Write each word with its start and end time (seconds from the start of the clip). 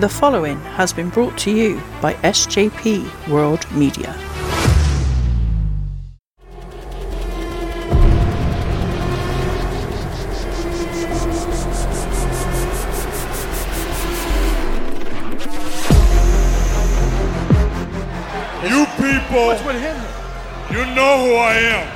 The 0.00 0.08
following 0.08 0.58
has 0.78 0.94
been 0.94 1.10
brought 1.10 1.36
to 1.40 1.50
you 1.50 1.78
by 2.00 2.14
SJP 2.14 3.28
World 3.28 3.70
Media. 3.70 4.16
You 18.64 18.86
people, 18.96 19.48
What's 19.48 19.62
with 19.66 19.76
him? 19.82 19.96
you 20.70 20.86
know 20.94 21.26
who 21.26 21.34
I 21.34 21.54
am. 21.76 21.88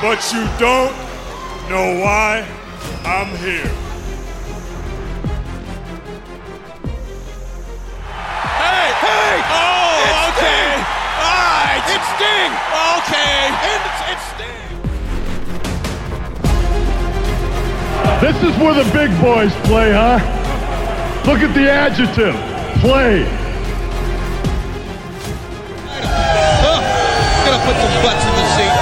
But 0.00 0.32
you 0.32 0.44
don't 0.60 0.94
know 1.68 2.00
why 2.00 2.46
I'm 3.04 3.36
here. 3.38 3.83
Sting! 12.16 12.52
okay. 12.94 13.50
And 13.50 13.82
it's, 13.90 14.00
it's 14.12 14.26
Sting! 14.34 14.74
This 18.20 18.36
is 18.42 18.54
where 18.60 18.74
the 18.74 18.84
big 18.92 19.10
boys 19.20 19.52
play, 19.66 19.90
huh? 19.92 20.18
Look 21.26 21.40
at 21.40 21.54
the 21.54 21.68
adjective. 21.70 22.34
Play. 22.80 23.26
Oh, 26.62 26.80
gonna 27.44 27.64
put 27.64 27.76
some 27.82 28.02
butts 28.04 28.24
in 28.24 28.34
the 28.38 28.46
seat. 28.54 28.74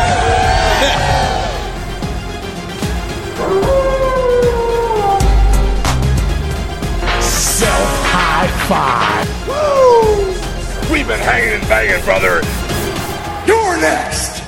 Self 7.22 7.90
high 8.12 8.50
five. 8.68 9.26
We've 10.90 11.06
been 11.08 11.20
hanging 11.20 11.54
and 11.54 11.68
banging, 11.68 12.04
brother. 12.04 12.42
You're 13.46 13.80
next. 13.80 14.42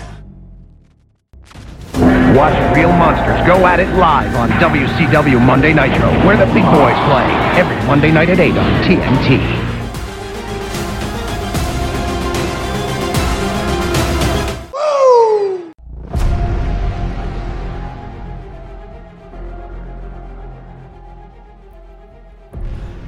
Watch 2.35 2.77
Real 2.77 2.91
Monsters 2.91 3.47
go 3.47 3.65
at 3.67 3.79
it 3.79 3.89
live 3.97 4.35
on 4.35 4.51
WCW 4.59 5.41
Monday 5.41 5.73
Nitro, 5.73 6.11
where 6.27 6.37
the 6.37 6.47
big 6.53 6.65
boys 6.65 6.99
play 7.07 7.27
every 7.55 7.77
Monday 7.87 8.11
night 8.11 8.29
at 8.29 8.41
8 8.41 8.57
on 8.57 8.83
TNT. 8.83 9.54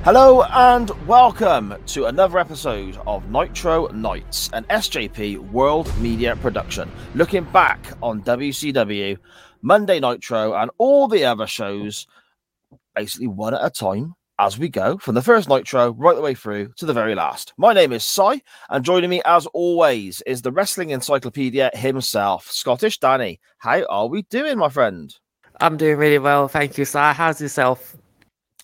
Hello 0.07 0.45
and 0.45 0.91
welcome 1.09 1.75
to 1.87 2.05
another 2.05 2.39
episode 2.39 2.97
of 3.09 3.29
Nitro 3.29 3.89
Nights, 3.89 4.49
an 4.53 4.63
SJP 4.71 5.51
World 5.51 5.93
Media 5.99 6.37
production, 6.37 6.89
looking 7.17 7.43
back 7.47 7.85
on 8.01 8.23
WCW, 8.23 9.19
Monday 9.63 9.99
Nitro, 9.99 10.55
and 10.55 10.71
all 10.79 11.09
the 11.09 11.25
other 11.25 11.49
shows, 11.49 12.07
basically 12.95 13.27
one 13.27 13.53
at 13.53 13.65
a 13.65 13.69
time 13.69 14.15
as 14.39 14.57
we 14.57 14.69
go 14.69 14.97
from 14.99 15.17
the 15.17 15.23
first 15.23 15.49
Nitro 15.49 15.93
right 15.95 16.15
the 16.15 16.23
way 16.23 16.37
through 16.37 16.73
to 16.77 16.87
the 16.87 16.95
very 16.95 17.17
last. 17.17 17.53
My 17.59 17.73
name 17.73 17.93
is 17.93 18.05
Cy, 18.05 18.43
and 18.71 18.85
joining 18.85 19.11
me 19.11 19.23
as 19.25 19.47
always 19.47 20.23
is 20.25 20.41
the 20.41 20.53
wrestling 20.53 20.91
encyclopedia 20.91 21.73
himself, 21.75 22.49
Scottish 22.49 23.01
Danny. 23.01 23.41
How 23.59 23.85
are 23.87 24.07
we 24.07 24.23
doing, 24.23 24.57
my 24.57 24.69
friend? 24.69 25.13
I'm 25.59 25.77
doing 25.77 25.97
really 25.97 26.21
well, 26.21 26.47
thank 26.47 26.79
you, 26.79 26.85
sir. 26.85 27.13
How's 27.13 27.41
yourself? 27.41 27.97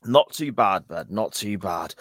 Not 0.04 0.32
too 0.32 0.52
bad, 0.52 0.88
bud. 0.88 1.10
Not 1.10 1.32
too 1.32 1.58
bad. 1.58 1.94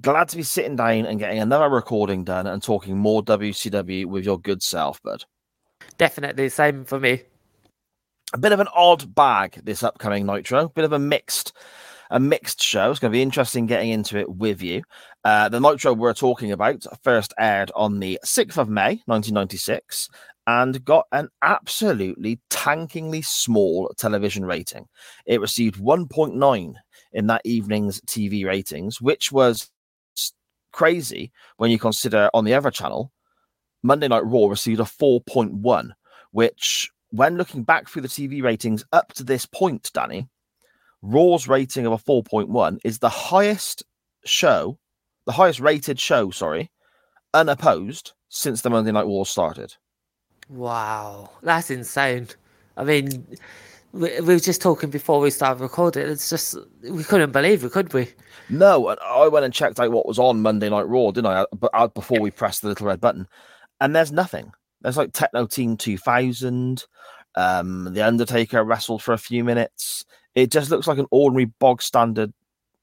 Glad 0.00 0.28
to 0.28 0.36
be 0.36 0.42
sitting 0.42 0.76
down 0.76 1.06
and 1.06 1.18
getting 1.18 1.40
another 1.40 1.68
recording 1.68 2.24
done 2.24 2.46
and 2.46 2.62
talking 2.62 2.96
more 2.96 3.22
WCW 3.22 4.06
with 4.06 4.24
your 4.24 4.38
good 4.38 4.62
self, 4.62 5.02
bud. 5.02 5.24
Definitely 5.98 6.48
same 6.48 6.84
for 6.84 7.00
me. 7.00 7.22
A 8.34 8.38
bit 8.38 8.52
of 8.52 8.60
an 8.60 8.68
odd 8.74 9.14
bag 9.14 9.60
this 9.64 9.82
upcoming 9.82 10.24
Nitro. 10.24 10.68
Bit 10.68 10.84
of 10.84 10.92
a 10.92 10.98
mixed, 10.98 11.52
a 12.10 12.20
mixed 12.20 12.62
show. 12.62 12.90
It's 12.90 13.00
going 13.00 13.10
to 13.10 13.16
be 13.16 13.22
interesting 13.22 13.66
getting 13.66 13.90
into 13.90 14.18
it 14.18 14.30
with 14.30 14.62
you. 14.62 14.82
Uh, 15.24 15.48
the 15.48 15.60
Nitro 15.60 15.92
we're 15.92 16.14
talking 16.14 16.52
about 16.52 16.86
first 17.02 17.34
aired 17.38 17.70
on 17.74 17.98
the 17.98 18.18
6th 18.24 18.56
of 18.56 18.68
May, 18.68 19.02
1996, 19.06 20.08
and 20.46 20.84
got 20.84 21.06
an 21.12 21.28
absolutely 21.42 22.40
tankingly 22.50 23.24
small 23.24 23.92
television 23.96 24.44
rating. 24.44 24.86
It 25.26 25.40
received 25.40 25.76
1.9 25.76 26.74
in 27.12 27.26
that 27.28 27.42
evening's 27.44 28.00
TV 28.02 28.44
ratings, 28.44 29.00
which 29.00 29.32
was 29.32 29.70
crazy 30.72 31.32
when 31.56 31.70
you 31.70 31.78
consider 31.78 32.30
on 32.34 32.44
the 32.44 32.54
other 32.54 32.70
channel, 32.70 33.12
Monday 33.82 34.08
Night 34.08 34.24
Raw 34.24 34.46
received 34.46 34.80
a 34.80 34.84
4.1, 34.84 35.90
which, 36.30 36.90
when 37.10 37.36
looking 37.36 37.62
back 37.62 37.88
through 37.88 38.02
the 38.02 38.08
TV 38.08 38.42
ratings 38.42 38.84
up 38.92 39.12
to 39.14 39.24
this 39.24 39.44
point, 39.46 39.90
Danny, 39.92 40.28
Raw's 41.02 41.48
rating 41.48 41.84
of 41.84 41.92
a 41.92 41.98
4.1 41.98 42.78
is 42.84 42.98
the 42.98 43.08
highest 43.08 43.82
show, 44.24 44.78
the 45.26 45.32
highest 45.32 45.60
rated 45.60 45.98
show, 45.98 46.30
sorry, 46.30 46.70
unopposed 47.34 48.12
since 48.28 48.62
the 48.62 48.70
Monday 48.70 48.92
Night 48.92 49.06
War 49.06 49.26
started. 49.26 49.74
Wow, 50.48 51.30
that's 51.42 51.70
insane. 51.70 52.28
I 52.76 52.84
mean, 52.84 53.26
we, 53.92 54.20
we 54.20 54.34
were 54.34 54.38
just 54.38 54.62
talking 54.62 54.90
before 54.90 55.20
we 55.20 55.30
started 55.30 55.62
recording. 55.62 56.08
It's 56.08 56.30
just 56.30 56.56
we 56.82 57.04
couldn't 57.04 57.32
believe 57.32 57.64
it, 57.64 57.72
could 57.72 57.92
we? 57.92 58.08
No, 58.48 58.88
and 58.88 58.98
I 59.00 59.28
went 59.28 59.44
and 59.44 59.54
checked 59.54 59.78
out 59.78 59.92
what 59.92 60.06
was 60.06 60.18
on 60.18 60.42
Monday 60.42 60.68
Night 60.68 60.88
Raw, 60.88 61.10
didn't 61.10 61.26
I? 61.26 61.46
But 61.52 61.70
uh, 61.74 61.88
before 61.88 62.20
we 62.20 62.30
pressed 62.30 62.62
the 62.62 62.68
little 62.68 62.86
red 62.86 63.00
button, 63.00 63.28
and 63.80 63.94
there's 63.94 64.12
nothing. 64.12 64.52
There's 64.80 64.96
like 64.96 65.12
Techno 65.12 65.46
Team 65.46 65.76
2000. 65.76 66.84
Um, 67.34 67.92
the 67.92 68.02
Undertaker 68.02 68.64
wrestled 68.64 69.02
for 69.02 69.12
a 69.12 69.18
few 69.18 69.44
minutes. 69.44 70.04
It 70.34 70.50
just 70.50 70.70
looks 70.70 70.86
like 70.86 70.98
an 70.98 71.06
ordinary 71.10 71.46
bog 71.46 71.82
standard 71.82 72.32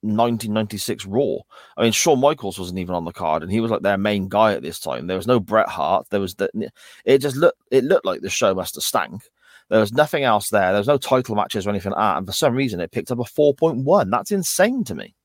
1996 0.01 1.05
Raw. 1.05 1.37
I 1.77 1.83
mean, 1.83 1.91
Shawn 1.91 2.19
Michaels 2.19 2.57
wasn't 2.57 2.79
even 2.79 2.95
on 2.95 3.05
the 3.05 3.11
card, 3.11 3.43
and 3.43 3.51
he 3.51 3.59
was 3.59 3.71
like 3.71 3.81
their 3.81 3.97
main 3.97 4.27
guy 4.27 4.53
at 4.53 4.61
this 4.61 4.79
time. 4.79 5.07
There 5.07 5.17
was 5.17 5.27
no 5.27 5.39
Bret 5.39 5.67
Hart. 5.67 6.07
There 6.09 6.21
was 6.21 6.35
the. 6.35 6.71
It 7.03 7.17
just 7.17 7.35
looked. 7.35 7.61
It 7.71 7.83
looked 7.83 8.05
like 8.05 8.21
the 8.21 8.29
show 8.29 8.53
must 8.53 8.75
have 8.75 8.83
stank. 8.83 9.23
There 9.69 9.79
was 9.79 9.93
nothing 9.93 10.23
else 10.23 10.49
there. 10.49 10.71
There 10.71 10.79
was 10.79 10.87
no 10.87 10.97
title 10.97 11.35
matches 11.35 11.65
or 11.65 11.69
anything 11.69 11.91
like 11.91 11.99
that. 11.99 12.17
And 12.17 12.25
for 12.25 12.33
some 12.33 12.55
reason, 12.55 12.79
it 12.79 12.91
picked 12.91 13.11
up 13.11 13.19
a 13.19 13.23
4.1. 13.23 14.09
That's 14.09 14.31
insane 14.31 14.83
to 14.85 14.95
me. 14.95 15.15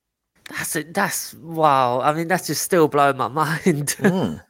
That's 0.50 0.76
it. 0.76 0.92
That's 0.92 1.34
wow. 1.34 2.00
I 2.00 2.12
mean, 2.12 2.28
that's 2.28 2.46
just 2.46 2.62
still 2.62 2.88
blowing 2.88 3.16
my 3.16 3.28
mind. 3.64 3.96
Mm. 3.98 4.42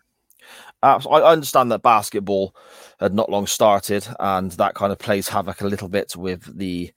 Uh, 0.83 1.01
so 1.01 1.11
I 1.11 1.21
I 1.21 1.33
understand 1.33 1.71
that 1.71 1.83
basketball 1.83 2.55
had 3.01 3.15
not 3.15 3.31
long 3.31 3.47
started, 3.47 4.07
and 4.21 4.51
that 4.53 4.75
kind 4.75 4.93
of 4.93 4.99
plays 4.99 5.29
havoc 5.29 5.61
a 5.61 5.67
little 5.67 5.89
bit 5.89 6.17
with 6.17 6.59
the 6.59 6.93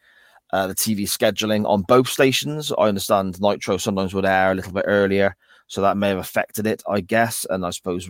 uh, 0.52 0.68
the 0.68 0.75
TV 0.75 1.03
scheduling 1.03 1.66
on 1.68 1.84
both 1.84 2.07
stations. 2.07 2.72
I 2.78 2.88
understand 2.88 3.40
Nitro 3.40 3.78
sometimes 3.78 4.13
would 4.13 4.25
air 4.25 4.52
a 4.52 4.56
little 4.56 4.74
bit 4.74 4.86
earlier, 4.88 5.36
so 5.68 5.81
that 5.81 5.97
may 5.97 6.09
have 6.09 6.18
affected 6.18 6.66
it, 6.66 6.81
I 6.90 7.02
guess. 7.02 7.46
And 7.50 7.66
I 7.66 7.69
suppose 7.69 8.09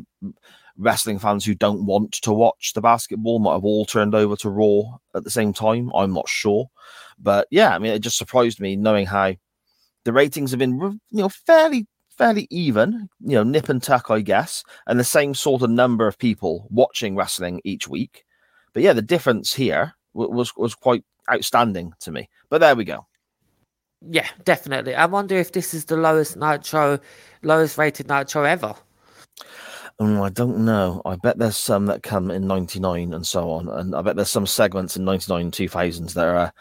wrestling 0.78 1.20
fans 1.20 1.44
who 1.46 1.56
don't 1.56 1.86
want 1.86 2.14
to 2.14 2.32
watch 2.32 2.74
the 2.74 2.82
basketball 2.82 3.40
might 3.40 3.54
have 3.54 3.66
all 3.66 3.86
turned 3.86 4.14
over 4.16 4.36
to 4.38 4.50
Raw 4.50 4.98
at 5.16 5.24
the 5.24 5.32
same 5.32 5.54
time. 5.54 5.92
I'm 5.96 6.14
not 6.14 6.30
sure, 6.30 6.70
but 7.20 7.48
yeah, 7.52 7.74
I 7.76 7.80
mean, 7.80 7.94
it 7.94 8.00
just 8.00 8.18
surprised 8.18 8.60
me 8.60 8.76
knowing 8.76 9.06
how 9.08 9.36
the 10.04 10.14
ratings 10.14 10.52
have 10.52 10.60
been, 10.60 10.80
you 10.80 11.00
know, 11.12 11.30
fairly 11.30 11.88
fairly 12.18 12.48
even, 12.50 13.10
you 13.20 13.36
know, 13.36 13.44
nip 13.44 13.70
and 13.70 13.82
tuck, 13.84 14.10
I 14.10 14.22
guess, 14.22 14.64
and 14.88 15.00
the 15.00 15.04
same 15.04 15.34
sort 15.36 15.62
of 15.62 15.70
number 15.70 16.08
of 16.08 16.18
people 16.18 16.68
watching 16.72 17.16
wrestling 17.16 17.62
each 17.64 17.88
week. 17.88 18.26
But 18.74 18.84
yeah, 18.84 18.94
the 18.94 19.02
difference 19.02 19.54
here 19.54 19.94
wa- 20.14 20.28
was 20.28 20.56
was 20.56 20.76
quite 20.76 21.04
outstanding 21.32 21.94
to 22.02 22.12
me. 22.12 22.30
But 22.50 22.60
there 22.62 22.76
we 22.76 22.86
go. 22.86 23.06
yeah, 24.10 24.28
definitely. 24.44 24.96
I 24.96 25.06
wonder 25.06 25.36
if 25.36 25.52
this 25.52 25.74
is 25.74 25.86
the 25.86 25.98
lowest 25.98 26.38
Nitro, 26.38 27.00
lowest 27.44 27.78
rated 27.78 28.08
Nitro 28.08 28.44
ever. 28.44 28.76
Mm, 30.00 30.22
I 30.22 30.30
don't 30.30 30.60
know. 30.60 31.02
I 31.06 31.16
bet 31.16 31.40
there's 31.40 31.58
some 31.58 31.88
that 31.88 32.04
come 32.04 32.30
in 32.30 32.46
'99 32.46 33.14
and 33.14 33.26
so 33.26 33.50
on, 33.50 33.68
and 33.68 33.96
I 33.96 34.02
bet 34.04 34.16
there's 34.16 34.30
some 34.30 34.46
segments 34.46 34.96
in 34.96 35.04
'99, 35.04 35.50
2000s 35.50 36.14
that 36.14 36.28
are 36.28 36.54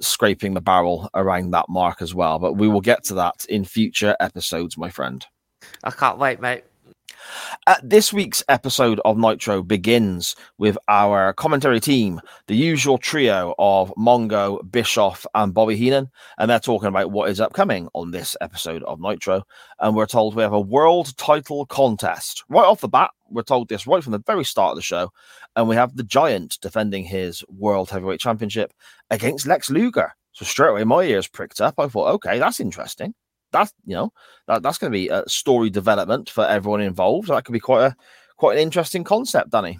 scraping 0.00 0.54
the 0.54 0.60
barrel 0.60 1.08
around 1.14 1.52
that 1.52 1.68
mark 1.68 2.02
as 2.02 2.14
well. 2.16 2.40
But 2.40 2.54
we 2.54 2.66
will 2.66 2.80
get 2.80 3.04
to 3.04 3.14
that 3.14 3.44
in 3.48 3.64
future 3.64 4.16
episodes, 4.18 4.76
my 4.76 4.90
friend. 4.90 5.24
I 5.84 5.92
can't 5.92 6.18
wait, 6.18 6.40
mate. 6.40 6.64
Uh, 7.66 7.76
this 7.82 8.12
week's 8.12 8.42
episode 8.48 9.00
of 9.04 9.16
Nitro 9.16 9.62
begins 9.62 10.34
with 10.58 10.76
our 10.88 11.32
commentary 11.32 11.80
team, 11.80 12.20
the 12.46 12.56
usual 12.56 12.98
trio 12.98 13.54
of 13.58 13.92
Mongo, 13.96 14.60
Bischoff, 14.70 15.26
and 15.34 15.54
Bobby 15.54 15.76
Heenan, 15.76 16.10
and 16.38 16.50
they're 16.50 16.60
talking 16.60 16.88
about 16.88 17.10
what 17.10 17.30
is 17.30 17.40
upcoming 17.40 17.88
on 17.94 18.10
this 18.10 18.36
episode 18.40 18.82
of 18.84 19.00
Nitro. 19.00 19.42
And 19.78 19.94
we're 19.94 20.06
told 20.06 20.34
we 20.34 20.42
have 20.42 20.52
a 20.52 20.60
world 20.60 21.16
title 21.16 21.66
contest 21.66 22.44
right 22.48 22.64
off 22.64 22.80
the 22.80 22.88
bat. 22.88 23.10
We're 23.28 23.42
told 23.42 23.68
this 23.68 23.86
right 23.86 24.02
from 24.02 24.12
the 24.12 24.22
very 24.26 24.44
start 24.44 24.72
of 24.72 24.76
the 24.76 24.82
show, 24.82 25.12
and 25.56 25.68
we 25.68 25.76
have 25.76 25.96
the 25.96 26.02
Giant 26.02 26.58
defending 26.60 27.04
his 27.04 27.44
World 27.48 27.90
Heavyweight 27.90 28.20
Championship 28.20 28.72
against 29.10 29.46
Lex 29.46 29.70
Luger. 29.70 30.12
So 30.32 30.44
straight 30.44 30.70
away, 30.70 30.84
my 30.84 31.02
ears 31.02 31.28
pricked 31.28 31.60
up. 31.60 31.74
I 31.78 31.88
thought, 31.88 32.14
okay, 32.14 32.38
that's 32.38 32.60
interesting. 32.60 33.14
That's 33.52 33.72
you 33.84 33.94
know 33.94 34.12
that, 34.46 34.62
that's 34.62 34.78
going 34.78 34.92
to 34.92 34.98
be 34.98 35.08
a 35.08 35.28
story 35.28 35.70
development 35.70 36.30
for 36.30 36.46
everyone 36.46 36.80
involved. 36.80 37.28
That 37.28 37.44
could 37.44 37.52
be 37.52 37.60
quite 37.60 37.84
a 37.84 37.96
quite 38.36 38.56
an 38.56 38.62
interesting 38.62 39.04
concept, 39.04 39.50
Danny. 39.50 39.78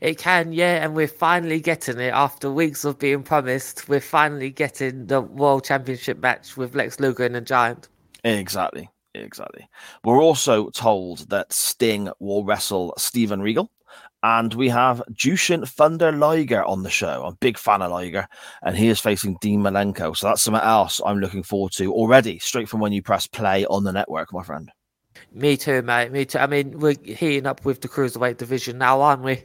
It 0.00 0.18
can, 0.18 0.52
yeah, 0.52 0.82
and 0.84 0.94
we're 0.94 1.08
finally 1.08 1.60
getting 1.60 1.98
it 1.98 2.12
after 2.14 2.50
weeks 2.50 2.84
of 2.84 2.98
being 2.98 3.22
promised. 3.22 3.88
We're 3.88 4.00
finally 4.00 4.50
getting 4.50 5.06
the 5.06 5.20
World 5.20 5.64
Championship 5.64 6.20
match 6.20 6.56
with 6.56 6.74
Lex 6.74 7.00
Luger 7.00 7.24
and 7.24 7.36
a 7.36 7.40
Giant. 7.40 7.88
Exactly, 8.24 8.88
exactly. 9.14 9.68
We're 10.02 10.22
also 10.22 10.70
told 10.70 11.30
that 11.30 11.52
Sting 11.52 12.10
will 12.18 12.44
wrestle 12.44 12.94
Steven 12.96 13.42
Regal. 13.42 13.70
And 14.24 14.54
we 14.54 14.70
have 14.70 15.02
Jushin 15.12 15.68
Thunder 15.68 16.10
Liger 16.10 16.64
on 16.64 16.82
the 16.82 16.88
show. 16.88 17.24
I'm 17.24 17.34
a 17.34 17.36
big 17.36 17.58
fan 17.58 17.82
of 17.82 17.90
Liger, 17.90 18.26
and 18.62 18.74
he 18.74 18.88
is 18.88 18.98
facing 18.98 19.36
Dean 19.42 19.60
Malenko. 19.60 20.16
So 20.16 20.26
that's 20.28 20.40
something 20.40 20.62
else 20.62 20.98
I'm 21.04 21.18
looking 21.18 21.42
forward 21.42 21.72
to 21.72 21.92
already, 21.92 22.38
straight 22.38 22.66
from 22.66 22.80
when 22.80 22.92
you 22.92 23.02
press 23.02 23.26
play 23.26 23.66
on 23.66 23.84
the 23.84 23.92
network, 23.92 24.32
my 24.32 24.42
friend. 24.42 24.72
Me 25.30 25.58
too, 25.58 25.82
mate. 25.82 26.10
Me 26.10 26.24
too. 26.24 26.38
I 26.38 26.46
mean, 26.46 26.78
we're 26.78 26.96
heating 27.04 27.44
up 27.44 27.66
with 27.66 27.82
the 27.82 27.88
cruiserweight 27.88 28.38
division 28.38 28.78
now, 28.78 29.02
aren't 29.02 29.22
we? 29.22 29.44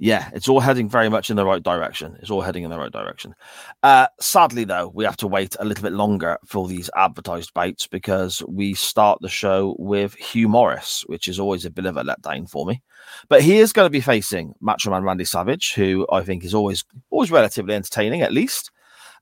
Yeah, 0.00 0.30
it's 0.32 0.48
all 0.48 0.60
heading 0.60 0.88
very 0.88 1.08
much 1.08 1.28
in 1.28 1.34
the 1.34 1.44
right 1.44 1.62
direction. 1.62 2.16
It's 2.20 2.30
all 2.30 2.40
heading 2.40 2.62
in 2.62 2.70
the 2.70 2.78
right 2.78 2.92
direction. 2.92 3.34
Uh, 3.82 4.06
sadly, 4.20 4.62
though, 4.62 4.92
we 4.94 5.04
have 5.04 5.16
to 5.16 5.26
wait 5.26 5.56
a 5.58 5.64
little 5.64 5.82
bit 5.82 5.92
longer 5.92 6.38
for 6.46 6.68
these 6.68 6.88
advertised 6.94 7.52
bouts 7.52 7.88
because 7.88 8.40
we 8.46 8.74
start 8.74 9.18
the 9.20 9.28
show 9.28 9.74
with 9.76 10.14
Hugh 10.14 10.46
Morrus, 10.46 11.02
which 11.08 11.26
is 11.26 11.40
always 11.40 11.64
a 11.64 11.70
bit 11.70 11.84
of 11.84 11.96
a 11.96 12.04
letdown 12.04 12.48
for 12.48 12.64
me. 12.64 12.80
But 13.28 13.42
he 13.42 13.58
is 13.58 13.72
going 13.72 13.86
to 13.86 13.90
be 13.90 14.00
facing 14.00 14.54
Macho 14.60 14.90
Man 14.90 15.02
Randy 15.02 15.24
Savage, 15.24 15.74
who 15.74 16.06
I 16.12 16.22
think 16.22 16.44
is 16.44 16.54
always 16.54 16.84
always 17.10 17.32
relatively 17.32 17.74
entertaining, 17.74 18.22
at 18.22 18.32
least. 18.32 18.70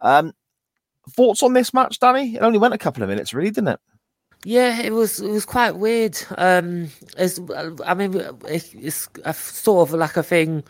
Um, 0.02 0.34
thoughts 1.08 1.42
on 1.42 1.54
this 1.54 1.72
match, 1.72 1.98
Danny? 2.00 2.36
It 2.36 2.42
only 2.42 2.58
went 2.58 2.74
a 2.74 2.78
couple 2.78 3.02
of 3.02 3.08
minutes, 3.08 3.32
really, 3.32 3.50
didn't 3.50 3.68
it? 3.68 3.80
Yeah, 4.46 4.80
it 4.80 4.92
was 4.92 5.18
it 5.18 5.28
was 5.28 5.44
quite 5.44 5.72
weird. 5.72 6.16
Um, 6.38 6.88
it's, 7.18 7.40
I 7.84 7.94
mean, 7.94 8.14
it's 8.46 9.08
a, 9.24 9.34
sort 9.34 9.88
of 9.88 9.94
like 9.98 10.16
a 10.16 10.22
thing 10.22 10.62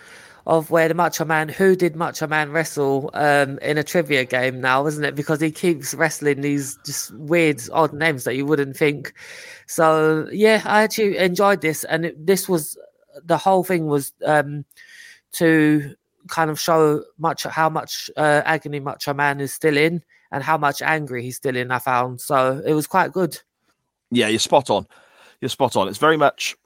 of 0.46 0.70
where 0.70 0.88
the 0.88 0.94
Macho 0.94 1.26
Man, 1.26 1.50
who 1.50 1.76
did 1.76 1.94
Macho 1.94 2.26
Man 2.26 2.52
wrestle 2.52 3.10
um, 3.12 3.58
in 3.58 3.76
a 3.76 3.84
trivia 3.84 4.24
game 4.24 4.62
now, 4.62 4.86
isn't 4.86 5.04
it? 5.04 5.14
Because 5.14 5.42
he 5.42 5.50
keeps 5.50 5.92
wrestling 5.92 6.40
these 6.40 6.78
just 6.86 7.14
weird, 7.16 7.60
odd 7.70 7.92
names 7.92 8.24
that 8.24 8.34
you 8.34 8.46
wouldn't 8.46 8.78
think. 8.78 9.12
So 9.66 10.26
yeah, 10.32 10.62
I 10.64 10.82
actually 10.82 11.18
enjoyed 11.18 11.60
this, 11.60 11.84
and 11.84 12.06
it, 12.06 12.26
this 12.26 12.48
was 12.48 12.78
the 13.22 13.36
whole 13.36 13.62
thing 13.62 13.88
was 13.88 14.14
um, 14.24 14.64
to 15.32 15.94
kind 16.28 16.48
of 16.50 16.58
show 16.58 17.04
much 17.18 17.42
how 17.42 17.68
much 17.68 18.10
uh, 18.16 18.40
agony 18.46 18.80
Macho 18.80 19.12
Man 19.12 19.38
is 19.38 19.52
still 19.52 19.76
in, 19.76 20.02
and 20.32 20.42
how 20.42 20.56
much 20.56 20.80
angry 20.80 21.22
he's 21.22 21.36
still 21.36 21.56
in. 21.56 21.70
I 21.70 21.78
found 21.78 22.22
so 22.22 22.62
it 22.64 22.72
was 22.72 22.86
quite 22.86 23.12
good. 23.12 23.38
Yeah, 24.10 24.28
you're 24.28 24.38
spot 24.38 24.70
on. 24.70 24.86
You're 25.40 25.48
spot 25.48 25.76
on. 25.76 25.88
It's 25.88 25.98
very 25.98 26.16
much 26.16 26.56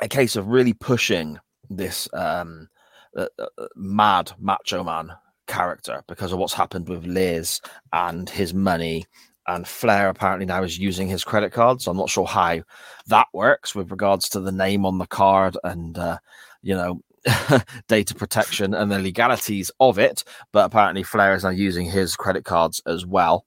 a 0.00 0.08
case 0.08 0.36
of 0.36 0.48
really 0.48 0.72
pushing 0.72 1.38
this 1.68 2.08
um, 2.12 2.68
uh, 3.16 3.26
uh, 3.38 3.66
mad 3.74 4.32
macho 4.38 4.84
man 4.84 5.12
character 5.46 6.02
because 6.08 6.32
of 6.32 6.38
what's 6.38 6.54
happened 6.54 6.88
with 6.88 7.04
Liz 7.04 7.60
and 7.92 8.28
his 8.28 8.54
money. 8.54 9.06
And 9.48 9.66
Flair 9.66 10.08
apparently 10.08 10.46
now 10.46 10.64
is 10.64 10.78
using 10.78 11.08
his 11.08 11.22
credit 11.22 11.52
card. 11.52 11.80
So 11.80 11.90
I'm 11.90 11.96
not 11.96 12.10
sure 12.10 12.26
how 12.26 12.62
that 13.06 13.28
works 13.32 13.74
with 13.74 13.92
regards 13.92 14.28
to 14.30 14.40
the 14.40 14.50
name 14.50 14.84
on 14.84 14.98
the 14.98 15.06
card 15.06 15.56
and, 15.62 15.96
uh, 15.96 16.18
you 16.62 16.74
know, 16.74 17.00
data 17.88 18.14
protection 18.14 18.74
and 18.74 18.90
the 18.90 18.98
legalities 18.98 19.70
of 19.78 19.98
it. 19.98 20.24
But 20.52 20.66
apparently, 20.66 21.04
Flair 21.04 21.34
is 21.34 21.44
now 21.44 21.50
using 21.50 21.86
his 21.86 22.16
credit 22.16 22.44
cards 22.44 22.82
as 22.86 23.06
well 23.06 23.44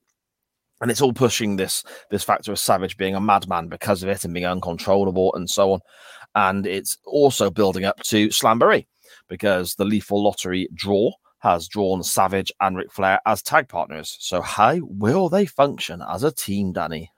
and 0.81 0.89
it's 0.91 1.01
all 1.01 1.13
pushing 1.13 1.55
this 1.55 1.83
this 2.09 2.23
factor 2.23 2.51
of 2.51 2.59
Savage 2.59 2.97
being 2.97 3.15
a 3.15 3.21
madman 3.21 3.67
because 3.67 4.03
of 4.03 4.09
it 4.09 4.23
and 4.23 4.33
being 4.33 4.45
uncontrollable 4.45 5.33
and 5.35 5.49
so 5.49 5.73
on. 5.73 5.79
And 6.35 6.65
it's 6.67 6.97
also 7.05 7.49
building 7.49 7.85
up 7.85 7.99
to 8.03 8.27
Slamboree 8.29 8.87
because 9.27 9.75
the 9.75 9.85
Lethal 9.85 10.23
Lottery 10.23 10.69
draw 10.73 11.11
has 11.39 11.67
drawn 11.67 12.03
Savage 12.03 12.51
and 12.61 12.77
Ric 12.77 12.91
Flair 12.91 13.19
as 13.25 13.41
tag 13.41 13.67
partners. 13.67 14.17
So 14.19 14.41
how 14.41 14.77
will 14.81 15.29
they 15.29 15.45
function 15.45 16.03
as 16.07 16.23
a 16.23 16.31
team, 16.31 16.73
Danny? 16.73 17.11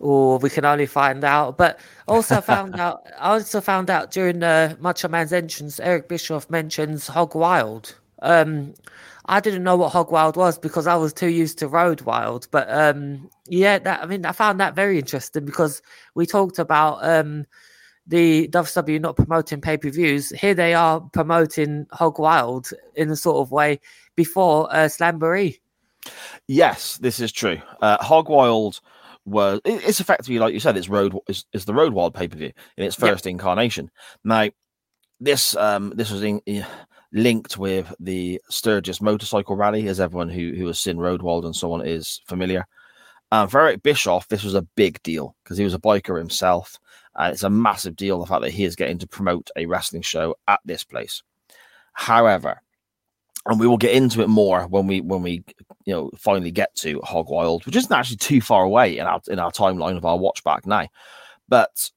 Oh, 0.00 0.38
we 0.38 0.50
can 0.50 0.64
only 0.64 0.86
find 0.86 1.24
out. 1.24 1.58
But 1.58 1.80
also 2.06 2.40
found 2.40 2.78
out. 2.78 3.06
I 3.18 3.32
also 3.32 3.60
found 3.60 3.90
out 3.90 4.10
during 4.10 4.38
the 4.38 4.76
Macho 4.80 5.08
Man's 5.08 5.32
entrance, 5.32 5.80
Eric 5.80 6.08
Bischoff 6.08 6.48
mentions 6.48 7.08
Hog 7.08 7.34
Wild. 7.34 7.96
Um, 8.22 8.74
I 9.26 9.40
didn't 9.40 9.62
know 9.62 9.76
what 9.76 9.92
Hog 9.92 10.10
Wild 10.10 10.36
was 10.36 10.58
because 10.58 10.86
I 10.86 10.96
was 10.96 11.12
too 11.12 11.28
used 11.28 11.58
to 11.58 11.68
Road 11.68 12.00
Wild. 12.02 12.48
But 12.50 12.66
um, 12.70 13.30
yeah, 13.48 13.78
that 13.78 14.02
I 14.02 14.06
mean, 14.06 14.26
I 14.26 14.32
found 14.32 14.60
that 14.60 14.74
very 14.74 14.98
interesting 14.98 15.44
because 15.44 15.82
we 16.14 16.26
talked 16.26 16.58
about 16.58 16.98
um, 17.02 17.46
the 18.06 18.48
WWE 18.48 19.00
not 19.00 19.16
promoting 19.16 19.60
pay 19.60 19.76
per 19.76 19.90
views. 19.90 20.30
Here 20.30 20.54
they 20.54 20.74
are 20.74 21.00
promoting 21.00 21.86
Hog 21.92 22.18
Wild 22.18 22.70
in 22.96 23.10
a 23.10 23.16
sort 23.16 23.36
of 23.36 23.52
way 23.52 23.80
before 24.16 24.68
uh, 24.72 24.88
Slamboree. 24.88 25.60
Yes, 26.48 26.96
this 26.98 27.20
is 27.20 27.30
true. 27.30 27.60
Uh, 27.80 28.02
Hog 28.02 28.28
Wild 28.28 28.80
was 29.26 29.60
it's 29.64 30.00
effectively 30.00 30.38
like 30.38 30.54
you 30.54 30.60
said, 30.60 30.76
it's 30.76 30.88
road 30.88 31.16
is, 31.28 31.44
is 31.52 31.66
the 31.66 31.74
Road 31.74 31.92
Wild 31.92 32.14
pay 32.14 32.26
per 32.26 32.36
view 32.36 32.52
in 32.76 32.84
its 32.84 32.96
first 32.96 33.26
yep. 33.26 33.32
incarnation. 33.32 33.90
Now, 34.24 34.48
this 35.20 35.54
um 35.56 35.92
this 35.94 36.10
was 36.10 36.22
in, 36.22 36.40
linked 37.12 37.58
with 37.58 37.92
the 37.98 38.40
Sturgis 38.48 39.00
motorcycle 39.00 39.56
rally, 39.56 39.88
as 39.88 40.00
everyone 40.00 40.28
who, 40.28 40.52
who 40.54 40.66
has 40.66 40.78
seen 40.78 40.96
Roadwild 40.96 41.44
and 41.44 41.54
so 41.54 41.72
on 41.72 41.86
is 41.86 42.20
familiar. 42.26 42.66
And 43.32 43.50
for 43.50 43.60
Eric 43.60 43.82
Bischoff, 43.82 44.28
this 44.28 44.42
was 44.42 44.54
a 44.54 44.62
big 44.62 45.02
deal 45.02 45.36
because 45.42 45.56
he 45.56 45.64
was 45.64 45.74
a 45.74 45.78
biker 45.78 46.18
himself. 46.18 46.78
And 47.16 47.32
it's 47.32 47.42
a 47.42 47.50
massive 47.50 47.96
deal 47.96 48.18
the 48.18 48.26
fact 48.26 48.42
that 48.42 48.50
he 48.50 48.64
is 48.64 48.76
getting 48.76 48.98
to 48.98 49.06
promote 49.06 49.50
a 49.56 49.66
wrestling 49.66 50.02
show 50.02 50.36
at 50.48 50.60
this 50.64 50.84
place. 50.84 51.22
However, 51.92 52.60
and 53.46 53.58
we 53.58 53.66
will 53.66 53.76
get 53.76 53.94
into 53.94 54.22
it 54.22 54.28
more 54.28 54.66
when 54.66 54.86
we 54.86 55.00
when 55.00 55.22
we 55.22 55.42
you 55.86 55.94
know 55.94 56.10
finally 56.16 56.50
get 56.50 56.74
to 56.76 57.00
Hog 57.02 57.30
Wild, 57.30 57.64
which 57.66 57.76
isn't 57.76 57.92
actually 57.92 58.18
too 58.18 58.40
far 58.40 58.64
away 58.64 58.98
in 58.98 59.06
our 59.06 59.20
in 59.28 59.38
our 59.38 59.50
timeline 59.50 59.96
of 59.96 60.04
our 60.04 60.18
watch 60.18 60.44
back 60.44 60.66
now. 60.66 60.86
But 61.48 61.90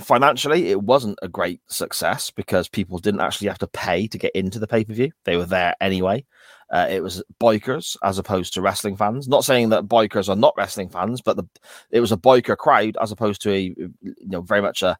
financially, 0.00 0.70
it 0.70 0.82
wasn't 0.82 1.18
a 1.22 1.28
great 1.28 1.60
success 1.68 2.30
because 2.30 2.68
people 2.68 2.98
didn't 2.98 3.20
actually 3.20 3.48
have 3.48 3.58
to 3.58 3.66
pay 3.68 4.06
to 4.08 4.18
get 4.18 4.32
into 4.34 4.58
the 4.58 4.66
pay 4.66 4.84
per 4.84 4.92
view. 4.92 5.10
They 5.24 5.36
were 5.36 5.44
there 5.44 5.74
anyway. 5.80 6.24
Uh, 6.70 6.86
it 6.90 7.02
was 7.02 7.22
bikers 7.40 7.96
as 8.02 8.18
opposed 8.18 8.54
to 8.54 8.62
wrestling 8.62 8.96
fans. 8.96 9.28
Not 9.28 9.44
saying 9.44 9.68
that 9.68 9.84
bikers 9.84 10.28
are 10.28 10.36
not 10.36 10.54
wrestling 10.56 10.88
fans, 10.88 11.20
but 11.20 11.36
the, 11.36 11.44
it 11.90 12.00
was 12.00 12.12
a 12.12 12.16
biker 12.16 12.56
crowd 12.56 12.96
as 13.00 13.12
opposed 13.12 13.42
to 13.42 13.52
a 13.52 13.60
you 13.60 13.94
know 14.22 14.40
very 14.40 14.62
much 14.62 14.82
a 14.82 14.96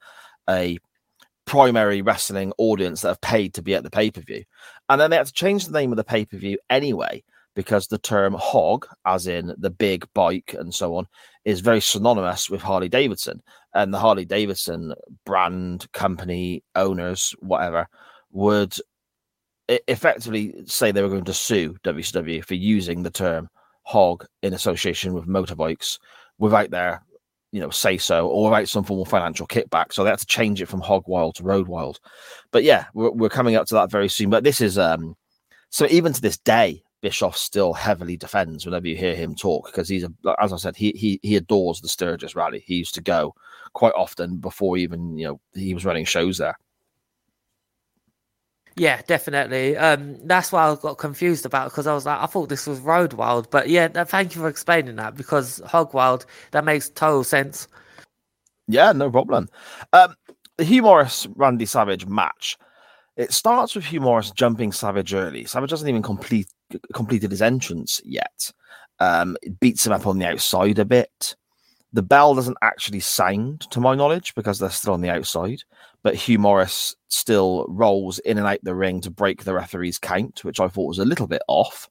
a 0.48 0.78
primary 1.46 2.02
wrestling 2.02 2.52
audience 2.58 3.02
that 3.02 3.08
have 3.08 3.20
paid 3.20 3.54
to 3.54 3.62
be 3.62 3.74
at 3.74 3.82
the 3.82 3.90
pay 3.90 4.10
per 4.10 4.20
view. 4.20 4.44
And 4.88 5.00
then 5.00 5.10
they 5.10 5.16
had 5.16 5.26
to 5.26 5.32
change 5.32 5.66
the 5.66 5.78
name 5.78 5.92
of 5.92 5.96
the 5.96 6.04
pay 6.04 6.24
per 6.24 6.36
view 6.36 6.58
anyway 6.70 7.24
because 7.54 7.86
the 7.86 7.98
term 7.98 8.34
hog, 8.34 8.86
as 9.06 9.26
in 9.26 9.54
the 9.58 9.70
big 9.70 10.06
bike 10.14 10.54
and 10.58 10.74
so 10.74 10.96
on, 10.96 11.06
is 11.44 11.60
very 11.60 11.80
synonymous 11.80 12.48
with 12.48 12.62
Harley 12.62 12.88
Davidson. 12.88 13.42
And 13.74 13.92
the 13.92 13.98
Harley 13.98 14.24
Davidson 14.24 14.94
brand, 15.26 15.90
company, 15.92 16.62
owners, 16.74 17.34
whatever, 17.40 17.88
would 18.30 18.76
effectively 19.68 20.54
say 20.66 20.92
they 20.92 21.02
were 21.02 21.08
going 21.08 21.24
to 21.24 21.34
sue 21.34 21.76
WCW 21.84 22.44
for 22.44 22.54
using 22.54 23.02
the 23.02 23.10
term 23.10 23.48
hog 23.82 24.26
in 24.42 24.52
association 24.52 25.14
with 25.14 25.26
motorbikes 25.26 25.98
without 26.38 26.70
their 26.70 27.02
you 27.52 27.60
know 27.60 27.70
say 27.70 27.96
so 27.96 28.26
or 28.28 28.50
without 28.50 28.68
some 28.68 28.82
form 28.82 29.00
of 29.00 29.08
financial 29.08 29.46
kickback 29.46 29.92
so 29.92 30.02
they 30.02 30.10
had 30.10 30.18
to 30.18 30.26
change 30.26 30.60
it 30.60 30.66
from 30.66 30.80
hog 30.80 31.04
wild 31.06 31.34
to 31.34 31.44
road 31.44 31.68
wild 31.68 32.00
but 32.50 32.64
yeah 32.64 32.86
we're, 32.94 33.10
we're 33.10 33.28
coming 33.28 33.54
up 33.54 33.66
to 33.66 33.74
that 33.74 33.90
very 33.90 34.08
soon 34.08 34.30
but 34.30 34.42
this 34.42 34.60
is 34.60 34.76
um 34.76 35.14
so 35.70 35.86
even 35.90 36.12
to 36.12 36.20
this 36.20 36.38
day 36.38 36.82
Bischoff 37.04 37.36
still 37.36 37.74
heavily 37.74 38.16
defends 38.16 38.64
whenever 38.64 38.88
you 38.88 38.96
hear 38.96 39.14
him 39.14 39.34
talk 39.34 39.66
because 39.66 39.90
he's 39.90 40.04
a, 40.04 40.12
as 40.40 40.54
I 40.54 40.56
said, 40.56 40.74
he 40.74 40.90
he 40.92 41.20
he 41.22 41.36
adores 41.36 41.82
the 41.82 41.88
Sturgis 41.88 42.34
rally. 42.34 42.64
He 42.66 42.76
used 42.76 42.94
to 42.94 43.02
go 43.02 43.34
quite 43.74 43.92
often 43.94 44.38
before 44.38 44.78
even 44.78 45.18
you 45.18 45.26
know 45.26 45.40
he 45.52 45.74
was 45.74 45.84
running 45.84 46.06
shows 46.06 46.38
there. 46.38 46.58
Yeah, 48.76 49.02
definitely. 49.06 49.76
Um, 49.76 50.16
that's 50.26 50.50
why 50.50 50.66
I 50.66 50.76
got 50.76 50.96
confused 50.96 51.44
about 51.44 51.70
because 51.70 51.86
I 51.86 51.92
was 51.92 52.06
like, 52.06 52.22
I 52.22 52.24
thought 52.24 52.48
this 52.48 52.66
was 52.66 52.80
Road 52.80 53.12
Wild, 53.12 53.50
but 53.50 53.68
yeah, 53.68 53.88
thank 54.04 54.34
you 54.34 54.40
for 54.40 54.48
explaining 54.48 54.96
that 54.96 55.14
because 55.14 55.60
Hog 55.66 55.92
Wild 55.92 56.24
that 56.52 56.64
makes 56.64 56.88
total 56.88 57.22
sense. 57.22 57.68
Yeah, 58.66 58.92
no 58.92 59.10
problem. 59.10 59.50
Um, 59.92 60.14
the 60.56 60.64
Hugh 60.64 60.84
Morrus 60.84 61.30
Randy 61.36 61.66
Savage 61.66 62.06
match. 62.06 62.56
It 63.18 63.34
starts 63.34 63.74
with 63.74 63.84
Hugh 63.84 64.00
Morrus 64.00 64.34
jumping 64.34 64.72
Savage 64.72 65.12
early. 65.12 65.44
Savage 65.44 65.68
doesn't 65.68 65.88
even 65.88 66.02
complete 66.02 66.48
completed 66.92 67.30
his 67.30 67.42
entrance 67.42 68.00
yet. 68.04 68.52
Um, 69.00 69.36
it 69.42 69.58
beats 69.60 69.86
him 69.86 69.92
up 69.92 70.06
on 70.06 70.18
the 70.18 70.26
outside 70.26 70.78
a 70.78 70.84
bit. 70.84 71.36
The 71.92 72.02
bell 72.02 72.34
doesn't 72.34 72.58
actually 72.60 73.00
sound, 73.00 73.62
to 73.70 73.80
my 73.80 73.94
knowledge, 73.94 74.34
because 74.34 74.58
they're 74.58 74.70
still 74.70 74.94
on 74.94 75.00
the 75.00 75.10
outside. 75.10 75.62
But 76.02 76.16
Hugh 76.16 76.38
Morrus 76.38 76.94
still 77.08 77.66
rolls 77.68 78.18
in 78.20 78.36
and 78.36 78.46
out 78.46 78.58
the 78.62 78.74
ring 78.74 79.00
to 79.02 79.10
break 79.10 79.44
the 79.44 79.54
referee's 79.54 79.98
count, 79.98 80.44
which 80.44 80.58
I 80.58 80.68
thought 80.68 80.88
was 80.88 80.98
a 80.98 81.04
little 81.04 81.28
bit 81.28 81.42
off. 81.46 81.88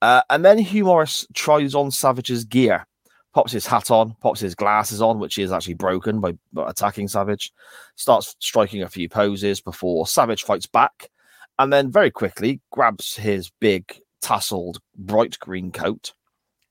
Uh, 0.00 0.22
and 0.30 0.44
then 0.44 0.58
Hugh 0.58 0.84
Morrus 0.84 1.26
tries 1.34 1.74
on 1.74 1.90
Savage's 1.90 2.44
gear, 2.44 2.86
pops 3.32 3.50
his 3.52 3.66
hat 3.66 3.90
on, 3.90 4.14
pops 4.20 4.38
his 4.38 4.54
glasses 4.54 5.02
on, 5.02 5.18
which 5.18 5.34
he 5.34 5.42
is 5.42 5.50
actually 5.50 5.74
broken 5.74 6.20
by, 6.20 6.36
by 6.52 6.70
attacking 6.70 7.08
Savage, 7.08 7.52
starts 7.96 8.36
striking 8.38 8.82
a 8.82 8.88
few 8.88 9.08
poses 9.08 9.60
before 9.60 10.06
Savage 10.06 10.44
fights 10.44 10.66
back, 10.66 11.10
and 11.58 11.72
then 11.72 11.90
very 11.90 12.10
quickly 12.10 12.60
grabs 12.70 13.16
his 13.16 13.50
big 13.60 14.00
tasseled 14.24 14.78
bright 14.96 15.38
green 15.38 15.70
coat, 15.70 16.12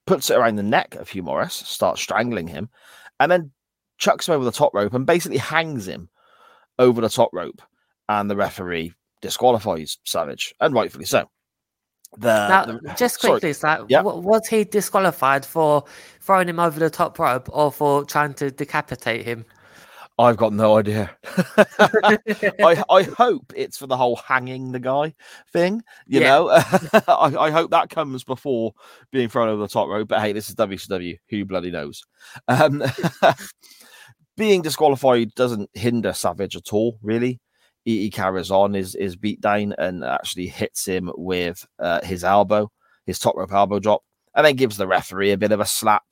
puts 0.07 0.29
it 0.29 0.37
around 0.37 0.55
the 0.55 0.63
neck 0.63 0.95
of 0.95 1.09
Hugh 1.09 1.23
Morrus, 1.23 1.51
starts 1.65 2.01
strangling 2.01 2.47
him, 2.47 2.69
and 3.19 3.31
then 3.31 3.51
chucks 3.97 4.27
him 4.27 4.35
over 4.35 4.43
the 4.45 4.51
top 4.51 4.73
rope 4.73 4.93
and 4.93 5.05
basically 5.05 5.37
hangs 5.37 5.87
him 5.87 6.09
over 6.79 6.99
the 7.01 7.09
top 7.09 7.29
rope. 7.33 7.61
And 8.09 8.29
the 8.29 8.35
referee 8.35 8.93
disqualifies 9.21 9.97
Savage, 10.03 10.53
and 10.59 10.73
rightfully 10.73 11.05
so. 11.05 11.29
The, 12.17 12.47
Now, 12.47 12.65
the- 12.65 12.93
just 12.97 13.19
quickly, 13.19 13.49
it's 13.51 13.63
like, 13.63 13.81
Yeah. 13.87 14.01
wa- 14.01 14.15
was 14.15 14.47
he 14.47 14.65
disqualified 14.65 15.45
for 15.45 15.83
throwing 16.21 16.49
him 16.49 16.59
over 16.59 16.79
the 16.79 16.89
top 16.89 17.17
rope 17.17 17.47
or 17.51 17.71
for 17.71 18.03
trying 18.05 18.33
to 18.35 18.51
decapitate 18.51 19.25
him? 19.25 19.45
I've 20.19 20.37
got 20.37 20.53
no 20.53 20.77
idea. 20.77 21.09
I, 21.79 22.83
I 22.89 23.03
hope 23.17 23.51
it's 23.55 23.77
for 23.77 23.87
the 23.87 23.97
whole 23.97 24.15
hanging 24.17 24.71
the 24.71 24.79
guy 24.79 25.15
thing. 25.51 25.81
You 26.05 26.21
Yeah. 26.21 26.27
know, 26.29 26.49
I, 27.07 27.35
I 27.39 27.51
hope 27.51 27.71
that 27.71 27.89
comes 27.89 28.23
before 28.23 28.73
being 29.11 29.27
thrown 29.27 29.49
over 29.49 29.61
the 29.61 29.67
top 29.67 29.87
rope. 29.89 30.07
But 30.09 30.21
hey, 30.21 30.31
this 30.33 30.49
is 30.49 30.55
WCW. 30.55 31.17
Who 31.29 31.45
bloody 31.45 31.71
knows? 31.71 32.03
Um, 32.47 32.83
being 34.37 34.61
disqualified 34.61 35.33
doesn't 35.35 35.69
hinder 35.73 36.13
Savage 36.13 36.55
at 36.55 36.73
all, 36.73 36.99
really. 37.01 37.39
He, 37.83 37.99
he 38.01 38.09
carries 38.11 38.51
on 38.51 38.73
his 38.73 38.95
his 38.97 39.15
beat 39.15 39.41
down 39.41 39.73
and 39.77 40.03
actually 40.03 40.47
hits 40.47 40.85
him 40.85 41.11
with 41.17 41.65
uh, 41.79 42.01
his 42.01 42.23
elbow, 42.23 42.71
his 43.05 43.19
top 43.19 43.35
rope 43.35 43.51
elbow 43.51 43.79
drop, 43.79 44.03
and 44.35 44.45
then 44.45 44.55
gives 44.55 44.77
the 44.77 44.87
referee 44.87 45.31
a 45.31 45.37
bit 45.37 45.51
of 45.51 45.59
a 45.59 45.65
slap. 45.65 46.03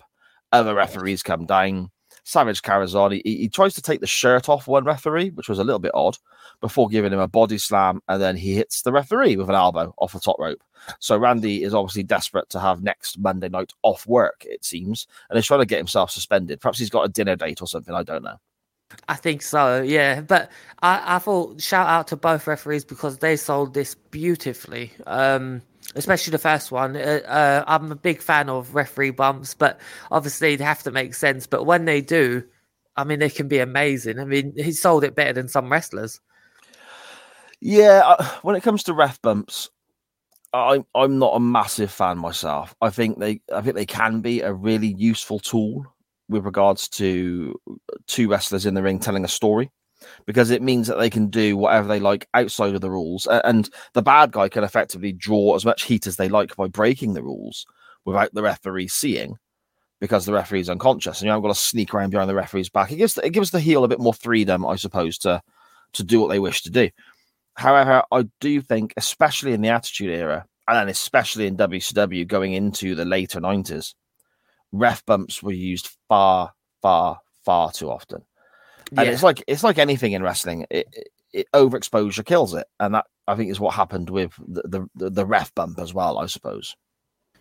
Other 0.51 0.73
referees 0.75 1.23
come 1.23 1.45
down. 1.45 1.91
Savage 2.23 2.61
carries 2.61 2.95
on. 2.95 3.11
He, 3.11 3.21
he 3.25 3.49
tries 3.49 3.73
to 3.75 3.81
take 3.81 3.99
the 4.01 4.07
shirt 4.07 4.47
off 4.49 4.67
one 4.67 4.83
referee, 4.83 5.29
which 5.31 5.49
was 5.49 5.59
a 5.59 5.63
little 5.63 5.79
bit 5.79 5.91
odd, 5.93 6.17
before 6.59 6.87
giving 6.87 7.11
him 7.11 7.19
a 7.19 7.27
body 7.27 7.57
slam, 7.57 8.01
and 8.07 8.21
then 8.21 8.35
he 8.35 8.55
hits 8.55 8.83
the 8.83 8.91
referee 8.91 9.35
with 9.35 9.49
an 9.49 9.55
elbow 9.55 9.93
off 9.97 10.13
the 10.13 10.19
top 10.19 10.37
rope. 10.39 10.63
So 10.99 11.17
Randy 11.17 11.63
is 11.63 11.73
obviously 11.73 12.03
desperate 12.03 12.49
to 12.49 12.59
have 12.59 12.83
next 12.83 13.19
Monday 13.19 13.49
night 13.49 13.73
off 13.83 14.05
work, 14.07 14.45
it 14.45 14.63
seems, 14.63 15.07
and 15.29 15.37
he's 15.37 15.45
trying 15.45 15.61
to 15.61 15.65
get 15.65 15.77
himself 15.77 16.11
suspended. 16.11 16.61
Perhaps 16.61 16.79
he's 16.79 16.89
got 16.89 17.05
a 17.05 17.09
dinner 17.09 17.35
date 17.35 17.61
or 17.61 17.67
something. 17.67 17.93
I 17.93 18.03
don't 18.03 18.23
know. 18.23 18.37
I 19.07 19.15
think 19.15 19.41
so, 19.41 19.81
yeah. 19.81 20.21
But 20.21 20.51
I, 20.81 21.15
I 21.15 21.19
thought 21.19 21.61
shout 21.61 21.87
out 21.87 22.07
to 22.07 22.15
both 22.15 22.45
referees 22.47 22.85
because 22.85 23.17
they 23.19 23.35
sold 23.35 23.73
this 23.73 23.95
beautifully. 23.95 24.91
Um, 25.07 25.61
especially 25.95 26.31
the 26.31 26.37
first 26.37 26.71
one. 26.71 26.95
Uh, 26.95 27.21
uh, 27.25 27.63
I'm 27.67 27.91
a 27.91 27.95
big 27.95 28.21
fan 28.21 28.49
of 28.49 28.75
referee 28.75 29.11
bumps, 29.11 29.53
but 29.53 29.79
obviously 30.11 30.55
they 30.55 30.63
have 30.63 30.83
to 30.83 30.91
make 30.91 31.13
sense. 31.13 31.47
But 31.47 31.65
when 31.65 31.85
they 31.85 32.01
do, 32.01 32.43
I 32.95 33.03
mean, 33.03 33.19
they 33.19 33.29
can 33.29 33.47
be 33.47 33.59
amazing. 33.59 34.19
I 34.19 34.25
mean, 34.25 34.53
he 34.55 34.71
sold 34.71 35.03
it 35.03 35.15
better 35.15 35.33
than 35.33 35.47
some 35.47 35.71
wrestlers. 35.71 36.19
Yeah, 37.59 38.01
uh, 38.05 38.25
when 38.41 38.55
it 38.55 38.63
comes 38.63 38.83
to 38.83 38.93
ref 38.93 39.21
bumps, 39.21 39.69
I'm 40.53 40.85
I'm 40.95 41.19
not 41.19 41.35
a 41.35 41.39
massive 41.39 41.91
fan 41.91 42.17
myself. 42.17 42.75
I 42.81 42.89
think 42.89 43.19
they 43.19 43.41
I 43.53 43.61
think 43.61 43.75
they 43.75 43.85
can 43.85 44.21
be 44.21 44.41
a 44.41 44.51
really 44.51 44.93
useful 44.97 45.39
tool 45.39 45.85
with 46.27 46.45
regards 46.45 46.87
to 46.87 47.59
two 48.07 48.29
wrestlers 48.29 48.65
in 48.65 48.73
the 48.73 48.81
ring 48.81 48.99
telling 48.99 49.23
a 49.23 49.29
story 49.29 49.69
because 50.25 50.49
it 50.49 50.61
means 50.61 50.87
that 50.87 50.97
they 50.97 51.09
can 51.09 51.27
do 51.27 51.55
whatever 51.57 51.87
they 51.87 51.99
like 51.99 52.27
outside 52.33 52.75
of 52.75 52.81
the 52.81 52.89
rules 52.89 53.27
and 53.27 53.69
the 53.93 54.01
bad 54.01 54.31
guy 54.31 54.49
can 54.49 54.63
effectively 54.63 55.11
draw 55.11 55.55
as 55.55 55.65
much 55.65 55.83
heat 55.83 56.07
as 56.07 56.17
they 56.17 56.29
like 56.29 56.55
by 56.55 56.67
breaking 56.67 57.13
the 57.13 57.23
rules 57.23 57.65
without 58.05 58.33
the 58.33 58.41
referee 58.41 58.87
seeing 58.87 59.37
because 60.01 60.25
the 60.25 60.33
referee's 60.33 60.69
unconscious 60.69 61.19
and 61.19 61.27
you 61.27 61.31
haven't 61.31 61.43
got 61.43 61.55
to 61.55 61.59
sneak 61.59 61.93
around 61.93 62.09
behind 62.09 62.29
the 62.29 62.35
referee's 62.35 62.69
back. 62.69 62.91
It 62.91 62.97
gives 62.97 63.17
it 63.17 63.29
gives 63.29 63.51
the 63.51 63.59
heel 63.59 63.83
a 63.83 63.87
bit 63.87 63.99
more 63.99 64.13
freedom, 64.13 64.65
I 64.65 64.75
suppose, 64.75 65.17
to 65.19 65.41
to 65.93 66.03
do 66.03 66.19
what 66.19 66.27
they 66.27 66.39
wish 66.39 66.63
to 66.63 66.71
do. 66.71 66.89
However, 67.53 68.03
I 68.11 68.27
do 68.39 68.61
think, 68.61 68.93
especially 68.97 69.53
in 69.53 69.61
the 69.61 69.69
Attitude 69.69 70.09
Era, 70.09 70.45
and 70.67 70.77
then 70.77 70.89
especially 70.89 71.47
in 71.47 71.57
WCW 71.57 72.27
going 72.27 72.53
into 72.53 72.95
the 72.95 73.05
later 73.05 73.39
90s, 73.39 73.93
ref 74.71 75.05
bumps 75.05 75.43
were 75.43 75.51
used 75.51 75.89
far, 76.07 76.53
far, 76.81 77.19
far 77.45 77.71
too 77.71 77.91
often. 77.91 78.23
And 78.97 79.05
Yeah. 79.07 79.13
it's 79.13 79.23
like 79.23 79.43
it's 79.47 79.63
like 79.63 79.77
anything 79.77 80.11
in 80.13 80.23
wrestling. 80.23 80.65
It, 80.69 80.87
it, 80.91 81.07
it 81.33 81.47
overexposure 81.53 82.25
kills 82.25 82.53
it, 82.53 82.67
and 82.79 82.93
that 82.95 83.05
I 83.27 83.35
think 83.35 83.51
is 83.51 83.59
what 83.59 83.73
happened 83.73 84.09
with 84.09 84.33
the, 84.47 84.87
the 84.95 85.09
the 85.09 85.25
ref 85.25 85.53
bump 85.55 85.79
as 85.79 85.93
well. 85.93 86.17
I 86.19 86.25
suppose. 86.25 86.75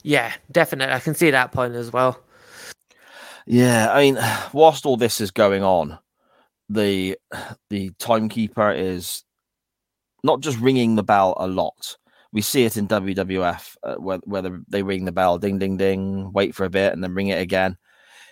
Yeah, 0.02 0.32
definitely. 0.50 0.94
I 0.94 1.00
can 1.00 1.14
see 1.14 1.30
that 1.30 1.52
point 1.52 1.74
as 1.74 1.92
well. 1.92 2.18
Yeah, 3.46 3.92
I 3.92 4.00
mean, 4.02 4.18
whilst 4.52 4.86
all 4.86 4.96
this 4.96 5.20
is 5.20 5.30
going 5.30 5.62
on, 5.62 5.98
the 6.68 7.18
the 7.68 7.90
timekeeper 7.98 8.70
is 8.72 9.24
not 10.22 10.40
just 10.40 10.58
ringing 10.58 10.94
the 10.94 11.02
bell 11.02 11.34
a 11.38 11.46
lot. 11.48 11.96
We 12.32 12.42
see 12.42 12.64
it 12.64 12.76
in 12.76 12.86
WWF 12.86 13.76
uh, 13.82 13.94
where 13.96 14.18
where 14.18 14.62
they 14.68 14.82
ring 14.84 15.04
the 15.04 15.12
bell, 15.12 15.38
ding 15.38 15.58
ding 15.58 15.76
ding, 15.76 16.32
wait 16.32 16.54
for 16.54 16.64
a 16.64 16.70
bit, 16.70 16.92
and 16.92 17.02
then 17.02 17.14
ring 17.14 17.28
it 17.28 17.40
again. 17.40 17.76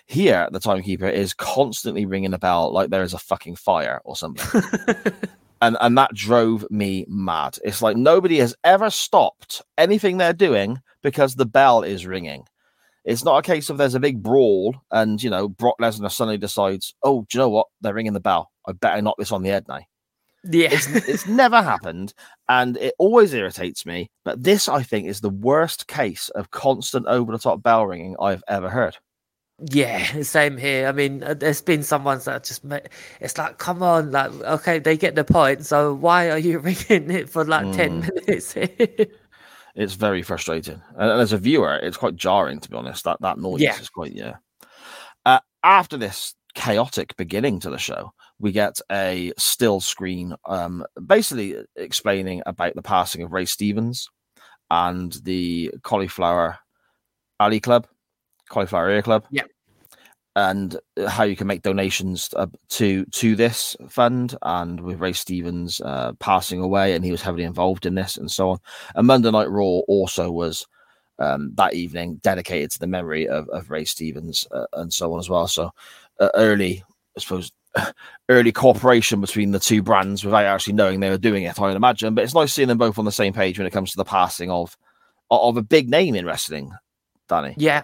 Here, 0.09 0.49
the 0.51 0.59
timekeeper 0.59 1.07
is 1.07 1.35
constantly 1.35 2.07
ringing 2.07 2.31
the 2.31 2.39
bell 2.39 2.73
like 2.73 2.89
there 2.89 3.03
is 3.03 3.13
a 3.13 3.19
fucking 3.19 3.57
fire 3.57 4.01
or 4.05 4.15
something, 4.15 4.63
and 5.61 5.77
and 5.79 5.95
that 5.99 6.15
drove 6.15 6.65
me 6.71 7.05
mad. 7.07 7.59
It's 7.63 7.83
like 7.83 7.95
nobody 7.95 8.39
has 8.39 8.55
ever 8.63 8.89
stopped 8.89 9.61
anything 9.77 10.17
they're 10.17 10.33
doing 10.33 10.81
because 11.03 11.35
the 11.35 11.45
bell 11.45 11.83
is 11.83 12.07
ringing. 12.07 12.43
It's 13.05 13.23
not 13.23 13.37
a 13.37 13.43
case 13.43 13.69
of 13.69 13.77
there's 13.77 13.93
a 13.93 13.99
big 13.99 14.23
brawl 14.23 14.75
and 14.89 15.21
you 15.21 15.29
know 15.29 15.47
Brock 15.47 15.75
Lesnar 15.79 16.11
suddenly 16.11 16.39
decides, 16.39 16.95
oh, 17.03 17.27
do 17.29 17.37
you 17.37 17.43
know 17.43 17.49
what? 17.49 17.67
They're 17.81 17.93
ringing 17.93 18.13
the 18.13 18.19
bell. 18.19 18.49
I 18.65 18.71
better 18.71 19.03
knock 19.03 19.17
this 19.19 19.31
on 19.31 19.43
the 19.43 19.49
head 19.49 19.67
now. 19.67 19.81
Yeah. 20.43 20.69
It's, 20.71 20.87
it's 20.87 21.27
never 21.27 21.61
happened, 21.61 22.15
and 22.47 22.77
it 22.77 22.95
always 22.97 23.31
irritates 23.31 23.85
me. 23.85 24.09
But 24.25 24.43
this, 24.43 24.67
I 24.67 24.81
think, 24.81 25.05
is 25.05 25.21
the 25.21 25.29
worst 25.29 25.87
case 25.87 26.29
of 26.29 26.49
constant 26.49 27.05
over 27.05 27.31
the 27.31 27.37
top 27.37 27.61
bell 27.61 27.85
ringing 27.85 28.15
I've 28.19 28.43
ever 28.47 28.69
heard. 28.69 28.97
Yeah, 29.61 30.21
same 30.23 30.57
here. 30.57 30.87
I 30.87 30.91
mean, 30.93 31.21
uh, 31.23 31.33
there's 31.33 31.61
been 31.61 31.83
some 31.83 32.03
ones 32.03 32.25
that 32.25 32.43
just 32.45 32.63
ma- 32.63 32.79
it's 33.19 33.37
like, 33.37 33.57
come 33.57 33.83
on, 33.83 34.11
like, 34.11 34.31
okay, 34.31 34.79
they 34.79 34.95
get 34.95 35.15
the 35.15 35.23
point. 35.25 35.65
So 35.65 35.93
why 35.93 36.29
are 36.31 36.37
you 36.37 36.59
ringing 36.89 37.11
it 37.11 37.29
for 37.29 37.43
like 37.45 37.71
ten 37.73 37.99
minutes? 38.01 38.55
It's 39.75 39.93
very 39.93 40.23
frustrating, 40.23 40.81
and, 40.97 41.11
and 41.11 41.21
as 41.21 41.31
a 41.31 41.37
viewer, 41.37 41.75
it's 41.75 41.95
quite 41.95 42.15
jarring 42.15 42.59
to 42.59 42.69
be 42.69 42.75
honest. 42.75 43.03
That 43.05 43.21
that 43.21 43.37
noise 43.37 43.61
Yeah. 43.61 43.79
is 43.79 43.87
quite 43.87 44.11
yeah. 44.13 44.37
Uh, 45.25 45.39
after 45.63 45.95
this 45.95 46.33
chaotic 46.55 47.15
beginning 47.17 47.59
to 47.61 47.69
the 47.69 47.77
show, 47.77 48.11
we 48.39 48.51
get 48.51 48.81
a 48.91 49.31
still 49.37 49.79
screen, 49.79 50.35
um, 50.45 50.83
basically 51.05 51.55
explaining 51.75 52.41
about 52.45 52.75
the 52.75 52.81
passing 52.81 53.21
of 53.21 53.31
Ray 53.31 53.45
Stevens 53.45 54.09
and 54.71 55.13
the 55.23 55.71
Cauliflower 55.83 56.57
Alley 57.39 57.59
Club, 57.59 57.87
Cauliflower 58.49 58.89
Ear 58.89 59.01
Club. 59.01 59.25
Yeah. 59.31 59.43
And 60.35 60.77
how 61.07 61.23
you 61.23 61.35
can 61.35 61.47
make 61.47 61.63
donations 61.63 62.29
uh, 62.35 62.47
to 62.69 63.03
to 63.05 63.35
this 63.35 63.75
fund, 63.89 64.37
and 64.43 64.79
with 64.79 64.99
Ray 64.99 65.11
Stevens 65.11 65.81
uh, 65.81 66.13
passing 66.19 66.61
away, 66.61 66.93
and 66.93 67.03
he 67.03 67.11
was 67.11 67.21
heavily 67.21 67.43
involved 67.43 67.85
in 67.85 67.95
this, 67.95 68.15
and 68.15 68.29
so 68.31 68.51
on. 68.51 68.59
And 68.95 69.07
Monday 69.07 69.31
Night 69.31 69.49
Raw 69.49 69.81
also 69.87 70.31
was 70.31 70.65
um, 71.19 71.51
that 71.55 71.73
evening 71.73 72.15
dedicated 72.23 72.71
to 72.71 72.79
the 72.79 72.87
memory 72.87 73.27
of, 73.27 73.47
of 73.49 73.69
Ray 73.69 73.85
Stevens 73.85 74.47
uh, 74.51 74.65
and 74.73 74.91
so 74.91 75.13
on 75.13 75.19
as 75.19 75.29
well. 75.29 75.47
So 75.47 75.71
uh, 76.19 76.29
early, 76.33 76.83
I 77.17 77.19
suppose, 77.19 77.51
early 78.29 78.51
cooperation 78.51 79.21
between 79.21 79.51
the 79.51 79.59
two 79.59 79.83
brands 79.83 80.23
without 80.23 80.45
actually 80.45 80.73
knowing 80.73 80.99
they 80.99 81.09
were 81.09 81.17
doing 81.17 81.43
it. 81.43 81.59
I 81.59 81.67
would 81.67 81.75
imagine, 81.75 82.15
but 82.15 82.23
it's 82.23 82.33
nice 82.33 82.53
seeing 82.53 82.67
them 82.67 82.77
both 82.77 82.97
on 82.97 83.05
the 83.05 83.11
same 83.11 83.33
page 83.33 83.57
when 83.57 83.67
it 83.67 83.73
comes 83.73 83.91
to 83.91 83.97
the 83.97 84.05
passing 84.05 84.49
of 84.49 84.77
of 85.31 85.57
a 85.57 85.61
big 85.61 85.89
name 85.89 86.15
in 86.15 86.25
wrestling. 86.25 86.71
Danny, 87.27 87.53
yeah, 87.57 87.83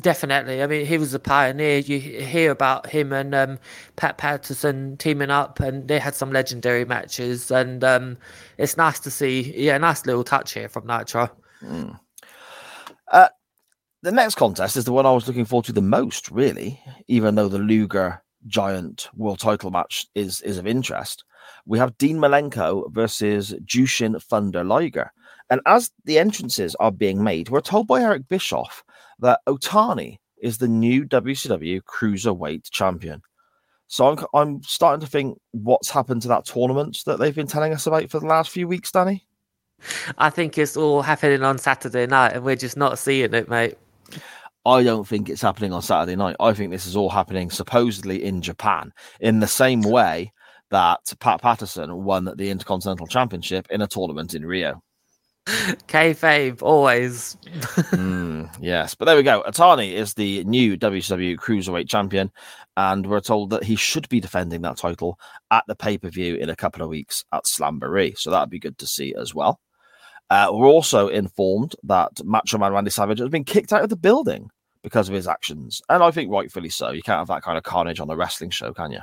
definitely. 0.00 0.62
I 0.62 0.66
mean, 0.66 0.86
he 0.86 0.98
was 0.98 1.14
a 1.14 1.18
pioneer. 1.18 1.78
You 1.78 1.98
hear 1.98 2.50
about 2.50 2.86
him 2.88 3.12
and 3.12 3.34
um, 3.34 3.58
Pat 3.96 4.18
Patterson 4.18 4.96
teaming 4.96 5.30
up, 5.30 5.60
and 5.60 5.88
they 5.88 5.98
had 5.98 6.14
some 6.14 6.32
legendary 6.32 6.84
matches. 6.84 7.50
And 7.50 7.84
um, 7.84 8.18
it's 8.56 8.76
nice 8.76 9.00
to 9.00 9.10
see. 9.10 9.54
Yeah, 9.56 9.78
nice 9.78 10.06
little 10.06 10.24
touch 10.24 10.52
here 10.52 10.68
from 10.68 10.86
Nitro. 10.86 11.30
the 14.02 14.12
next 14.12 14.36
contest 14.36 14.76
is 14.76 14.84
the 14.84 14.92
one 14.92 15.06
I 15.06 15.12
was 15.12 15.26
looking 15.26 15.44
forward 15.44 15.66
to 15.66 15.72
the 15.72 15.82
most, 15.82 16.30
really, 16.30 16.80
even 17.08 17.34
though 17.34 17.48
the 17.48 17.58
Luger 17.58 18.22
Giant 18.46 19.08
World 19.14 19.40
Title 19.40 19.70
match 19.70 20.06
is 20.14 20.40
is 20.42 20.58
of 20.58 20.66
interest. 20.66 21.24
We 21.66 21.78
have 21.78 21.98
Dean 21.98 22.18
Malenko 22.18 22.92
versus 22.92 23.54
Jushin 23.64 24.22
Thunder 24.22 24.64
Liger. 24.64 25.12
And 25.50 25.60
as 25.66 25.90
the 26.04 26.18
entrances 26.18 26.74
are 26.76 26.92
being 26.92 27.22
made, 27.22 27.48
we're 27.48 27.60
told 27.60 27.86
by 27.86 28.02
Eric 28.02 28.28
Bischoff 28.28 28.84
that 29.20 29.40
Otani 29.46 30.18
is 30.40 30.58
the 30.58 30.68
new 30.68 31.04
WCW 31.04 31.80
Cruiserweight 31.82 32.70
Champion. 32.70 33.22
So 33.88 34.08
I'm, 34.08 34.26
I'm 34.34 34.62
starting 34.62 35.04
to 35.04 35.10
think 35.10 35.38
what's 35.52 35.90
happened 35.90 36.22
to 36.22 36.28
that 36.28 36.44
tournament 36.44 37.02
that 37.06 37.18
they've 37.18 37.34
been 37.34 37.46
telling 37.46 37.72
us 37.72 37.86
about 37.86 38.10
for 38.10 38.20
the 38.20 38.26
last 38.26 38.50
few 38.50 38.68
weeks, 38.68 38.92
Danny. 38.92 39.26
I 40.18 40.30
think 40.30 40.58
it's 40.58 40.76
all 40.76 41.02
happening 41.02 41.42
on 41.42 41.58
Saturday 41.58 42.06
night, 42.06 42.34
and 42.34 42.44
we're 42.44 42.56
just 42.56 42.76
not 42.76 42.98
seeing 42.98 43.32
it, 43.32 43.48
mate. 43.48 43.78
I 44.66 44.82
don't 44.82 45.06
think 45.06 45.28
it's 45.28 45.40
happening 45.40 45.72
on 45.72 45.82
Saturday 45.82 46.16
night. 46.16 46.36
I 46.40 46.52
think 46.52 46.70
this 46.70 46.86
is 46.86 46.96
all 46.96 47.08
happening 47.08 47.50
supposedly 47.50 48.22
in 48.22 48.42
Japan, 48.42 48.92
in 49.20 49.40
the 49.40 49.46
same 49.46 49.82
way 49.82 50.32
that 50.70 51.00
Pat 51.20 51.40
Patterson 51.40 52.04
won 52.04 52.30
the 52.36 52.50
Intercontinental 52.50 53.06
Championship 53.06 53.66
in 53.70 53.80
a 53.80 53.86
tournament 53.86 54.34
in 54.34 54.44
Rio. 54.44 54.82
Kayfabe, 55.88 56.62
always. 56.62 57.36
mm, 57.92 58.54
yes, 58.60 58.94
but 58.94 59.06
there 59.06 59.16
we 59.16 59.22
go. 59.22 59.42
Otani 59.46 59.92
is 59.92 60.12
the 60.12 60.44
new 60.44 60.76
WCW 60.76 61.36
Cruiserweight 61.36 61.88
Champion, 61.88 62.30
and 62.76 63.06
we're 63.06 63.20
told 63.20 63.48
that 63.50 63.64
he 63.64 63.74
should 63.74 64.06
be 64.10 64.20
defending 64.20 64.60
that 64.62 64.76
title 64.76 65.18
at 65.50 65.64
the 65.66 65.74
pay 65.74 65.96
per 65.96 66.10
view 66.10 66.34
in 66.34 66.50
a 66.50 66.56
couple 66.56 66.82
of 66.82 66.90
weeks 66.90 67.24
at 67.32 67.44
Slamboree. 67.44 68.18
So 68.18 68.30
that'd 68.30 68.50
be 68.50 68.58
good 68.58 68.76
to 68.78 68.86
see 68.86 69.14
as 69.18 69.34
well. 69.34 69.58
Uh, 70.28 70.50
we're 70.52 70.66
also 70.66 71.08
informed 71.08 71.74
that 71.84 72.22
Macho 72.24 72.58
Man 72.58 72.74
Randy 72.74 72.90
Savage 72.90 73.20
has 73.20 73.30
been 73.30 73.44
kicked 73.44 73.72
out 73.72 73.82
of 73.82 73.88
the 73.88 73.96
building 73.96 74.50
because 74.82 75.08
of 75.08 75.14
his 75.14 75.26
actions, 75.26 75.80
and 75.88 76.02
I 76.02 76.10
think 76.10 76.30
rightfully 76.30 76.68
so. 76.68 76.90
You 76.90 77.00
can't 77.00 77.20
have 77.20 77.28
that 77.28 77.42
kind 77.42 77.56
of 77.56 77.64
carnage 77.64 78.00
on 78.00 78.10
a 78.10 78.16
wrestling 78.16 78.50
show, 78.50 78.74
can 78.74 78.90
you? 78.90 79.00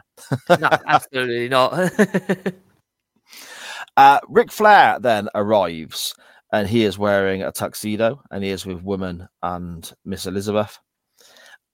no, 0.59 0.69
absolutely 0.85 1.49
not. 1.49 1.91
uh, 3.97 4.19
Ric 4.29 4.51
Flair 4.51 4.99
then 4.99 5.27
arrives 5.33 6.13
and 6.55 6.69
he 6.69 6.85
is 6.85 6.97
wearing 6.97 7.43
a 7.43 7.51
tuxedo 7.51 8.24
and 8.31 8.41
he 8.41 8.50
is 8.50 8.65
with 8.65 8.81
woman 8.81 9.27
and 9.43 9.91
Miss 10.05 10.25
Elizabeth. 10.25 10.79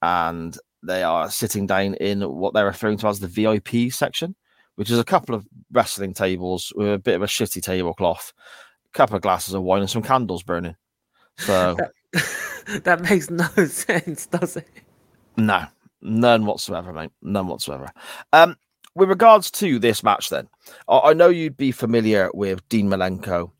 And 0.01 0.57
they 0.81 1.03
are 1.03 1.29
sitting 1.29 1.67
down 1.67 1.93
in 1.93 2.21
what 2.23 2.55
they're 2.55 2.65
referring 2.65 2.97
to 2.97 3.07
as 3.07 3.19
the 3.19 3.27
VIP 3.27 3.93
section, 3.93 4.35
which 4.77 4.89
is 4.89 4.97
a 4.97 5.03
couple 5.03 5.35
of 5.35 5.47
wrestling 5.71 6.15
tables 6.15 6.73
with 6.75 6.91
a 6.91 6.97
bit 6.97 7.13
of 7.13 7.21
a 7.21 7.27
shitty 7.27 7.61
tablecloth, 7.61 8.33
a 8.91 8.97
couple 8.97 9.15
of 9.15 9.21
glasses 9.21 9.53
of 9.53 9.61
wine, 9.61 9.81
and 9.81 9.89
some 9.89 10.01
candles 10.01 10.41
burning. 10.41 10.75
So 11.37 11.77
that, 12.13 12.81
that 12.83 13.01
makes 13.01 13.29
no 13.29 13.45
sense, 13.67 14.25
does 14.25 14.57
it? 14.57 14.67
No, 15.37 15.65
none 16.01 16.47
whatsoever, 16.47 16.91
mate. 16.91 17.11
None 17.21 17.47
whatsoever. 17.47 17.91
Um, 18.33 18.57
with 18.95 19.09
regards 19.09 19.51
to 19.51 19.77
this 19.77 20.01
match, 20.01 20.31
then, 20.31 20.49
I 20.89 21.13
know 21.13 21.29
you'd 21.29 21.55
be 21.55 21.71
familiar 21.71 22.31
with 22.33 22.67
Dean 22.67 22.89
Malenko 22.89 23.51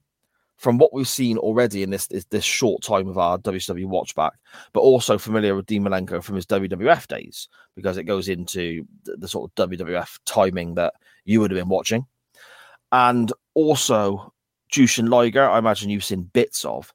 from 0.62 0.78
what 0.78 0.94
we've 0.94 1.08
seen 1.08 1.40
already 1.40 1.82
in 1.82 1.90
this 1.90 2.08
this 2.30 2.44
short 2.44 2.84
time 2.84 3.08
of 3.08 3.18
our 3.18 3.40
WCW 3.40 3.86
watch 3.86 4.14
back, 4.14 4.34
but 4.74 4.82
also 4.82 5.18
familiar 5.18 5.56
with 5.56 5.66
Dean 5.66 5.84
Malenko 5.84 6.24
from 6.24 6.36
his 6.36 6.46
WWF 6.46 7.08
days 7.08 7.50
because 7.76 7.98
it 7.98 8.04
goes 8.04 8.30
into 8.30 8.86
the, 9.04 9.18
the, 9.18 9.28
sort 9.28 9.52
of 9.58 9.70
WWF 9.70 10.20
timing 10.26 10.76
that 10.76 10.94
you 11.26 11.40
would 11.40 11.50
have 11.50 11.60
been 11.60 11.68
watching, 11.68 12.06
and 12.92 13.34
also 13.56 14.32
Jushin 14.72 15.10
Liger. 15.10 15.50
I 15.50 15.58
imagine 15.58 15.90
you've 15.90 16.04
seen 16.04 16.30
bits 16.32 16.64
of, 16.64 16.94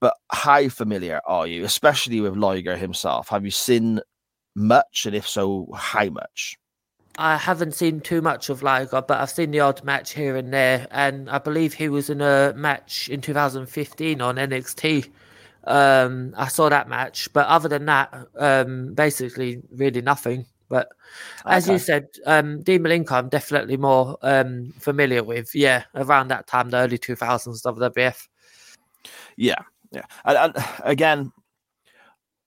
but 0.00 0.14
how 0.30 0.68
familiar 0.68 1.20
are 1.26 1.48
you, 1.48 1.64
especially 1.64 2.20
with 2.20 2.36
Liger 2.36 2.76
himself? 2.76 3.28
Have 3.30 3.44
you 3.44 3.50
seen 3.50 4.00
much, 4.54 5.06
and 5.06 5.16
if 5.16 5.26
so, 5.26 5.66
how 5.74 6.08
much? 6.08 6.56
I 7.18 7.36
haven't 7.36 7.74
seen 7.74 8.00
too 8.00 8.22
much 8.22 8.48
of 8.48 8.62
Liger, 8.62 9.02
but 9.02 9.20
I've 9.20 9.30
seen 9.30 9.50
the 9.50 9.60
odd 9.60 9.84
match 9.84 10.14
here 10.14 10.36
and 10.36 10.52
there, 10.52 10.86
and 10.90 11.28
I 11.28 11.38
believe 11.38 11.74
he 11.74 11.88
was 11.88 12.08
in 12.08 12.20
a 12.20 12.54
match 12.56 13.08
in 13.10 13.20
2015 13.20 14.20
on 14.20 14.36
NXT. 14.36 15.10
Um, 15.64 16.34
I 16.36 16.48
saw 16.48 16.68
that 16.68 16.88
match, 16.88 17.32
but 17.32 17.46
other 17.46 17.68
than 17.68 17.84
that, 17.86 18.26
um, 18.38 18.94
basically 18.94 19.62
really 19.70 20.00
nothing. 20.00 20.46
But 20.68 20.88
as 21.44 21.66
okay. 21.66 21.74
you 21.74 21.78
said, 21.78 22.08
um, 22.24 22.62
Dean 22.62 22.82
Malenko, 22.82 23.12
I'm 23.12 23.28
definitely 23.28 23.76
more 23.76 24.16
um, 24.22 24.72
familiar 24.78 25.22
with. 25.22 25.54
Yeah, 25.54 25.84
around 25.94 26.28
that 26.28 26.46
time, 26.46 26.70
the 26.70 26.78
early 26.78 26.98
2000s 26.98 27.62
WWF. 27.62 28.26
Yeah, 29.36 29.62
yeah, 29.90 30.06
and, 30.24 30.38
and 30.56 30.64
again, 30.82 31.32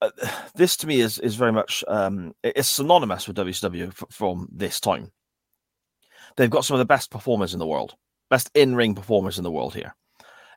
uh, 0.01 0.09
this 0.55 0.77
to 0.77 0.87
me 0.87 0.99
is 1.01 1.19
is 1.19 1.35
very 1.35 1.51
much 1.51 1.83
um, 1.87 2.33
it's 2.43 2.69
synonymous 2.69 3.27
with 3.27 3.37
WCW 3.37 3.89
f- 3.89 4.03
from 4.09 4.47
this 4.51 4.79
time. 4.79 5.11
They've 6.37 6.49
got 6.49 6.65
some 6.65 6.75
of 6.75 6.79
the 6.79 6.85
best 6.85 7.11
performers 7.11 7.53
in 7.53 7.59
the 7.59 7.67
world, 7.67 7.95
best 8.29 8.51
in 8.53 8.75
ring 8.75 8.95
performers 8.95 9.37
in 9.37 9.43
the 9.43 9.51
world 9.51 9.73
here. 9.73 9.95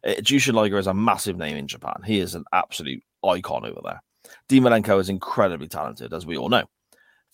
Uh, 0.04 0.14
Jushin 0.14 0.54
Liger 0.54 0.78
is 0.78 0.86
a 0.86 0.94
massive 0.94 1.36
name 1.36 1.56
in 1.56 1.68
Japan. 1.68 2.02
He 2.04 2.18
is 2.20 2.34
an 2.34 2.44
absolute 2.52 3.02
icon 3.24 3.64
over 3.64 3.80
there. 3.82 4.02
Dean 4.48 4.66
is 4.66 5.08
incredibly 5.08 5.68
talented, 5.68 6.12
as 6.12 6.26
we 6.26 6.36
all 6.36 6.48
know. 6.48 6.64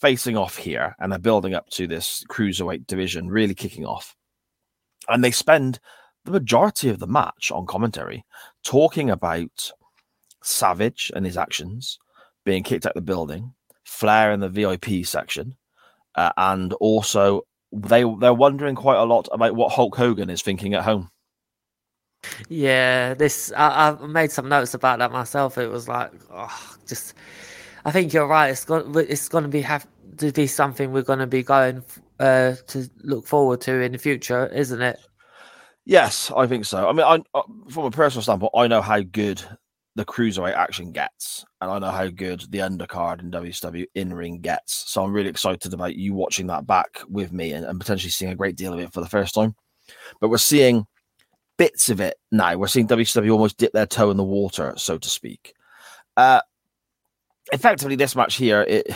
Facing 0.01 0.37
off 0.37 0.57
here, 0.57 0.95
and 0.99 1.11
they're 1.11 1.19
building 1.19 1.55
up 1.55 1.69
to 1.71 1.87
this 1.87 2.25
cruiserweight 2.29 2.87
division, 2.87 3.29
really 3.29 3.55
kicking 3.55 3.87
off. 3.87 4.15
And 5.09 5.23
they 5.23 5.31
spend 5.31 5.79
the 6.25 6.33
majority 6.33 6.89
of 6.89 6.99
the 6.99 7.07
match 7.07 7.51
on 7.53 7.67
commentary 7.67 8.25
talking 8.65 9.11
about 9.11 9.71
Savage 10.45 11.11
and 11.15 11.25
his 11.25 11.37
actions, 11.37 11.99
being 12.45 12.63
kicked 12.63 12.87
out 12.87 12.95
the 12.95 13.01
building, 13.01 13.55
Flair 13.85 14.33
in 14.33 14.41
the 14.41 14.49
VIP 14.49 15.05
section, 15.05 15.57
uh, 16.15 16.31
and 16.37 16.73
also 16.75 17.43
they 17.73 18.05
they're 18.21 18.35
wondering 18.35 18.75
quite 18.75 18.99
a 18.99 19.05
lot 19.05 19.29
about 19.33 19.57
what 19.57 19.73
Hulk 19.73 19.97
Hogan 19.97 20.31
is 20.31 20.43
thinking 20.43 20.75
at 20.75 20.85
home. 20.85 21.11
Yeah, 22.49 23.15
this 23.15 23.53
I, 23.57 23.97
I 24.01 24.07
made 24.07 24.31
some 24.31 24.49
notes 24.49 24.75
about 24.75 24.99
that 24.99 25.13
myself. 25.13 25.59
It 25.59 25.69
was 25.69 25.89
like, 25.89 26.13
oh, 26.31 26.77
just 26.87 27.15
I 27.85 27.91
think 27.91 28.13
you're 28.13 28.27
right. 28.27 28.51
It's 28.51 28.65
going 28.65 28.95
it's 29.09 29.29
going 29.29 29.45
to 29.45 29.51
be 29.51 29.63
have 29.63 29.87
to 30.19 30.31
be 30.31 30.47
something 30.47 30.93
we're 30.93 31.03
going 31.03 31.19
to 31.19 31.27
be 31.27 31.43
going 31.43 31.83
uh, 32.21 32.55
to 32.69 32.89
look 33.03 33.27
forward 33.27 33.61
to 33.63 33.81
in 33.81 33.93
the 33.93 33.99
future, 33.99 34.47
isn't 34.49 34.81
it? 34.81 35.01
Yes, 35.87 36.31
I 36.35 36.47
think 36.47 36.65
so. 36.65 36.89
I 36.89 36.93
mean, 36.93 37.05
I, 37.05 37.39
uh, 37.39 37.43
from 37.69 37.85
a 37.85 37.91
personal 37.91 38.23
standpoint, 38.23 38.53
I 38.57 38.69
know 38.69 38.81
how 38.81 39.01
good 39.01 39.43
the 39.97 40.05
cruiserweight 40.05 40.55
action 40.55 40.91
gets, 40.91 41.45
and 41.61 41.71
I 41.71 41.79
know 41.79 41.91
how 41.91 42.09
good 42.09 42.45
the 42.51 42.59
undercard 42.59 43.21
in 43.21 43.31
WCW 43.31 43.87
in 43.95 44.13
ring 44.13 44.41
gets. 44.41 44.91
So 44.91 45.05
I'm 45.05 45.13
really 45.13 45.31
excited 45.31 45.73
about 45.73 45.95
you 45.95 46.15
watching 46.15 46.49
that 46.49 46.67
back 46.67 47.01
with 47.09 47.33
me 47.33 47.53
and, 47.53 47.65
and, 47.65 47.79
potentially 47.79 48.11
seeing 48.11 48.33
a 48.33 48.37
great 48.37 48.57
deal 48.57 48.73
of 48.73 48.81
it 48.81 48.93
for 48.93 49.01
the 49.01 49.09
first 49.09 49.35
time. 49.35 49.55
But 50.21 50.31
we're 50.31 50.39
seeing 50.39 50.87
bits 51.59 51.91
of 51.91 52.01
it 52.01 52.17
now. 52.33 52.57
We're 52.57 52.67
seeing 52.67 52.89
WCW 52.89 53.33
almost 53.33 53.57
dip 53.57 53.73
their 53.73 53.87
toe 53.87 54.11
in 54.11 54.17
the 54.17 54.25
water, 54.25 54.75
so 54.77 54.99
to 54.99 55.09
speak. 55.09 55.55
Uh, 56.17 56.41
effectively, 57.53 57.95
this 57.95 58.17
match 58.17 58.35
here, 58.35 58.63
it, 58.63 58.89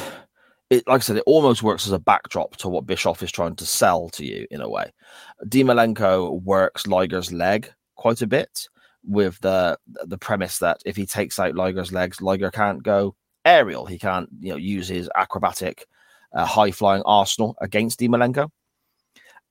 it 0.69 0.87
like 0.89 1.01
I 1.01 1.05
said, 1.05 1.17
it 1.19 1.25
almost 1.27 1.63
works 1.63 1.87
as 1.87 1.93
a 1.93 2.01
backdrop 2.01 2.57
to 2.57 2.69
what 2.69 2.87
Bischoff 2.87 3.23
is 3.23 3.31
trying 3.31 3.55
to 3.57 3.67
sell 3.67 4.09
to 4.11 4.25
you 4.25 4.49
in 4.51 4.61
a 4.61 4.69
way. 4.69 4.93
Dean 5.49 5.67
Malenko 5.67 6.43
works 6.43 6.89
Liger's 6.89 7.33
leg 7.33 7.73
quite 7.95 8.23
a 8.23 8.27
bit 8.27 8.69
with 9.09 9.41
the 9.41 9.79
the 10.05 10.19
premise 10.19 10.59
that 10.59 10.81
if 10.85 10.95
he 10.95 11.07
takes 11.07 11.39
out 11.39 11.55
Liger's 11.55 11.93
legs, 11.93 12.21
Liger 12.21 12.51
can't 12.51 12.83
go 12.83 13.17
aerial. 13.45 13.87
He 13.87 13.99
can't, 13.99 14.29
you 14.39 14.51
know, 14.51 14.57
use 14.57 14.87
his 14.89 15.11
acrobatic, 15.17 15.87
uh, 16.35 16.45
high 16.45 16.71
flying 16.71 17.03
arsenal 17.07 17.57
against 17.61 17.99
Dean 17.99 18.11
Malenko. 18.13 18.51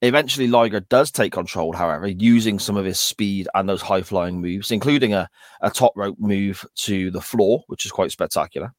Eventually, 0.03 0.47
Liger 0.47 0.81
does 0.81 1.09
take 1.09 1.33
control, 1.33 1.73
however, 1.73 2.07
using 2.07 2.59
some 2.59 2.77
of 2.77 2.85
his 2.85 2.99
speed 2.99 3.47
and 3.55 3.67
those 3.67 3.81
high 3.81 4.03
flying 4.03 4.39
moves, 4.39 4.69
including 4.69 5.15
a, 5.15 5.27
a 5.61 5.71
top 5.71 5.91
rope 5.95 6.17
move 6.19 6.63
to 6.75 7.09
the 7.09 7.21
floor, 7.21 7.63
which 7.65 7.83
is 7.83 7.91
quite 7.91 8.11
spectacular. 8.11 8.71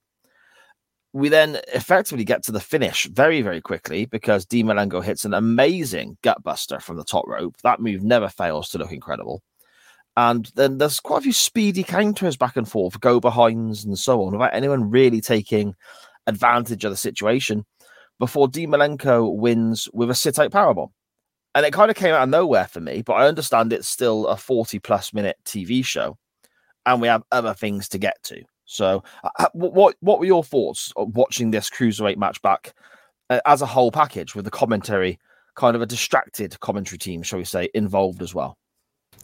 We 1.12 1.28
then 1.28 1.58
effectively 1.74 2.24
get 2.24 2.44
to 2.44 2.52
the 2.52 2.60
finish 2.60 3.06
very, 3.06 3.42
very 3.42 3.60
quickly 3.60 4.04
because 4.06 4.46
Dean 4.46 4.66
Malenko 4.66 5.02
hits 5.02 5.24
an 5.24 5.34
amazing 5.34 6.18
gutbuster 6.22 6.80
from 6.80 6.96
the 6.96 7.04
top 7.04 7.26
rope. 7.26 7.56
That 7.64 7.80
move 7.80 8.04
never 8.04 8.28
fails 8.28 8.68
to 8.68 8.78
look 8.78 8.92
incredible. 8.92 9.42
And 10.18 10.50
then 10.56 10.78
there's 10.78 10.98
quite 10.98 11.18
a 11.18 11.22
few 11.22 11.32
speedy 11.32 11.84
counters 11.84 12.36
back 12.36 12.56
and 12.56 12.68
forth, 12.68 13.00
go 13.00 13.20
behinds 13.20 13.84
and 13.84 13.96
so 13.96 14.24
on, 14.24 14.32
without 14.32 14.52
anyone 14.52 14.90
really 14.90 15.20
taking 15.20 15.76
advantage 16.26 16.84
of 16.84 16.90
the 16.90 16.96
situation 16.96 17.64
before 18.18 18.48
Dean 18.48 18.70
Malenko 18.70 19.32
wins 19.32 19.88
with 19.92 20.10
a 20.10 20.16
sit 20.16 20.40
out 20.40 20.50
powerbomb. 20.50 20.90
And 21.54 21.64
it 21.64 21.72
kind 21.72 21.88
of 21.88 21.96
came 21.96 22.12
out 22.12 22.24
of 22.24 22.30
nowhere 22.30 22.66
for 22.66 22.80
me, 22.80 23.02
but 23.02 23.12
I 23.12 23.28
understand 23.28 23.72
it's 23.72 23.88
still 23.88 24.26
a 24.26 24.36
40 24.36 24.80
plus 24.80 25.14
minute 25.14 25.36
TV 25.44 25.84
show 25.84 26.18
and 26.84 27.00
we 27.00 27.06
have 27.06 27.22
other 27.30 27.54
things 27.54 27.88
to 27.90 27.98
get 27.98 28.20
to. 28.24 28.42
So, 28.64 29.04
uh, 29.22 29.30
uh 29.38 29.48
what 29.52 29.94
what 30.00 30.18
were 30.18 30.26
your 30.26 30.42
thoughts 30.42 30.92
watching 30.96 31.52
this 31.52 31.70
cruiserweight 31.70 32.16
match 32.16 32.42
back 32.42 32.74
uh, 33.30 33.38
as 33.46 33.62
a 33.62 33.66
whole 33.66 33.92
package 33.92 34.34
with 34.34 34.46
the 34.46 34.50
commentary, 34.50 35.20
kind 35.54 35.76
of 35.76 35.82
a 35.82 35.86
distracted 35.86 36.58
commentary 36.58 36.98
team, 36.98 37.22
shall 37.22 37.38
we 37.38 37.44
say, 37.44 37.68
involved 37.72 38.20
as 38.20 38.34
well? 38.34 38.58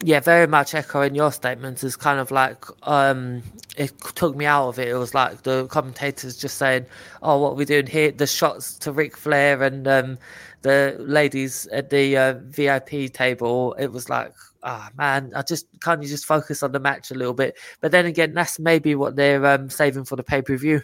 Yeah, 0.03 0.19
very 0.19 0.47
much 0.47 0.73
echoing 0.73 1.15
your 1.15 1.31
statements. 1.31 1.83
Is 1.83 1.95
kind 1.95 2.19
of 2.19 2.31
like 2.31 2.65
um, 2.83 3.41
it 3.77 3.93
took 4.15 4.35
me 4.35 4.45
out 4.45 4.69
of 4.69 4.79
it. 4.79 4.89
It 4.89 4.95
was 4.95 5.13
like 5.13 5.43
the 5.43 5.67
commentators 5.67 6.37
just 6.37 6.57
saying, 6.57 6.85
"Oh, 7.21 7.39
what 7.39 7.51
are 7.51 7.55
we 7.55 7.65
doing 7.65 7.87
here?" 7.87 8.11
The 8.11 8.27
shots 8.27 8.77
to 8.79 8.91
Ric 8.91 9.15
Flair 9.15 9.63
and 9.63 9.87
um, 9.87 10.17
the 10.63 10.95
ladies 10.99 11.67
at 11.67 11.89
the 11.89 12.17
uh, 12.17 12.33
VIP 12.45 13.13
table. 13.13 13.73
It 13.79 13.91
was 13.91 14.09
like, 14.09 14.33
ah, 14.63 14.89
oh, 14.89 14.95
man, 14.97 15.31
I 15.35 15.43
just 15.43 15.67
can't 15.81 16.03
you 16.03 16.09
just 16.09 16.25
focus 16.25 16.61
on 16.61 16.71
the 16.71 16.79
match 16.79 17.11
a 17.11 17.15
little 17.15 17.33
bit. 17.33 17.57
But 17.79 17.91
then 17.91 18.05
again, 18.05 18.33
that's 18.33 18.59
maybe 18.59 18.95
what 18.95 19.15
they're 19.15 19.45
um, 19.45 19.69
saving 19.69 20.05
for 20.05 20.17
the 20.17 20.23
pay 20.23 20.41
per 20.41 20.57
view. 20.57 20.81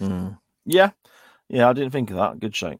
Mm. 0.00 0.38
Yeah, 0.66 0.90
yeah, 1.48 1.68
I 1.68 1.72
didn't 1.72 1.92
think 1.92 2.10
of 2.10 2.16
that. 2.16 2.40
Good 2.40 2.56
show. 2.56 2.74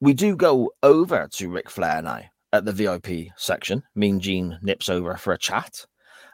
We 0.00 0.14
do 0.14 0.34
go 0.34 0.72
over 0.82 1.28
to 1.32 1.50
Ric 1.50 1.70
Flair 1.70 2.02
now 2.02 2.22
at 2.52 2.64
the 2.64 2.72
VIP 2.72 3.28
section. 3.36 3.82
Mean 3.94 4.20
Gene 4.20 4.58
nips 4.62 4.88
over 4.88 5.16
for 5.16 5.32
a 5.32 5.38
chat. 5.38 5.84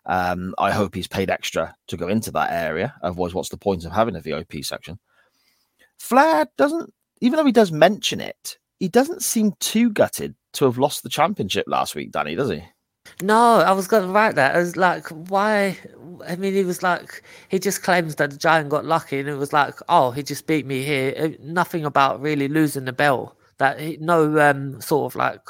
Um, 0.06 0.54
I 0.58 0.70
hope 0.70 0.94
he's 0.94 1.08
paid 1.08 1.30
extra 1.30 1.74
to 1.88 1.96
go 1.96 2.08
into 2.08 2.30
that 2.32 2.52
area. 2.52 2.94
Otherwise, 3.02 3.34
what's 3.34 3.48
the 3.48 3.56
point 3.56 3.84
of 3.84 3.92
having 3.92 4.16
a 4.16 4.20
VIP 4.20 4.62
section? 4.62 4.98
Flair 5.98 6.46
doesn't, 6.58 6.92
even 7.20 7.36
though 7.36 7.46
he 7.46 7.52
does 7.52 7.72
mention 7.72 8.20
it, 8.20 8.58
he 8.78 8.88
doesn't 8.88 9.22
seem 9.22 9.54
too 9.60 9.90
gutted 9.90 10.34
to 10.54 10.64
have 10.66 10.78
lost 10.78 11.02
the 11.02 11.08
championship 11.08 11.64
last 11.66 11.94
week, 11.94 12.12
Danny, 12.12 12.34
does 12.34 12.50
he? 12.50 12.62
No, 13.22 13.60
I 13.60 13.72
was 13.72 13.86
going 13.86 14.02
to 14.02 14.08
write 14.12 14.34
that. 14.34 14.54
I 14.54 14.58
was 14.58 14.76
like, 14.76 15.06
why? 15.08 15.78
I 16.26 16.36
mean, 16.36 16.54
he 16.54 16.64
was 16.64 16.82
like, 16.82 17.22
he 17.48 17.58
just 17.58 17.82
claims 17.82 18.16
that 18.16 18.30
the 18.30 18.36
Giant 18.36 18.70
got 18.70 18.84
lucky, 18.84 19.20
and 19.20 19.28
it 19.28 19.36
was 19.36 19.52
like, 19.52 19.74
oh, 19.88 20.10
he 20.10 20.22
just 20.22 20.46
beat 20.46 20.66
me 20.66 20.82
here. 20.82 21.14
Uh, 21.16 21.28
Nothing 21.40 21.84
about 21.84 22.20
really 22.20 22.48
losing 22.48 22.86
the 22.86 22.92
belt. 22.92 23.36
That 23.58 24.00
no 24.00 24.38
um 24.40 24.80
sort 24.80 25.12
of 25.12 25.16
like, 25.16 25.42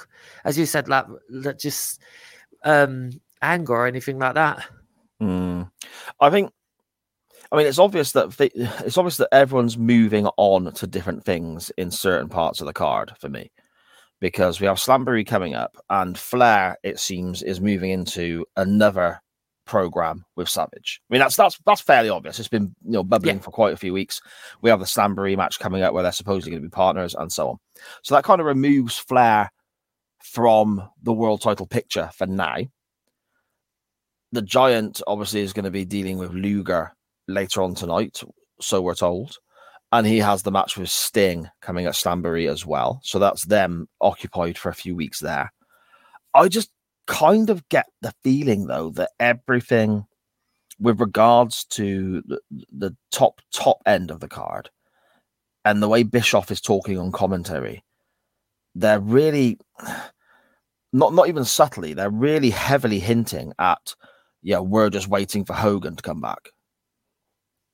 as 0.45 0.59
you 0.59 0.67
said, 0.67 0.89
like 0.89 1.07
that 1.43 1.59
just 1.59 2.01
um 2.65 3.11
anger 3.41 3.73
or 3.75 3.87
anything 3.87 4.19
like 4.19 4.35
that. 4.35 4.67
Mm. 5.23 5.71
I 6.21 6.31
think. 6.31 6.51
I 7.53 7.57
mean, 7.57 7.67
it's 7.67 7.79
obvious 7.79 8.13
that 8.13 8.35
it's 8.41 8.99
obvious 8.99 9.19
that 9.19 9.29
everyone's 9.31 9.79
moving 9.79 10.27
on 10.37 10.73
to 10.73 10.87
different 10.89 11.25
things 11.25 11.71
in 11.77 11.91
certain 11.91 12.29
parts 12.29 12.61
of 12.61 12.67
the 12.67 12.73
card 12.73 13.13
for 13.21 13.29
me, 13.29 13.53
because 14.21 14.61
we 14.61 14.67
have 14.67 14.79
Slamboree 14.79 15.27
coming 15.27 15.55
up, 15.55 15.77
and 15.89 16.19
Flair, 16.19 16.79
it 16.83 16.99
seems, 16.99 17.43
is 17.43 17.61
moving 17.61 17.91
into 17.91 18.45
another 18.57 19.21
program 19.67 20.25
with 20.37 20.49
Savage. 20.49 21.01
I 21.11 21.15
mean, 21.15 21.21
that's 21.21 21.37
that's 21.37 21.59
that's 21.67 21.81
fairly 21.81 22.09
obvious. 22.11 22.39
It's 22.39 22.49
been 22.49 22.75
you 22.85 22.93
know 22.93 23.05
bubbling 23.05 23.37
Yeah. 23.37 23.43
for 23.43 23.51
quite 23.51 23.73
a 23.73 23.79
few 23.79 23.93
weeks. 23.93 24.21
We 24.63 24.71
have 24.71 24.81
the 24.81 24.87
Slamboree 24.87 25.37
match 25.37 25.59
coming 25.59 25.83
up 25.83 25.95
where 25.95 26.03
they're 26.03 26.13
supposedly 26.13 26.51
going 26.53 26.63
to 26.63 26.69
be 26.69 26.73
partners 26.75 27.15
and 27.15 27.33
so 27.33 27.51
on. 27.51 27.57
So 28.03 28.15
that 28.15 28.25
kind 28.25 28.41
of 28.41 28.47
removes 28.47 28.97
Flair 28.99 29.51
from 30.23 30.89
the 31.03 31.13
world 31.13 31.43
title 31.43 31.67
picture 31.67 32.11
for 32.15 32.27
now. 32.27 32.57
The 34.33 34.43
Giant 34.43 35.01
obviously 35.07 35.41
is 35.41 35.53
going 35.53 35.65
to 35.65 35.71
be 35.71 35.85
dealing 35.85 36.19
with 36.19 36.33
Luger 36.33 36.93
later 37.29 37.63
on 37.63 37.75
tonight, 37.75 38.21
so 38.61 38.83
we're 38.83 38.95
told. 38.95 39.37
And 39.93 40.05
he 40.07 40.19
has 40.19 40.43
the 40.43 40.51
match 40.51 40.77
with 40.77 40.91
Sting 40.91 41.49
coming 41.63 41.87
at 41.87 41.93
Slamboree 41.95 42.51
as 42.51 42.67
well. 42.67 43.01
So 43.05 43.21
that's 43.21 43.45
them 43.45 43.89
occupied 44.01 44.59
for 44.59 44.71
a 44.71 44.75
few 44.75 44.97
weeks 44.97 45.21
there. 45.21 45.53
I 46.35 46.49
just 46.49 46.71
kind 47.07 47.51
of 47.51 47.69
get 47.69 47.87
the 48.01 48.13
feeling 48.23 48.67
though 48.67 48.91
that 48.91 49.11
everything 49.21 50.07
with 50.81 51.01
regards 51.01 51.65
to 51.65 52.23
the, 52.27 52.41
the 52.73 52.97
top 53.11 53.41
top 53.53 53.79
end 53.87 54.11
of 54.11 54.21
the 54.21 54.29
card 54.29 54.71
and 55.65 55.83
the 55.83 55.89
way 55.89 56.03
Bischoff 56.03 56.51
is 56.51 56.61
talking 56.61 56.99
on 56.99 57.13
commentary, 57.13 57.83
they're 58.75 59.01
really 59.01 59.59
not 60.93 61.13
not 61.13 61.29
even 61.29 61.45
subtly, 61.45 61.95
they're 61.95 62.11
really 62.11 62.51
heavily 62.51 62.99
hinting 62.99 63.53
at 63.59 63.95
yeah, 64.43 64.59
we're 64.59 64.91
just 64.91 65.09
waiting 65.09 65.45
for 65.45 65.55
Hogan 65.55 65.97
to 65.97 66.03
come 66.03 66.21
back. 66.21 66.51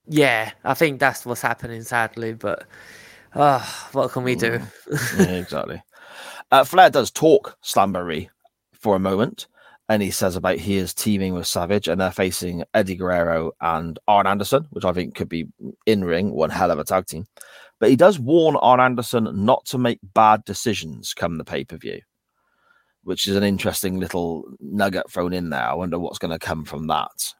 Yeah, 0.07 0.53
I 0.65 0.75
think 0.75 1.01
that's 1.01 1.27
what's 1.27 1.43
happening, 1.43 1.83
sadly. 1.83 2.33
But 2.33 2.65
uh, 3.35 3.65
what 3.93 4.13
can 4.13 4.23
we 4.23 4.37
do? 4.37 4.61
yeah, 5.19 5.25
exactly. 5.25 5.83
Uh, 6.53 6.65
Flair 6.65 6.91
does 6.91 7.11
talk 7.11 7.59
Slamboree 7.65 8.29
for 8.81 8.97
a 8.97 9.01
moment, 9.01 9.47
and 9.89 10.03
he 10.03 10.11
says 10.11 10.37
about 10.37 10.59
he 10.59 10.77
is 10.77 10.95
teaming 10.95 11.35
with 11.35 11.47
Savage, 11.47 11.89
and 11.89 12.01
they're 12.01 12.11
facing 12.11 12.65
Eddie 12.75 12.97
Guerrero 12.97 13.53
and 13.61 13.99
Arn 14.09 14.27
Anderson, 14.27 14.67
which 14.71 14.85
I 14.85 14.93
think 14.93 15.15
could 15.15 15.29
be 15.29 15.47
in 15.87 16.05
ring 16.05 16.33
one 16.33 16.51
hell 16.51 16.71
of 16.71 16.79
a 16.79 16.85
tag 16.85 17.07
team. 17.07 17.27
But 17.79 17.91
he 17.91 17.97
does 17.97 18.19
warn 18.19 18.57
Arn 18.57 18.81
Anderson 18.81 19.29
not 19.33 19.65
to 19.67 19.79
make 19.79 19.99
bad 20.15 20.45
decisions 20.45 21.15
come 21.15 21.39
the 21.39 21.45
pay 21.45 21.65
per 21.65 21.77
view, 21.77 22.01
which 23.05 23.27
is 23.27 23.37
an 23.37 23.43
interesting 23.43 23.99
little 23.99 24.45
nugget 24.61 25.11
thrown 25.11 25.33
in 25.33 25.51
there. 25.51 25.65
I 25.65 25.75
wonder 25.75 25.99
what's 25.99 26.19
going 26.19 26.33
to 26.33 26.39
come 26.39 26.65
from 26.65 26.87
that. 26.89 27.33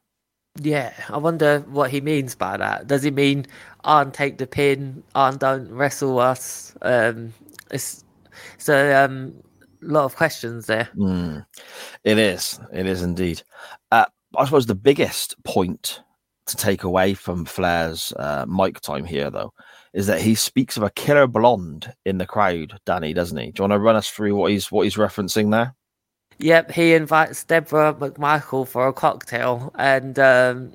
Yeah, 0.59 0.91
I 1.09 1.17
wonder 1.17 1.59
what 1.69 1.91
he 1.91 2.01
means 2.01 2.35
by 2.35 2.57
that. 2.57 2.87
Does 2.87 3.03
he 3.03 3.11
mean 3.11 3.45
Arn 3.85 4.11
take 4.11 4.37
the 4.37 4.47
pin, 4.47 5.03
Arn 5.15 5.37
don't 5.37 5.71
wrestle 5.71 6.19
us? 6.19 6.75
Um, 6.81 7.33
so 8.57 9.05
um, 9.05 9.33
lot 9.81 10.05
of 10.05 10.15
questions 10.15 10.65
there. 10.65 10.89
Mm, 10.95 11.45
it 12.03 12.17
is. 12.17 12.59
It 12.73 12.85
is 12.85 13.01
indeed. 13.01 13.43
Uh, 13.91 14.05
I 14.37 14.45
suppose 14.45 14.65
the 14.65 14.75
biggest 14.75 15.41
point 15.43 16.01
to 16.47 16.55
take 16.55 16.83
away 16.83 17.13
from 17.13 17.45
Flair's 17.45 18.13
uh, 18.17 18.45
mic 18.47 18.79
time 18.81 19.05
here, 19.05 19.29
though, 19.29 19.53
is 19.93 20.07
that 20.07 20.21
he 20.21 20.35
speaks 20.35 20.77
of 20.77 20.83
a 20.83 20.89
killer 20.91 21.27
blonde 21.27 21.93
in 22.05 22.17
the 22.17 22.25
crowd. 22.25 22.79
Danny, 22.85 23.13
doesn't 23.13 23.37
he? 23.37 23.51
Do 23.51 23.61
you 23.61 23.63
want 23.63 23.73
to 23.73 23.79
run 23.79 23.95
us 23.95 24.09
through 24.09 24.35
what 24.35 24.51
he's 24.51 24.71
what 24.71 24.83
he's 24.83 24.95
referencing 24.95 25.51
there? 25.51 25.75
Yep, 26.39 26.71
he 26.71 26.93
invites 26.93 27.43
Debra 27.43 27.93
McMichael 27.95 28.67
for 28.67 28.87
a 28.87 28.93
cocktail, 28.93 29.71
and 29.77 30.17
um, 30.17 30.73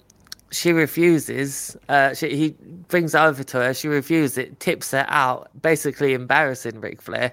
she 0.50 0.72
refuses. 0.72 1.76
Uh, 1.88 2.14
she, 2.14 2.36
he 2.36 2.50
brings 2.88 3.14
it 3.14 3.18
over 3.18 3.42
to 3.42 3.56
her. 3.58 3.74
She 3.74 3.88
refuses 3.88 4.38
it, 4.38 4.60
tips 4.60 4.92
her 4.92 5.06
out, 5.08 5.50
basically 5.60 6.14
embarrassing 6.14 6.80
Ric 6.80 7.02
Flair. 7.02 7.32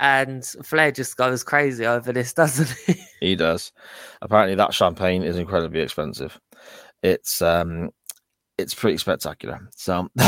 And 0.00 0.44
Flair 0.64 0.90
just 0.90 1.16
goes 1.18 1.44
crazy 1.44 1.86
over 1.86 2.10
this, 2.12 2.32
doesn't 2.34 2.74
he? 2.86 3.00
He 3.20 3.36
does. 3.36 3.70
Apparently, 4.22 4.54
that 4.56 4.74
champagne 4.74 5.22
is 5.22 5.36
incredibly 5.36 5.80
expensive. 5.80 6.40
It's 7.02 7.40
um, 7.42 7.90
it's 8.56 8.74
pretty 8.74 8.96
spectacular. 8.96 9.60
So, 9.76 10.08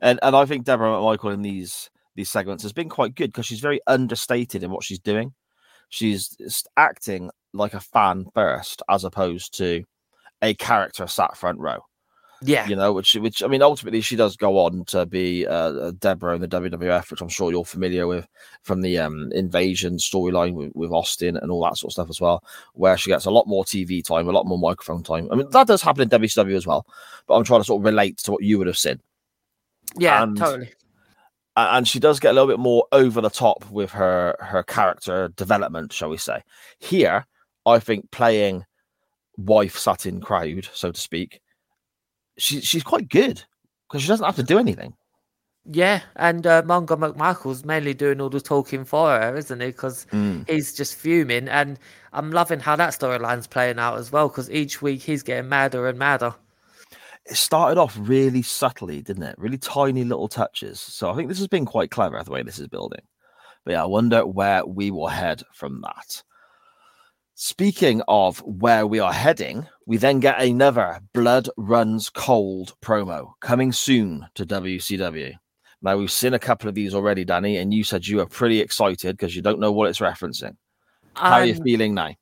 and 0.00 0.20
and 0.22 0.36
I 0.36 0.44
think 0.46 0.64
Debra 0.64 0.88
McMichael 0.88 1.34
in 1.34 1.42
these 1.42 1.90
these 2.14 2.30
segments 2.30 2.62
has 2.62 2.72
been 2.72 2.88
quite 2.88 3.16
good 3.16 3.32
because 3.32 3.46
she's 3.46 3.60
very 3.60 3.80
understated 3.86 4.62
in 4.62 4.70
what 4.70 4.84
she's 4.84 5.00
doing. 5.00 5.34
She's 5.88 6.36
acting 6.76 7.30
like 7.52 7.74
a 7.74 7.80
fan 7.80 8.26
first, 8.34 8.82
as 8.88 9.04
opposed 9.04 9.56
to 9.58 9.84
a 10.42 10.54
character 10.54 11.06
sat 11.06 11.36
front 11.36 11.58
row. 11.58 11.80
Yeah, 12.42 12.68
You 12.68 12.76
know, 12.76 12.92
which 12.92 13.14
which 13.14 13.42
I 13.42 13.46
mean, 13.46 13.62
ultimately 13.62 14.02
she 14.02 14.14
does 14.14 14.36
go 14.36 14.58
on 14.58 14.84
to 14.86 15.06
be 15.06 15.46
uh, 15.46 15.92
Debra 15.92 16.34
in 16.34 16.42
the 16.42 16.48
WWF, 16.48 17.10
which 17.10 17.22
I'm 17.22 17.30
sure 17.30 17.50
you're 17.50 17.64
familiar 17.64 18.06
with 18.06 18.26
from 18.62 18.82
the 18.82 18.98
um, 18.98 19.30
invasion 19.32 19.96
storyline 19.96 20.52
with, 20.54 20.70
with 20.74 20.90
Austin 20.90 21.38
and 21.38 21.50
all 21.50 21.64
that 21.64 21.78
sort 21.78 21.90
of 21.90 21.92
stuff 21.94 22.10
as 22.10 22.20
well, 22.20 22.44
where 22.74 22.98
she 22.98 23.10
gets 23.10 23.24
a 23.24 23.30
lot 23.30 23.46
more 23.46 23.64
TV 23.64 24.04
time, 24.04 24.28
a 24.28 24.32
lot 24.32 24.46
more 24.46 24.58
microphone 24.58 25.02
time. 25.02 25.28
I 25.32 25.36
mean, 25.36 25.48
that 25.50 25.66
does 25.66 25.80
happen 25.80 26.02
in 26.02 26.08
WCW 26.10 26.56
as 26.56 26.66
well, 26.66 26.86
but 27.26 27.36
I'm 27.36 27.44
trying 27.44 27.60
to 27.60 27.64
sort 27.64 27.80
of 27.80 27.86
relate 27.86 28.18
to 28.18 28.32
what 28.32 28.42
you 28.42 28.58
would 28.58 28.66
have 28.66 28.78
seen. 28.78 29.00
yeah, 29.96 30.22
and- 30.22 30.36
totally. 30.36 30.72
And 31.58 31.88
she 31.88 31.98
does 31.98 32.20
get 32.20 32.32
a 32.32 32.34
little 32.34 32.48
bit 32.48 32.58
more 32.58 32.86
over 32.92 33.22
the 33.22 33.30
top 33.30 33.64
with 33.70 33.90
her 33.92 34.36
her 34.40 34.62
character 34.62 35.28
development, 35.36 35.90
shall 35.90 36.10
we 36.10 36.18
say? 36.18 36.42
Here, 36.80 37.24
I 37.64 37.78
think 37.78 38.10
playing 38.10 38.66
wife 39.38 39.78
sat 39.78 40.04
in 40.04 40.20
crowd, 40.20 40.68
so 40.74 40.92
to 40.92 41.00
speak, 41.00 41.40
she 42.38 42.60
she's 42.60 42.82
quite 42.82 43.08
good 43.08 43.42
because 43.88 44.02
she 44.02 44.08
doesn't 44.08 44.26
have 44.26 44.36
to 44.36 44.42
do 44.42 44.58
anything. 44.58 44.94
Yeah, 45.68 46.02
and 46.14 46.46
uh, 46.46 46.62
Mongo 46.62 46.96
McMichael's 46.96 47.64
mainly 47.64 47.92
doing 47.92 48.20
all 48.20 48.30
the 48.30 48.40
talking 48.40 48.84
for 48.84 49.18
her, 49.18 49.36
isn't 49.36 49.60
he? 49.60 49.66
Because 49.66 50.06
he's 50.46 50.72
just 50.72 50.94
fuming, 50.94 51.48
and 51.48 51.78
I'm 52.12 52.30
loving 52.30 52.60
how 52.60 52.76
that 52.76 52.90
storyline's 52.90 53.48
playing 53.48 53.80
out 53.80 53.98
as 53.98 54.12
well. 54.12 54.28
Because 54.28 54.48
each 54.50 54.80
week 54.80 55.02
he's 55.02 55.24
getting 55.24 55.48
madder 55.48 55.88
and 55.88 55.98
madder. 55.98 56.34
It 57.28 57.34
started 57.36 57.80
off 57.80 57.96
really 57.98 58.42
subtly, 58.42 59.02
didn't 59.02 59.24
it? 59.24 59.34
Really 59.38 59.58
tiny 59.58 60.04
little 60.04 60.28
touches. 60.28 60.78
So 60.78 61.10
I 61.10 61.16
think 61.16 61.28
this 61.28 61.38
has 61.38 61.48
been 61.48 61.66
quite 61.66 61.90
clever 61.90 62.22
the 62.22 62.30
way 62.30 62.44
this 62.44 62.60
is 62.60 62.68
building. 62.68 63.02
But 63.64 63.72
yeah, 63.72 63.82
I 63.82 63.86
wonder 63.86 64.24
where 64.24 64.64
we 64.64 64.92
will 64.92 65.08
head 65.08 65.42
from 65.52 65.80
that. 65.80 66.22
Speaking 67.38 68.00
of 68.08 68.38
where 68.38 68.86
we 68.86 68.98
are 68.98 69.12
heading, 69.12 69.66
we 69.84 69.98
then 69.98 70.20
get 70.20 70.40
another 70.40 71.00
Blood 71.12 71.50
Runs 71.58 72.08
Cold 72.08 72.74
promo 72.80 73.32
coming 73.42 73.72
soon 73.72 74.26
to 74.36 74.46
WCW. 74.46 75.34
Now, 75.82 75.98
we've 75.98 76.10
seen 76.10 76.32
a 76.32 76.38
couple 76.38 76.70
of 76.70 76.74
these 76.74 76.94
already, 76.94 77.26
Danny, 77.26 77.58
and 77.58 77.74
you 77.74 77.84
said 77.84 78.06
you 78.06 78.16
were 78.16 78.26
pretty 78.26 78.60
excited 78.60 79.18
because 79.18 79.36
you 79.36 79.42
don't 79.42 79.60
know 79.60 79.70
what 79.70 79.90
it's 79.90 79.98
referencing. 79.98 80.56
How 81.12 81.32
are 81.32 81.44
you 81.44 81.56
feeling 81.56 81.92
now? 81.92 82.14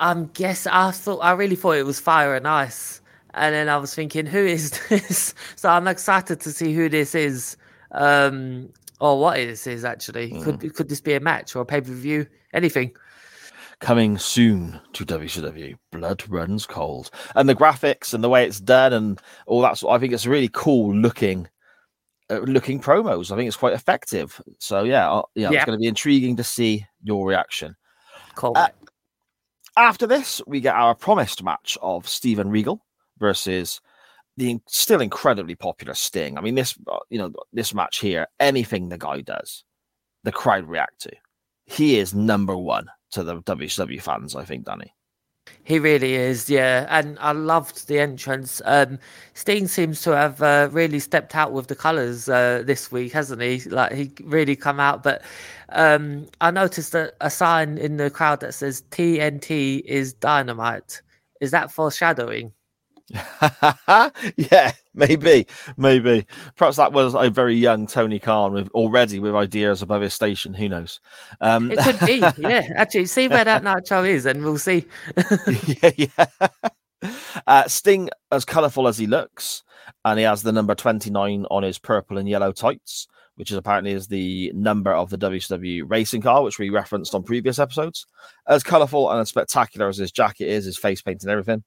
I'm 0.00 0.26
guess 0.34 0.66
I 0.66 0.90
thought 0.90 1.20
I 1.20 1.30
really 1.30 1.54
thought 1.54 1.76
it 1.76 1.86
was 1.86 2.00
Fire 2.00 2.34
and 2.34 2.48
Ice, 2.48 3.00
and 3.34 3.54
then 3.54 3.68
I 3.68 3.76
was 3.76 3.94
thinking, 3.94 4.26
who 4.26 4.44
is 4.44 4.70
this? 4.88 5.32
So 5.54 5.68
I'm 5.68 5.86
excited 5.86 6.40
to 6.40 6.50
see 6.50 6.74
who 6.74 6.88
this 6.88 7.14
is, 7.14 7.56
um, 7.92 8.72
or 8.98 9.20
what 9.20 9.36
this 9.36 9.68
is 9.68 9.84
actually. 9.84 10.32
Could 10.42 10.74
could 10.74 10.88
this 10.88 11.00
be 11.00 11.14
a 11.14 11.20
match 11.20 11.54
or 11.54 11.60
a 11.60 11.64
pay 11.64 11.80
per 11.80 11.92
view? 11.92 12.26
Anything? 12.52 12.96
Coming 13.80 14.18
soon 14.18 14.80
to 14.94 15.04
WCW. 15.04 15.76
Blood 15.92 16.24
runs 16.28 16.66
cold, 16.66 17.10
and 17.34 17.48
the 17.48 17.54
graphics 17.54 18.14
and 18.14 18.22
the 18.24 18.28
way 18.28 18.46
it's 18.46 18.60
done 18.60 18.92
and 18.92 19.20
all 19.46 19.60
that. 19.62 19.78
Sort, 19.78 19.94
I 19.94 19.98
think 20.00 20.12
it's 20.12 20.26
really 20.26 20.50
cool 20.52 20.94
looking, 20.94 21.48
uh, 22.30 22.38
looking 22.40 22.80
promos. 22.80 23.30
I 23.30 23.36
think 23.36 23.48
it's 23.48 23.56
quite 23.56 23.74
effective. 23.74 24.40
So 24.58 24.82
yeah, 24.84 25.10
uh, 25.10 25.22
yeah, 25.34 25.50
Yeah. 25.50 25.56
it's 25.58 25.66
going 25.66 25.78
to 25.78 25.82
be 25.82 25.88
intriguing 25.88 26.36
to 26.36 26.44
see 26.44 26.86
your 27.02 27.26
reaction. 27.26 27.76
Cool. 28.34 28.52
Uh, 28.56 28.68
After 29.76 30.06
this, 30.06 30.40
we 30.46 30.60
get 30.60 30.74
our 30.74 30.94
promised 30.94 31.42
match 31.42 31.76
of 31.82 32.08
Steven 32.08 32.48
Regal 32.50 32.84
versus 33.18 33.80
the 34.38 34.58
still 34.66 35.00
incredibly 35.00 35.54
popular 35.54 35.94
Sting. 35.94 36.36
I 36.36 36.40
mean, 36.40 36.54
this 36.54 36.76
uh, 36.90 36.98
you 37.10 37.18
know 37.18 37.32
this 37.52 37.74
match 37.74 37.98
here, 37.98 38.26
anything 38.40 38.88
the 38.88 38.98
guy 38.98 39.20
does, 39.20 39.64
the 40.24 40.32
crowd 40.32 40.64
react 40.66 41.00
to. 41.02 41.12
he 41.66 41.98
is 41.98 42.14
number 42.14 42.56
one 42.56 42.86
to 43.16 43.24
the 43.24 43.42
WCW 43.42 44.00
fans. 44.00 44.36
I 44.36 44.44
think, 44.44 44.64
Danny. 44.64 44.92
He 45.64 45.78
really 45.78 46.14
is, 46.14 46.48
yeah. 46.48 46.86
And 46.88 47.18
I 47.20 47.32
loved 47.32 47.88
the 47.88 47.98
entrance. 47.98 48.62
Um, 48.64 48.98
Sting 49.34 49.68
seems 49.68 50.00
to 50.02 50.10
have 50.10 50.42
uh, 50.42 50.68
really 50.70 51.00
stepped 51.00 51.34
out 51.34 51.52
with 51.52 51.66
the 51.68 51.74
colours 51.74 52.28
uh, 52.28 52.62
this 52.64 52.92
week, 52.92 53.12
hasn't 53.12 53.42
he? 53.42 53.60
Like 53.60 53.92
he 53.92 54.12
really 54.22 54.56
come 54.56 54.78
out. 54.80 55.02
But 55.02 55.22
um, 55.70 56.26
I 56.40 56.50
noticed 56.50 56.94
a, 56.94 57.12
a 57.20 57.30
sign 57.30 57.78
in 57.78 57.96
the 57.96 58.10
crowd 58.10 58.40
that 58.40 58.54
says 58.54 58.82
TNT 58.90 59.82
is 59.84 60.12
dynamite. 60.12 61.02
Is 61.40 61.50
that 61.50 61.72
foreshadowing? 61.72 62.52
yeah, 64.36 64.72
maybe, 64.94 65.46
maybe. 65.76 66.26
Perhaps 66.56 66.76
that 66.76 66.92
was 66.92 67.14
a 67.14 67.30
very 67.30 67.54
young 67.54 67.86
Tony 67.86 68.18
Khan 68.18 68.52
with 68.52 68.68
already 68.70 69.20
with 69.20 69.34
ideas 69.34 69.82
above 69.82 70.02
his 70.02 70.14
station. 70.14 70.54
Who 70.54 70.68
knows? 70.68 71.00
Um... 71.40 71.70
It 71.70 71.78
could 71.78 72.00
be. 72.06 72.16
Yeah, 72.46 72.68
actually, 72.76 73.06
see 73.06 73.28
where 73.28 73.44
that 73.44 73.64
nitro 73.64 74.04
is, 74.04 74.26
and 74.26 74.42
we'll 74.42 74.58
see. 74.58 74.86
yeah, 75.82 75.90
yeah. 75.96 76.26
Uh, 77.46 77.68
Sting, 77.68 78.08
as 78.32 78.44
colourful 78.44 78.88
as 78.88 78.96
he 78.96 79.06
looks, 79.06 79.62
and 80.04 80.18
he 80.18 80.24
has 80.24 80.42
the 80.42 80.50
number 80.50 80.74
twenty-nine 80.74 81.44
on 81.50 81.62
his 81.62 81.78
purple 81.78 82.16
and 82.16 82.28
yellow 82.28 82.52
tights, 82.52 83.06
which 83.36 83.50
is 83.50 83.56
apparently 83.56 83.92
is 83.92 84.08
the 84.08 84.50
number 84.54 84.92
of 84.92 85.10
the 85.10 85.18
WCW 85.18 85.82
racing 85.86 86.22
car, 86.22 86.42
which 86.42 86.58
we 86.58 86.70
referenced 86.70 87.14
on 87.14 87.22
previous 87.22 87.58
episodes. 87.58 88.06
As 88.48 88.62
colourful 88.62 89.10
and 89.10 89.20
as 89.20 89.28
spectacular 89.28 89.88
as 89.88 89.98
his 89.98 90.10
jacket 90.10 90.48
is, 90.48 90.64
his 90.64 90.78
face 90.78 91.02
paint 91.02 91.22
and 91.22 91.30
everything 91.30 91.62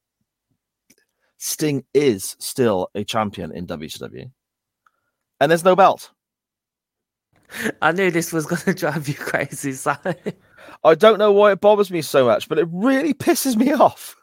Sting 1.39 1.85
is 1.93 2.35
still 2.39 2.89
a 2.93 3.03
champion 3.03 3.53
in 3.53 3.65
WCW. 3.65 4.29
And 5.39 5.49
there's 5.49 5.63
no 5.63 5.75
belt. 5.75 6.11
I 7.81 7.93
knew 7.93 8.11
this 8.11 8.31
was 8.31 8.45
going 8.45 8.61
to 8.65 8.73
drive 8.73 9.07
you 9.07 9.15
crazy. 9.15 9.73
I 10.83 10.95
don't 10.95 11.17
know 11.17 11.31
why 11.31 11.53
it 11.53 11.61
bothers 11.61 11.89
me 11.89 12.01
so 12.01 12.25
much, 12.25 12.47
but 12.49 12.59
it 12.59 12.67
really 12.71 13.13
pisses 13.13 13.55
me 13.55 13.71
off. 13.71 14.15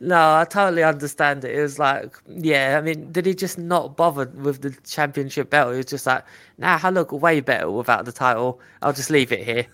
no, 0.00 0.34
I 0.34 0.44
totally 0.50 0.82
understand 0.82 1.44
it. 1.44 1.56
It 1.56 1.62
was 1.62 1.78
like, 1.78 2.16
yeah, 2.28 2.76
I 2.76 2.80
mean, 2.80 3.12
did 3.12 3.26
he 3.26 3.34
just 3.34 3.58
not 3.58 3.96
bother 3.96 4.26
with 4.34 4.62
the 4.62 4.76
championship 4.84 5.50
belt? 5.50 5.70
He 5.70 5.76
was 5.78 5.86
just 5.86 6.06
like, 6.06 6.24
nah, 6.58 6.80
I 6.82 6.90
look 6.90 7.12
way 7.12 7.40
better 7.40 7.70
without 7.70 8.04
the 8.04 8.12
title. 8.12 8.60
I'll 8.82 8.92
just 8.92 9.10
leave 9.10 9.30
it 9.30 9.44
here. 9.44 9.66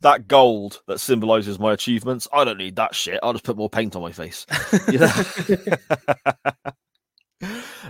That 0.00 0.28
gold 0.28 0.80
that 0.86 1.00
symbolizes 1.00 1.58
my 1.58 1.72
achievements. 1.72 2.28
I 2.32 2.44
don't 2.44 2.58
need 2.58 2.76
that 2.76 2.94
shit. 2.94 3.20
I'll 3.22 3.32
just 3.32 3.44
put 3.44 3.56
more 3.56 3.70
paint 3.70 3.96
on 3.96 4.02
my 4.02 4.12
face. 4.12 4.46
You 4.90 4.98
know. 4.98 5.12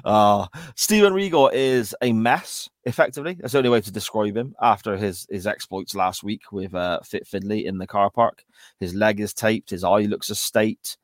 uh, 0.04 0.46
Steven 0.76 1.12
Regal 1.12 1.48
is 1.48 1.94
a 2.02 2.12
mess, 2.12 2.68
effectively. 2.84 3.36
That's 3.38 3.52
the 3.52 3.58
only 3.58 3.70
way 3.70 3.80
to 3.80 3.92
describe 3.92 4.36
him 4.36 4.54
after 4.60 4.96
his, 4.96 5.26
his 5.30 5.46
exploits 5.46 5.94
last 5.94 6.22
week 6.22 6.52
with 6.52 6.74
uh, 6.74 7.00
Fit 7.04 7.26
Finlay 7.26 7.64
in 7.64 7.78
the 7.78 7.86
car 7.86 8.10
park. 8.10 8.44
His 8.80 8.94
leg 8.94 9.20
is 9.20 9.34
taped, 9.34 9.70
his 9.70 9.84
eye 9.84 10.02
looks 10.02 10.30
a 10.30 10.34
state. 10.34 10.96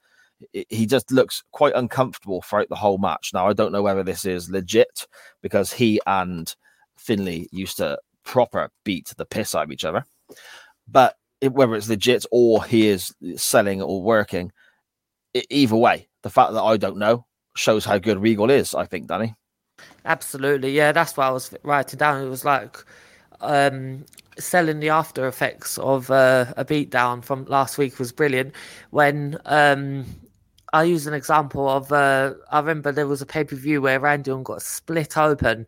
He 0.52 0.86
just 0.86 1.12
looks 1.12 1.44
quite 1.52 1.74
uncomfortable 1.74 2.42
throughout 2.42 2.68
the 2.68 2.74
whole 2.74 2.98
match. 2.98 3.30
Now, 3.32 3.46
I 3.48 3.52
don't 3.52 3.70
know 3.72 3.82
whether 3.82 4.02
this 4.02 4.24
is 4.24 4.50
legit 4.50 5.06
because 5.40 5.72
he 5.72 6.00
and 6.06 6.52
Finlay 6.96 7.46
used 7.52 7.76
to 7.76 7.98
proper 8.24 8.70
beat 8.84 9.12
the 9.16 9.26
piss 9.26 9.54
out 9.54 9.64
of 9.64 9.72
each 9.72 9.84
other. 9.84 10.04
But 10.92 11.16
it, 11.40 11.52
whether 11.52 11.74
it's 11.74 11.88
legit 11.88 12.26
or 12.30 12.64
he 12.64 12.86
is 12.86 13.14
selling 13.36 13.82
or 13.82 14.02
working, 14.02 14.52
it, 15.34 15.46
either 15.50 15.76
way, 15.76 16.08
the 16.22 16.30
fact 16.30 16.52
that 16.52 16.62
I 16.62 16.76
don't 16.76 16.98
know 16.98 17.26
shows 17.56 17.84
how 17.84 17.98
good 17.98 18.20
Regal 18.20 18.50
is. 18.50 18.74
I 18.74 18.86
think, 18.86 19.08
Danny. 19.08 19.34
Absolutely, 20.04 20.72
yeah. 20.72 20.92
That's 20.92 21.16
why 21.16 21.26
I 21.26 21.30
was 21.30 21.54
writing 21.62 21.98
down. 21.98 22.24
It 22.24 22.28
was 22.28 22.44
like 22.44 22.76
um, 23.40 24.04
selling 24.38 24.80
the 24.80 24.90
after 24.90 25.26
effects 25.26 25.78
of 25.78 26.10
uh, 26.10 26.46
a 26.56 26.64
beatdown 26.64 27.24
from 27.24 27.44
last 27.46 27.78
week 27.78 27.98
was 27.98 28.12
brilliant. 28.12 28.54
When 28.90 29.38
um, 29.46 30.04
I 30.72 30.84
use 30.84 31.06
an 31.06 31.14
example 31.14 31.68
of, 31.68 31.92
uh, 31.92 32.34
I 32.50 32.60
remember 32.60 32.92
there 32.92 33.06
was 33.06 33.22
a 33.22 33.26
pay 33.26 33.44
per 33.44 33.56
view 33.56 33.82
where 33.82 34.00
Randy 34.00 34.30
Orton 34.30 34.44
got 34.44 34.62
split 34.62 35.16
open 35.16 35.66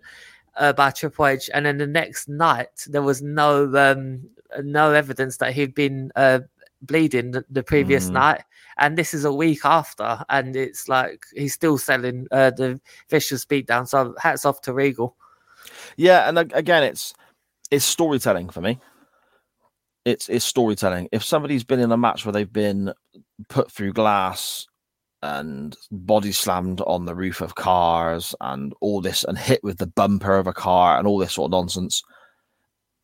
uh, 0.57 0.73
by 0.73 0.91
Triple 0.91 1.27
H, 1.27 1.51
and 1.53 1.67
then 1.67 1.79
the 1.79 1.87
next 1.87 2.29
night 2.29 2.87
there 2.87 3.03
was 3.03 3.23
no 3.23 3.75
um, 3.77 4.23
no 4.62 4.93
evidence 4.93 5.38
that 5.38 5.53
he'd 5.53 5.75
been 5.75 6.11
uh, 6.17 6.40
bleeding 6.83 7.33
the, 7.33 7.45
the 7.51 7.62
previous 7.62 8.09
mm. 8.09 8.12
night, 8.12 8.43
and 8.79 8.97
this 8.97 9.14
is 9.14 9.25
a 9.25 9.33
week 9.33 9.64
after, 9.64 10.25
and 10.29 10.57
it's 10.57 10.88
like 10.88 11.25
he's 11.35 11.55
still 11.55 11.79
selling 11.79 12.27
uh, 12.31 12.51
the 12.51 12.81
vicious 13.11 13.45
beatdown. 13.45 13.88
So 13.88 14.14
hats 14.19 14.45
off 14.45 14.61
to 14.62 14.73
Regal. 14.73 15.17
Yeah, 15.97 16.29
and 16.29 16.38
again, 16.38 16.83
it's 16.83 17.14
it's 17.71 17.85
storytelling 17.85 18.51
for 18.51 18.61
me. 18.61 18.79
It's 20.05 20.29
it's 20.29 20.45
storytelling. 20.45 21.09
If 21.12 21.25
somebody's 21.25 21.64
been 21.64 21.81
in 21.81 21.93
a 21.93 21.97
match 21.97 22.25
where 22.25 22.33
they've 22.33 22.53
been 22.53 22.93
put 23.49 23.71
through 23.71 23.93
glass 23.93 24.67
and 25.23 25.75
body 25.90 26.33
slammed 26.33 26.83
on 26.83 27.07
the 27.07 27.14
roof 27.14 27.40
of 27.40 27.55
cars 27.55 28.35
and 28.43 28.75
all 28.83 29.01
this 29.01 29.25
and 29.25 29.38
hit 29.38 29.64
with 29.64 29.79
the 29.79 29.87
bumper 29.87 30.37
of 30.37 30.47
a 30.47 30.53
car 30.53 30.99
and 30.99 31.09
all 31.09 31.17
this 31.17 31.33
sort 31.33 31.47
of 31.47 31.53
nonsense 31.53 32.03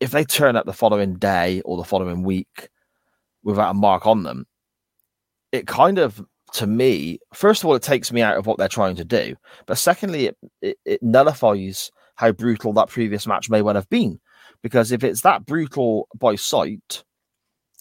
if 0.01 0.11
they 0.11 0.25
turn 0.25 0.57
up 0.57 0.65
the 0.65 0.73
following 0.73 1.13
day 1.13 1.61
or 1.63 1.77
the 1.77 1.85
following 1.85 2.23
week 2.23 2.67
without 3.43 3.71
a 3.71 3.75
mark 3.75 4.05
on 4.05 4.23
them, 4.23 4.45
it 5.53 5.67
kind 5.67 5.99
of, 5.99 6.21
to 6.53 6.67
me, 6.67 7.19
first 7.33 7.63
of 7.63 7.69
all, 7.69 7.75
it 7.75 7.83
takes 7.83 8.11
me 8.11 8.21
out 8.21 8.35
of 8.35 8.45
what 8.45 8.57
they're 8.57 8.67
trying 8.67 8.95
to 8.95 9.05
do. 9.05 9.35
But 9.67 9.77
secondly, 9.77 10.25
it, 10.25 10.37
it, 10.61 10.77
it 10.85 11.03
nullifies 11.03 11.91
how 12.15 12.31
brutal 12.31 12.73
that 12.73 12.89
previous 12.89 13.27
match 13.27 13.49
may 13.49 13.61
well 13.61 13.75
have 13.75 13.89
been. 13.89 14.19
Because 14.63 14.91
if 14.91 15.03
it's 15.03 15.21
that 15.21 15.45
brutal 15.45 16.07
by 16.19 16.35
sight, 16.35 17.03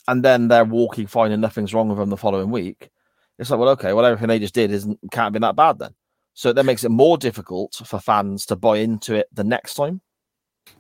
and 0.07 0.23
then 0.23 0.49
they're 0.49 0.65
walking 0.65 1.07
fine 1.07 1.33
and 1.33 1.43
nothing's 1.43 1.73
wrong 1.73 1.89
with 1.89 1.99
them 1.99 2.11
the 2.11 2.17
following 2.17 2.51
week, 2.51 2.91
it's 3.39 3.51
like, 3.51 3.61
well, 3.61 3.71
okay, 3.71 3.93
well, 3.93 4.05
everything 4.05 4.29
they 4.29 4.39
just 4.39 4.55
did 4.55 4.71
isn't 4.71 4.99
can't 5.11 5.25
have 5.25 5.33
been 5.33 5.43
that 5.43 5.57
bad 5.57 5.79
then. 5.79 5.95
So 6.35 6.53
that 6.53 6.65
makes 6.65 6.85
it 6.85 6.91
more 6.91 7.17
difficult 7.17 7.81
for 7.85 7.99
fans 7.99 8.45
to 8.47 8.57
buy 8.57 8.79
into 8.79 9.15
it 9.15 9.29
the 9.33 9.45
next 9.45 9.75
time. 9.75 10.01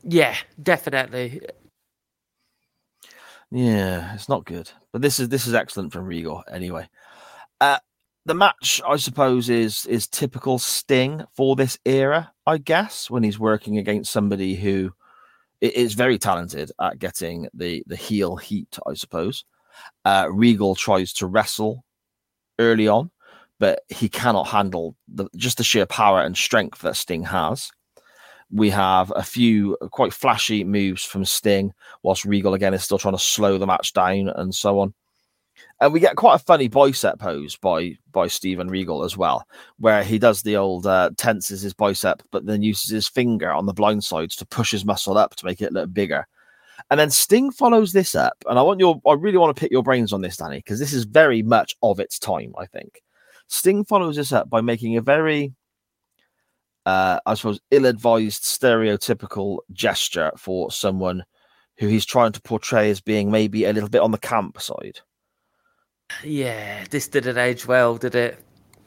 Yeah, 0.03 0.37
definitely. 0.63 1.41
Yeah, 3.51 4.15
it's 4.15 4.29
not 4.29 4.45
good, 4.45 4.71
but 4.93 5.03
this 5.03 5.19
is 5.19 5.29
this 5.29 5.47
is 5.47 5.55
excellent 5.55 5.93
from 5.93 6.05
Regal 6.05 6.45
anyway. 6.51 6.89
Uh, 7.61 7.79
the 8.27 8.35
match, 8.35 8.81
I 8.87 8.97
suppose, 8.97 9.49
is 9.49 9.87
is 9.87 10.07
typical 10.07 10.59
Sting 10.59 11.25
for 11.35 11.57
this 11.57 11.79
era, 11.85 12.33
I 12.47 12.59
guess, 12.59 13.11
when 13.11 13.23
he's 13.23 13.39
working 13.39 13.79
against 13.79 14.13
somebody 14.13 14.55
who 14.55 14.93
is 15.61 15.95
very 15.95 16.19
talented 16.19 16.71
at 16.81 16.99
getting 16.99 17.49
the 17.55 17.83
the 17.87 17.97
heel 17.97 18.37
heat, 18.37 18.79
I 18.87 18.95
suppose. 18.95 19.45
Uh, 20.05 20.29
Regal 20.31 20.75
tries 20.75 21.13
to 21.15 21.27
wrestle 21.27 21.85
early 22.59 22.87
on, 22.87 23.11
but 23.59 23.83
he 23.89 24.09
cannot 24.09 24.49
handle 24.49 24.97
the, 25.09 25.27
just 25.37 25.59
the 25.59 25.65
sheer 25.65 25.87
power 25.87 26.21
and 26.23 26.37
strength 26.37 26.83
that 26.83 26.97
Sting 26.97 27.25
has. 27.25 27.71
We 28.53 28.71
have 28.71 29.13
a 29.15 29.23
few 29.23 29.77
quite 29.93 30.13
flashy 30.13 30.65
moves 30.65 31.05
from 31.05 31.25
Sting, 31.25 31.73
whilst 32.03 32.25
Regal 32.25 32.55
again 32.55 32.75
is 32.75 32.83
still 32.83 32.99
trying 32.99 33.15
to 33.15 33.23
slow 33.23 33.59
the 33.59 33.67
match 33.67 33.93
down 33.93 34.29
and 34.29 34.55
so 34.55 34.81
on. 34.81 34.95
And 35.81 35.93
we 35.93 36.01
get 36.01 36.17
quite 36.17 36.35
a 36.35 36.45
funny 36.45 36.69
bicep 36.69 37.19
pose 37.19 37.57
by 37.57 37.97
by 38.13 38.27
Steven 38.27 38.69
Regal 38.69 39.05
as 39.05 39.17
well, 39.17 39.47
where 39.79 40.03
he 40.03 40.19
does 40.19 40.43
the 40.43 40.57
old 40.57 40.87
uh, 40.87 41.11
tenses 41.17 41.63
his 41.63 41.75
bicep, 41.75 42.23
but 42.33 42.47
then 42.47 42.63
uses 42.63 42.91
his 42.91 43.09
finger 43.09 43.53
on 43.53 43.67
the 43.67 43.73
blind 43.73 44.05
sides 44.05 44.37
to 44.37 44.47
push 44.47 44.71
his 44.73 44.85
muscle 44.85 45.17
up 45.17 45.37
to 45.37 45.47
make 45.47 45.61
it 45.61 45.73
look 45.73 45.93
bigger. 45.93 46.27
And 46.91 46.99
then 46.99 47.11
Sting 47.11 47.51
follows 47.51 47.93
this 47.93 48.15
up, 48.15 48.37
and 48.49 48.59
I 48.59 48.63
want 48.63 48.81
your 48.81 49.01
I 49.07 49.13
really 49.15 49.39
want 49.39 49.55
to 49.55 49.61
pick 49.61 49.73
your 49.73 49.83
brains 49.83 50.13
on 50.13 50.23
this, 50.23 50.37
Danny, 50.37 50.59
because 50.59 50.79
this 50.79 50.93
is 50.93 51.05
very 51.05 51.43
much 51.43 51.77
of 51.83 52.01
its 52.01 52.19
time. 52.19 52.53
I 52.59 52.67
think 52.67 53.03
Sting 53.49 53.85
follows 53.85 54.17
this 54.17 54.33
up 54.33 54.51
by 54.51 54.61
making 54.61 54.97
a 54.97 55.03
very 55.03 55.53
uh, 56.91 57.21
I 57.25 57.35
suppose, 57.35 57.61
ill 57.71 57.87
advised, 57.87 58.43
stereotypical 58.43 59.59
gesture 59.73 60.33
for 60.37 60.73
someone 60.73 61.25
who 61.79 61.87
he's 61.87 62.05
trying 62.05 62.33
to 62.33 62.43
portray 62.43 62.91
as 62.91 63.01
being 63.01 63.31
maybe 63.31 63.65
a 63.65 63.73
little 63.73 63.89
bit 63.89 64.03
on 64.03 64.11
the 64.11 64.19
camp 64.19 64.61
side. 64.61 64.99
Yeah, 66.25 66.85
this 66.91 67.07
didn't 67.07 67.39
age 67.39 67.67
well, 67.67 67.97
did 67.97 68.15
it? 68.17 68.43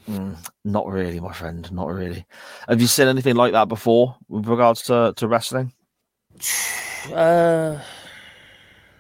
Mm, 0.10 0.36
not 0.66 0.88
really, 0.88 1.22
my 1.22 1.32
friend. 1.32 1.72
Not 1.72 1.88
really. 1.88 2.26
Have 2.68 2.82
you 2.82 2.88
seen 2.88 3.08
anything 3.08 3.36
like 3.36 3.54
that 3.54 3.70
before 3.70 4.18
with 4.28 4.48
regards 4.48 4.82
to, 4.84 5.14
to 5.16 5.28
wrestling? 5.28 5.72
Uh, 7.12 7.78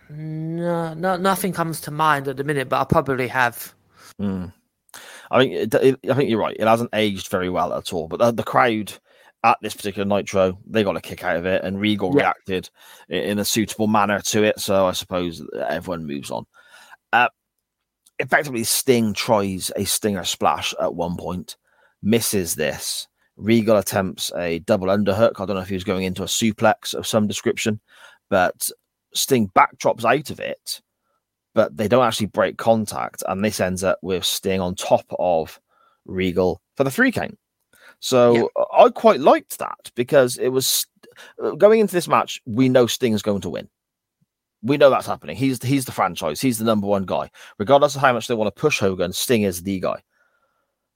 no, 0.09 0.93
no, 0.93 1.15
nothing 1.15 1.53
comes 1.53 1.79
to 1.79 1.89
mind 1.89 2.27
at 2.27 2.35
the 2.35 2.43
minute, 2.43 2.67
but 2.67 2.81
I 2.81 2.83
probably 2.83 3.29
have. 3.29 3.73
Mm. 4.21 4.51
I 5.33 5.39
think 5.39 5.53
it, 5.53 5.73
it, 5.73 5.99
I 6.09 6.13
think 6.13 6.29
you're 6.29 6.39
right. 6.39 6.55
It 6.57 6.67
hasn't 6.67 6.91
aged 6.93 7.27
very 7.27 7.49
well 7.49 7.73
at 7.73 7.91
all. 7.91 8.07
But 8.07 8.19
the, 8.19 8.31
the 8.31 8.43
crowd 8.43 8.93
at 9.43 9.57
this 9.61 9.73
particular 9.73 10.05
Nitro, 10.05 10.57
they 10.65 10.83
got 10.83 10.95
a 10.95 11.01
kick 11.01 11.23
out 11.23 11.35
of 11.35 11.45
it, 11.45 11.63
and 11.63 11.79
Regal 11.79 12.11
yeah. 12.15 12.21
reacted 12.21 12.69
in 13.09 13.39
a 13.39 13.45
suitable 13.45 13.87
manner 13.87 14.21
to 14.21 14.43
it. 14.43 14.59
So 14.59 14.85
I 14.85 14.93
suppose 14.93 15.45
everyone 15.67 16.05
moves 16.05 16.31
on. 16.31 16.45
Uh, 17.11 17.27
effectively, 18.19 18.63
Sting 18.63 19.13
tries 19.13 19.71
a 19.75 19.83
Stinger 19.83 20.23
splash 20.23 20.73
at 20.79 20.95
one 20.95 21.17
point, 21.17 21.57
misses 22.01 22.55
this, 22.55 23.07
Regal 23.35 23.77
attempts 23.77 24.31
a 24.37 24.59
double 24.59 24.87
underhook. 24.87 25.39
I 25.39 25.45
don't 25.45 25.55
know 25.55 25.61
if 25.61 25.69
he 25.69 25.73
was 25.73 25.83
going 25.83 26.03
into 26.03 26.23
a 26.23 26.27
suplex 26.27 26.93
of 26.93 27.07
some 27.07 27.27
description, 27.27 27.79
but 28.29 28.69
Sting 29.13 29.49
backdrops 29.55 30.05
out 30.05 30.29
of 30.29 30.39
it, 30.39 30.81
but 31.53 31.75
they 31.77 31.87
don't 31.87 32.05
actually 32.05 32.27
break 32.27 32.57
contact, 32.57 33.23
and 33.27 33.43
this 33.43 33.59
ends 33.59 33.83
up 33.83 33.99
with 34.01 34.25
Sting 34.25 34.59
on 34.59 34.75
top 34.75 35.05
of 35.19 35.59
Regal 36.05 36.61
for 36.75 36.83
the 36.83 36.91
three 36.91 37.11
count. 37.11 37.37
So 37.99 38.33
Yeah. 38.33 38.63
I 38.73 38.89
quite 38.89 39.19
liked 39.19 39.59
that 39.59 39.91
because 39.95 40.37
it 40.37 40.49
was 40.49 40.85
uh, 41.41 41.51
going 41.51 41.79
into 41.79 41.93
this 41.93 42.07
match. 42.07 42.41
We 42.45 42.69
know 42.69 42.87
Sting's 42.87 43.21
going 43.21 43.41
to 43.41 43.49
win. 43.49 43.69
We 44.61 44.77
know 44.77 44.89
that's 44.89 45.07
happening. 45.07 45.35
He's 45.35 45.61
he's 45.63 45.85
the 45.85 45.91
franchise. 45.91 46.41
He's 46.41 46.57
the 46.57 46.65
number 46.65 46.87
one 46.87 47.05
guy. 47.05 47.29
Regardless 47.59 47.95
of 47.95 48.01
how 48.01 48.13
much 48.13 48.27
they 48.27 48.33
want 48.33 48.53
to 48.53 48.59
push 48.59 48.79
Hogan, 48.79 49.13
Sting 49.13 49.43
is 49.43 49.63
the 49.63 49.79
guy. 49.79 50.01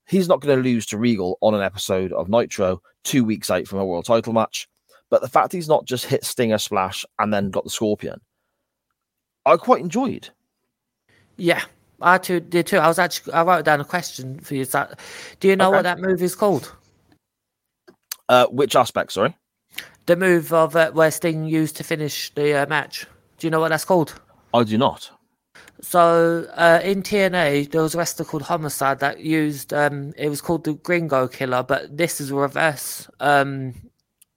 He's 0.06 0.30
not 0.30 0.40
going 0.40 0.58
to 0.58 0.64
lose 0.64 0.86
to 0.88 0.98
Regal 0.98 1.38
on 1.42 1.54
an 1.54 1.62
episode 1.62 2.14
of 2.14 2.30
Nitro 2.30 2.82
two 3.04 3.26
weeks 3.26 3.52
out 3.52 3.68
from 3.68 3.80
a 3.80 3.86
world 3.86 4.06
title 4.06 4.32
match. 4.32 4.70
But 5.10 5.22
the 5.22 5.30
fact 5.30 5.52
he's 5.52 5.68
not 5.68 5.86
just 5.86 6.06
hit 6.06 6.26
Stinger 6.26 6.58
splash 6.58 7.06
and 7.20 7.34
then 7.34 7.50
got 7.50 7.64
the 7.64 7.70
Scorpion, 7.70 8.20
I 9.46 9.58
quite 9.58 9.82
enjoyed. 9.82 10.30
Yeah, 11.38 11.64
I 12.02 12.18
too 12.18 12.40
did 12.40 12.68
too. 12.68 12.78
I 12.78 12.88
was 12.88 13.00
actually 13.00 13.34
I 13.34 13.44
wrote 13.44 13.66
down 13.66 13.80
a 13.80 13.86
question 13.86 14.40
for 14.40 14.56
you. 14.56 14.62
Is 14.62 14.72
that, 14.72 15.00
do 15.40 15.48
you 15.48 15.56
know 15.56 15.68
Okay. 15.68 15.76
what 15.78 15.84
that 15.84 16.00
move 16.00 16.22
is 16.22 16.36
called? 16.36 16.74
Uh, 18.30 18.46
which 18.48 18.76
aspect? 18.76 19.14
Sorry, 19.14 19.36
The 20.06 20.16
move 20.16 20.52
of 20.52 20.76
uh, 20.76 20.92
where 20.92 21.12
Sting 21.12 21.46
used 21.46 21.78
to 21.78 21.84
finish 21.84 22.34
the 22.34 22.64
uh, 22.64 22.66
match. 22.68 23.06
Do 23.38 23.48
you 23.48 23.52
know 23.52 23.60
what 23.60 23.70
that's 23.70 23.86
called? 23.86 24.20
I 24.54 24.64
do 24.64 24.78
not. 24.78 25.10
So 25.80 26.48
uh, 26.56 26.82
in 26.84 27.04
TNA, 27.04 27.72
there 27.72 27.84
was 27.84 27.94
a 27.94 28.00
wrestler 28.00 28.26
called 28.26 28.42
Homicide 28.44 29.00
that 29.00 29.20
used. 29.20 29.74
Um, 29.74 30.12
it 30.18 30.28
was 30.30 30.42
called 30.42 30.64
the 30.64 30.74
Gringo 30.74 31.28
Killer, 31.28 31.62
but 31.64 31.96
this 31.96 32.20
is 32.20 32.32
a 32.32 32.36
reverse, 32.36 33.08
um, 33.20 33.74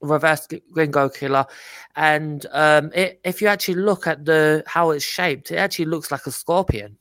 reverse 0.01 0.47
Gringo 0.71 1.09
Killer. 1.09 1.45
And 1.95 2.45
um, 2.51 2.91
it, 2.93 3.19
if 3.23 3.41
you 3.41 3.47
actually 3.47 3.75
look 3.75 4.07
at 4.07 4.25
the 4.25 4.63
how 4.67 4.91
it's 4.91 5.05
shaped, 5.05 5.51
it 5.51 5.57
actually 5.57 5.85
looks 5.85 6.11
like 6.11 6.25
a 6.25 6.31
scorpion. 6.31 6.97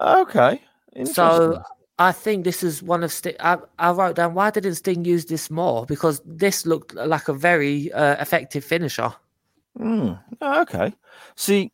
Okay, 0.00 0.60
So. 1.04 1.62
I 1.98 2.12
think 2.12 2.44
this 2.44 2.62
is 2.62 2.82
one 2.82 3.02
of 3.02 3.10
Sting. 3.10 3.36
I, 3.40 3.56
I 3.78 3.90
wrote 3.90 4.16
down 4.16 4.34
why 4.34 4.50
didn't 4.50 4.74
Sting 4.74 5.04
use 5.04 5.24
this 5.24 5.50
more 5.50 5.86
because 5.86 6.20
this 6.26 6.66
looked 6.66 6.94
like 6.94 7.28
a 7.28 7.32
very 7.32 7.90
uh, 7.92 8.16
effective 8.20 8.64
finisher. 8.64 9.14
Hmm, 9.78 10.12
okay. 10.42 10.92
See, 11.36 11.72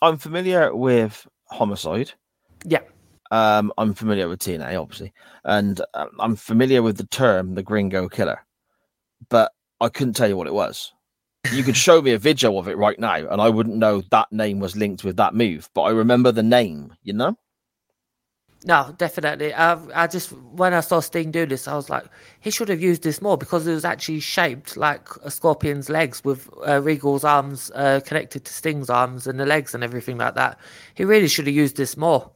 I'm 0.00 0.18
familiar 0.18 0.74
with 0.74 1.26
Homicide. 1.46 2.12
Yeah. 2.64 2.80
Um, 3.30 3.72
I'm 3.78 3.94
familiar 3.94 4.28
with 4.28 4.40
TNA, 4.40 4.80
obviously, 4.80 5.12
and 5.44 5.80
um, 5.94 6.10
I'm 6.18 6.36
familiar 6.36 6.82
with 6.82 6.98
the 6.98 7.06
term 7.06 7.54
the 7.54 7.62
Gringo 7.62 8.08
Killer, 8.08 8.44
but 9.32 9.50
I 9.80 9.88
couldn't 9.88 10.12
tell 10.12 10.28
you 10.28 10.36
what 10.36 10.46
it 10.46 10.54
was. 10.54 10.92
You 11.52 11.64
could 11.64 11.76
show 11.76 12.00
me 12.00 12.12
a 12.12 12.18
video 12.18 12.56
of 12.58 12.68
it 12.68 12.76
right 12.76 12.98
now, 13.00 13.14
and 13.14 13.40
I 13.40 13.48
wouldn't 13.48 13.76
know 13.76 14.02
that 14.10 14.30
name 14.30 14.60
was 14.60 14.76
linked 14.76 15.02
with 15.02 15.16
that 15.16 15.34
move, 15.34 15.68
but 15.74 15.82
I 15.82 15.90
remember 15.90 16.30
the 16.30 16.42
name. 16.42 16.94
You 17.02 17.14
know? 17.14 17.36
No, 18.64 18.94
definitely. 18.96 19.52
I, 19.54 20.04
I 20.04 20.06
just 20.06 20.32
when 20.32 20.74
I 20.74 20.80
saw 20.80 21.00
Sting 21.00 21.32
do 21.32 21.46
this, 21.46 21.66
I 21.66 21.74
was 21.74 21.90
like, 21.90 22.04
he 22.40 22.50
should 22.50 22.68
have 22.68 22.80
used 22.80 23.02
this 23.02 23.22
more 23.22 23.36
because 23.36 23.66
it 23.66 23.72
was 23.72 23.86
actually 23.86 24.20
shaped 24.20 24.76
like 24.76 25.08
a 25.24 25.30
scorpion's 25.30 25.88
legs 25.88 26.22
with 26.22 26.48
uh, 26.68 26.80
Regal's 26.80 27.24
arms 27.24 27.72
uh, 27.74 28.00
connected 28.04 28.44
to 28.44 28.52
Sting's 28.52 28.90
arms 28.90 29.26
and 29.26 29.40
the 29.40 29.46
legs 29.46 29.74
and 29.74 29.82
everything 29.82 30.18
like 30.18 30.34
that. 30.34 30.58
He 30.94 31.04
really 31.04 31.26
should 31.26 31.46
have 31.46 31.56
used 31.56 31.76
this 31.76 31.96
more. 31.96 32.30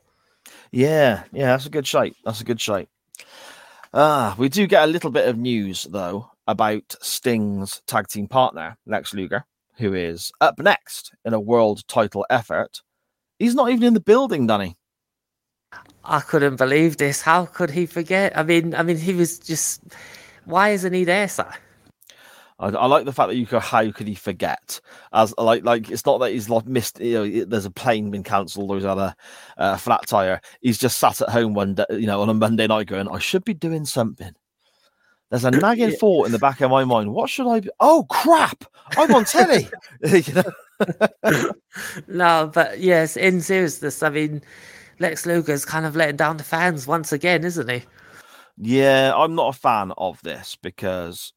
Yeah, 0.73 1.25
yeah, 1.31 1.49
that's 1.49 1.67
a 1.67 1.71
good 1.71 1.87
shape. 1.87 2.17
That's 2.25 2.41
a 2.41 2.45
good 2.45 2.61
shape. 2.61 2.89
Ah, 3.95 4.35
we 4.37 4.49
do 4.49 4.67
get 4.67 4.83
a 4.83 4.91
little 4.91 5.11
bit 5.11 5.29
of 5.29 5.37
news 5.39 5.87
though 5.91 6.31
about 6.47 6.95
Sting's 7.01 7.83
tag 7.87 8.09
team 8.09 8.29
partner, 8.29 8.77
Lex 8.87 9.15
Luger, 9.15 9.45
who 9.79 9.95
is 9.95 10.33
up 10.41 10.59
next 10.59 11.13
in 11.25 11.35
a 11.35 11.41
world 11.41 11.87
title 11.89 12.27
effort. 12.31 12.83
He's 13.39 13.55
not 13.55 13.71
even 13.71 13.85
in 13.85 13.95
the 13.95 14.01
building, 14.01 14.47
Danny. 14.47 14.77
I 16.05 16.21
couldn't 16.21 16.57
believe 16.57 16.97
this. 16.97 17.21
How 17.23 17.47
could 17.47 17.71
he 17.71 17.87
forget? 17.87 18.37
I 18.39 18.43
mean, 18.43 18.75
I 18.75 18.83
mean, 18.83 18.97
he 18.99 19.13
was 19.15 19.39
just. 19.39 19.83
Why 20.45 20.71
isn't 20.71 20.93
he 20.93 21.05
there, 21.05 21.29
sir? 21.29 21.53
I, 22.59 22.69
I 22.69 22.87
like 22.87 23.05
the 23.05 23.13
fact 23.13 23.29
that 23.29 23.37
you 23.37 23.45
go, 23.47 23.61
how 23.61 23.91
could 23.91 24.09
he 24.09 24.15
forget? 24.15 24.81
As 25.13 25.35
like, 25.39 25.65
like 25.65 25.91
it's 25.91 26.07
not 26.07 26.19
that 26.19 26.33
he's 26.33 26.49
like 26.49 26.67
missed. 26.67 27.01
You 27.01 27.15
know, 27.15 27.25
it- 27.25 27.51
there's 27.51 27.65
a 27.67 27.71
plane 27.71 28.11
been 28.11 28.23
cancelled 28.23 28.71
There's 28.71 28.85
had 28.85 28.99
a, 28.99 29.15
a 29.57 29.77
flat 29.79 30.07
tire. 30.07 30.41
He's 30.61 30.79
just 30.79 30.99
sat 30.99 31.21
at 31.21 31.29
home 31.31 31.55
one 31.55 31.75
day, 31.75 31.85
you 31.91 32.07
know, 32.07 32.23
on 32.23 32.31
a 32.31 32.35
Monday 32.35 32.67
night, 32.67 32.87
going, 32.87 33.09
I 33.09 33.19
should 33.19 33.45
be 33.45 33.55
doing 33.55 33.85
something. 33.85 34.35
There's 35.31 35.45
a 35.45 35.51
nagging 35.51 35.91
Yeah. 35.91 35.97
thought 35.97 36.27
in 36.27 36.33
the 36.33 36.39
back 36.39 36.61
of 36.61 36.71
my 36.71 36.85
mind. 36.85 37.13
What 37.13 37.29
should 37.31 37.49
I 37.49 37.61
be? 37.61 37.71
Oh 37.81 38.07
crap! 38.09 38.65
I'm 38.97 39.15
on 39.15 39.25
telly. 39.25 39.69
No, 42.09 42.51
but 42.53 42.81
yes, 42.81 43.17
in 43.17 43.41
seriousness, 43.41 44.03
I 44.03 44.11
mean, 44.11 44.43
Lex 44.99 45.27
Luger's 45.27 45.65
kind 45.65 45.85
of 45.87 45.97
letting 45.97 46.17
down 46.17 46.37
the 46.37 46.45
fans 46.45 46.87
once 46.87 47.13
again, 47.13 47.45
isn't 47.45 47.69
he? 47.71 47.83
Yeah, 48.59 49.13
I'm 49.15 49.35
not 49.35 49.55
a 49.55 49.59
fan 49.59 49.93
of 49.99 50.21
this 50.23 50.57
because 50.63 51.33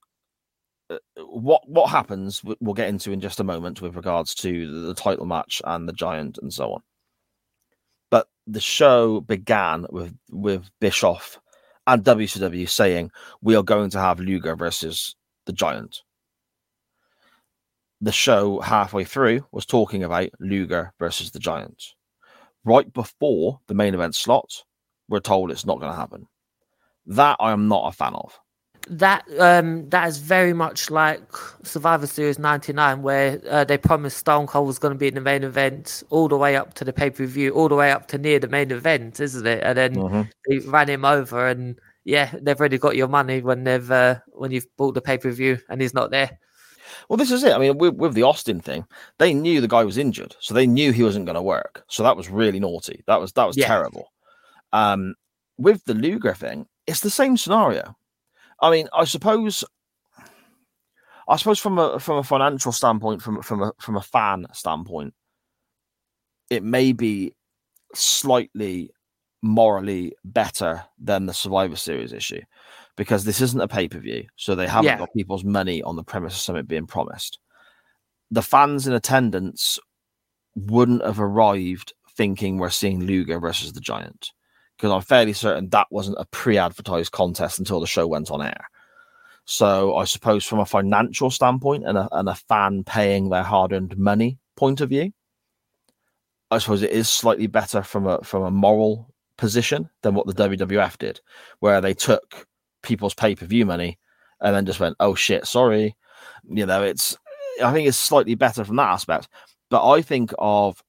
uh, 0.90 0.98
what 1.26 1.68
what 1.68 1.90
happens 1.90 2.42
we'll 2.60 2.74
get 2.74 2.88
into 2.90 3.12
in 3.12 3.20
just 3.20 3.40
a 3.40 3.44
moment 3.44 3.82
with 3.82 3.96
regards 3.96 4.34
to 4.36 4.86
the 4.88 4.94
title 4.94 5.26
match 5.26 5.62
and 5.66 5.88
the 5.88 5.94
giant 5.94 6.38
and 6.42 6.54
so 6.54 6.74
on. 6.74 6.82
But 8.10 8.28
the 8.48 8.62
show 8.62 9.20
began 9.22 9.86
with 9.90 10.16
with 10.32 10.70
Bischoff 10.80 11.40
and 11.90 12.04
WCW 12.04 12.70
saying 12.70 13.10
we 13.42 13.56
are 13.56 13.64
going 13.64 13.90
to 13.90 14.00
have 14.00 14.20
Luger 14.20 14.56
versus 14.56 15.16
the 15.48 15.54
giant. 15.54 16.04
The 18.00 18.12
show 18.12 18.60
halfway 18.60 19.04
through 19.04 19.48
was 19.52 19.66
talking 19.66 20.04
about 20.04 20.30
Luger 20.40 20.94
versus 21.00 21.32
the 21.32 21.40
giant. 21.40 21.84
Right 22.64 22.94
before 22.94 23.60
the 23.66 23.74
main 23.74 23.96
event 23.96 24.14
slot, 24.14 24.64
we're 25.08 25.20
told 25.20 25.50
it's 25.50 25.66
not 25.66 25.80
going 25.80 25.92
to 25.92 25.98
happen. 25.98 26.28
That 27.08 27.38
I 27.40 27.52
am 27.52 27.68
not 27.68 27.88
a 27.88 27.98
fan 27.98 28.14
of. 28.14 28.40
That 28.90 29.24
um, 29.40 29.88
that 29.90 30.08
is 30.08 30.18
very 30.18 30.54
much 30.54 30.90
like 30.90 31.22
Survivor 31.64 32.08
Series 32.08 32.40
'99, 32.40 33.04
where 33.04 33.40
uh, 33.48 33.64
they 33.64 33.78
promised 33.78 34.18
Stone 34.18 34.48
Cold 34.48 34.66
was 34.66 34.80
going 34.80 34.94
to 34.94 34.98
be 34.98 35.08
in 35.08 35.14
the 35.14 35.22
main 35.22 35.44
event 35.44 36.02
all 36.10 36.28
the 36.28 36.38
way 36.38 36.56
up 36.56 36.74
to 36.76 36.86
the 36.86 36.92
pay 36.92 37.12
per 37.12 37.26
view, 37.26 37.52
all 37.52 37.70
the 37.70 37.76
way 37.76 37.92
up 37.92 38.08
to 38.08 38.18
near 38.18 38.40
the 38.40 38.48
main 38.48 38.72
event, 38.72 39.20
isn't 39.20 39.46
it? 39.46 39.62
And 39.64 39.78
then 39.78 39.96
they 40.48 40.58
ran 40.60 40.90
him 40.90 41.06
over, 41.06 41.48
and 41.48 41.80
yeah, 42.04 42.34
they've 42.42 42.60
already 42.60 42.80
got 42.80 42.96
your 42.96 43.08
money 43.08 43.42
when 43.42 43.64
they've 43.64 43.92
uh, 43.92 44.16
when 44.30 44.50
you've 44.50 44.66
bought 44.76 44.96
the 44.96 45.02
pay 45.02 45.20
per 45.20 45.30
view, 45.30 45.60
and 45.70 45.82
he's 45.82 45.94
not 45.94 46.10
there. 46.10 46.40
Well, 47.08 47.18
this 47.18 47.30
is 47.30 47.44
it. 47.44 47.54
I 47.54 47.60
mean, 47.60 47.78
with, 47.78 47.94
with 47.94 48.16
the 48.16 48.24
Austin 48.24 48.60
thing, 48.60 48.86
they 49.20 49.36
knew 49.36 49.62
the 49.62 49.68
guy 49.68 49.84
was 49.84 50.00
injured, 50.00 50.36
so 50.40 50.56
they 50.56 50.66
knew 50.66 50.92
he 50.92 51.04
wasn't 51.04 51.26
going 51.28 51.36
to 51.36 51.42
work. 51.44 51.84
So 51.90 52.02
that 52.02 52.18
was 52.18 52.30
really 52.30 52.60
naughty. 52.60 53.04
That 53.06 53.22
was 53.22 53.34
that 53.34 53.46
was 53.46 53.56
Yeah. 53.56 53.68
terrible. 53.68 54.12
Um, 54.74 55.14
with 55.60 55.86
the 55.86 55.94
Luger 55.94 56.34
thing, 56.34 56.66
it's 56.88 57.02
the 57.02 57.12
same 57.12 57.38
scenario. 57.38 57.96
I 58.62 58.72
mean, 58.72 58.88
I 58.94 59.06
suppose, 59.06 59.64
I 61.28 61.36
suppose 61.38 61.60
from 61.60 61.78
a 61.80 62.00
from 62.00 62.18
a 62.18 62.24
financial 62.24 62.72
standpoint, 62.72 63.22
from 63.22 63.42
from 63.42 63.62
a 63.64 63.72
from 63.80 63.96
a 63.98 64.02
fan 64.02 64.46
standpoint, 64.54 65.14
it 66.50 66.64
may 66.64 66.92
be 66.92 67.36
slightly 67.96 68.92
morally 69.42 70.14
better 70.26 70.84
than 70.98 71.26
the 71.26 71.34
Survivor 71.34 71.76
Series 71.78 72.12
issue 72.12 72.42
because 72.98 73.24
this 73.24 73.40
isn't 73.40 73.62
a 73.62 73.68
pay 73.68 73.88
per 73.88 74.00
view, 74.00 74.26
so 74.36 74.54
they 74.56 74.68
haven't 74.68 74.86
Yeah. 74.86 74.98
got 74.98 75.14
people's 75.16 75.46
money 75.46 75.82
on 75.84 75.96
the 75.96 76.04
premise 76.04 76.34
of 76.34 76.42
something 76.42 76.66
being 76.66 76.88
promised. 76.88 77.40
The 78.32 78.42
fans 78.42 78.86
in 78.88 78.94
attendance 78.94 79.80
wouldn't 80.56 81.06
have 81.06 81.20
arrived 81.20 81.94
thinking 82.18 82.58
we're 82.58 82.70
seeing 82.70 83.06
Luger 83.06 83.40
versus 83.40 83.72
the 83.72 83.80
Giant 83.80 84.32
because 84.80 84.94
I'm 84.94 85.02
fairly 85.02 85.34
certain 85.34 85.68
that 85.70 85.88
wasn't 85.92 86.20
a 86.20 86.26
pre-advertised 86.32 87.12
contest 87.12 87.60
until 87.60 87.82
the 87.82 87.88
show 87.88 88.08
went 88.08 88.32
on 88.32 88.42
air. 88.42 88.70
So 89.44 89.98
I 89.98 90.06
suppose 90.06 90.46
from 90.46 90.60
a 90.60 90.66
financial 90.66 91.30
standpoint 91.32 91.84
and 91.86 91.98
a, 91.98 92.08
and 92.14 92.30
a 92.30 92.36
fan 92.36 92.86
paying 92.86 93.30
their 93.30 93.44
hard-earned 93.44 93.98
money 93.98 94.38
point 94.56 94.80
of 94.80 94.88
view, 94.88 95.12
I 96.50 96.60
suppose 96.60 96.82
it 96.82 96.92
is 96.92 97.10
slightly 97.10 97.48
better 97.48 97.84
from 97.84 98.08
a 98.08 98.24
from 98.24 98.44
a 98.44 98.52
moral 98.52 99.14
position 99.38 99.90
than 100.02 100.14
what 100.14 100.28
the 100.28 100.50
WWF 100.50 100.98
did, 100.98 101.20
where 101.60 101.82
they 101.82 101.94
took 101.94 102.48
people's 102.82 103.14
pay-per-view 103.14 103.66
money 103.66 104.00
and 104.40 104.56
then 104.56 104.66
just 104.66 104.80
went, 104.80 104.96
"Oh 105.02 105.14
shit, 105.14 105.46
sorry." 105.46 105.98
You 106.48 106.66
know, 106.66 106.84
it's 106.84 107.18
I 107.62 107.74
think 107.74 107.88
it's 107.88 107.98
slightly 107.98 108.36
better 108.36 108.64
from 108.64 108.78
that 108.78 108.94
aspect. 108.94 109.28
But 109.70 109.88
I 109.88 110.02
think 110.02 110.32
of 110.40 110.82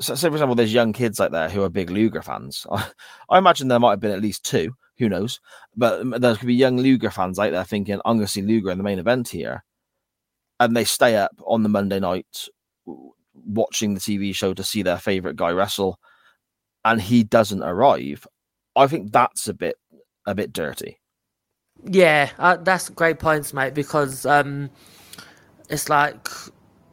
so 0.00 0.14
say 0.14 0.28
for 0.28 0.34
example, 0.34 0.54
there's 0.54 0.72
young 0.72 0.92
kids 0.92 1.20
out 1.20 1.32
there 1.32 1.48
who 1.48 1.62
are 1.62 1.68
big 1.68 1.90
Luger 1.90 2.22
fans. 2.22 2.66
I, 2.70 2.88
I 3.30 3.38
imagine 3.38 3.68
there 3.68 3.80
might 3.80 3.92
have 3.92 4.00
been 4.00 4.12
at 4.12 4.22
least 4.22 4.44
two. 4.44 4.74
Who 4.98 5.08
knows? 5.08 5.40
But 5.76 6.20
there 6.20 6.34
could 6.34 6.46
be 6.46 6.54
young 6.54 6.76
Luger 6.76 7.10
fans 7.10 7.38
out 7.38 7.52
there 7.52 7.64
thinking, 7.64 8.00
"I'm 8.04 8.16
going 8.16 8.26
to 8.26 8.32
see 8.32 8.42
Luger 8.42 8.70
in 8.70 8.78
the 8.78 8.84
main 8.84 8.98
event 8.98 9.28
here," 9.28 9.64
and 10.58 10.76
they 10.76 10.84
stay 10.84 11.16
up 11.16 11.32
on 11.46 11.62
the 11.62 11.68
Monday 11.68 12.00
night 12.00 12.48
watching 13.34 13.94
the 13.94 14.00
TV 14.00 14.34
show 14.34 14.54
to 14.54 14.64
see 14.64 14.82
their 14.82 14.98
favorite 14.98 15.36
guy 15.36 15.50
wrestle, 15.50 15.98
and 16.84 17.00
he 17.00 17.22
doesn't 17.24 17.62
arrive. 17.62 18.26
I 18.74 18.86
think 18.86 19.12
that's 19.12 19.48
a 19.48 19.54
bit 19.54 19.76
a 20.26 20.34
bit 20.34 20.52
dirty. 20.52 21.00
Yeah, 21.84 22.30
uh, 22.38 22.56
that's 22.56 22.88
great 22.88 23.18
points, 23.18 23.54
mate. 23.54 23.74
Because 23.74 24.26
um, 24.26 24.70
it's 25.68 25.88
like, 25.88 26.28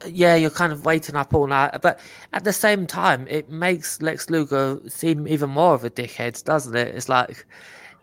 yeah, 0.06 0.36
you're 0.36 0.50
kind 0.50 0.74
of 0.74 0.86
waiting 0.86 1.16
up 1.16 1.34
all 1.34 1.48
night, 1.48 1.78
but 1.82 2.00
at 2.34 2.44
the 2.44 2.54
same 2.54 2.86
time, 2.86 3.28
it 3.30 3.50
makes 3.50 4.02
Lex 4.02 4.30
Luger 4.30 4.80
seem 4.88 5.28
even 5.28 5.50
more 5.50 5.74
of 5.74 5.84
a 5.84 5.90
dickhead, 5.90 6.44
doesn't 6.44 6.76
it? 6.76 6.96
It's 6.96 7.10
like, 7.10 7.46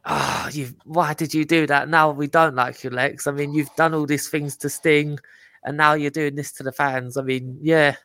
ah, 0.05 0.45
oh, 0.47 0.51
you, 0.51 0.74
why 0.84 1.14
did 1.14 1.34
you 1.34 1.45
do 1.45 1.66
that? 1.66 1.88
Now 1.88 2.11
we 2.11 2.26
don't 2.26 2.55
like 2.55 2.82
you, 2.82 2.90
Lex. 2.90 3.26
I 3.26 3.32
mean, 3.32 3.53
you've 3.55 3.74
done 3.76 3.95
all 3.95 4.07
these 4.07 4.28
things 4.28 4.57
to 4.59 4.68
Sting, 4.68 5.18
and 5.64 5.76
now 5.76 5.95
you're 5.95 6.11
doing 6.11 6.34
this 6.34 6.53
to 6.53 6.62
the 6.62 6.72
fans. 6.72 7.16
I 7.16 7.22
mean, 7.22 7.59
yeah, 7.61 7.97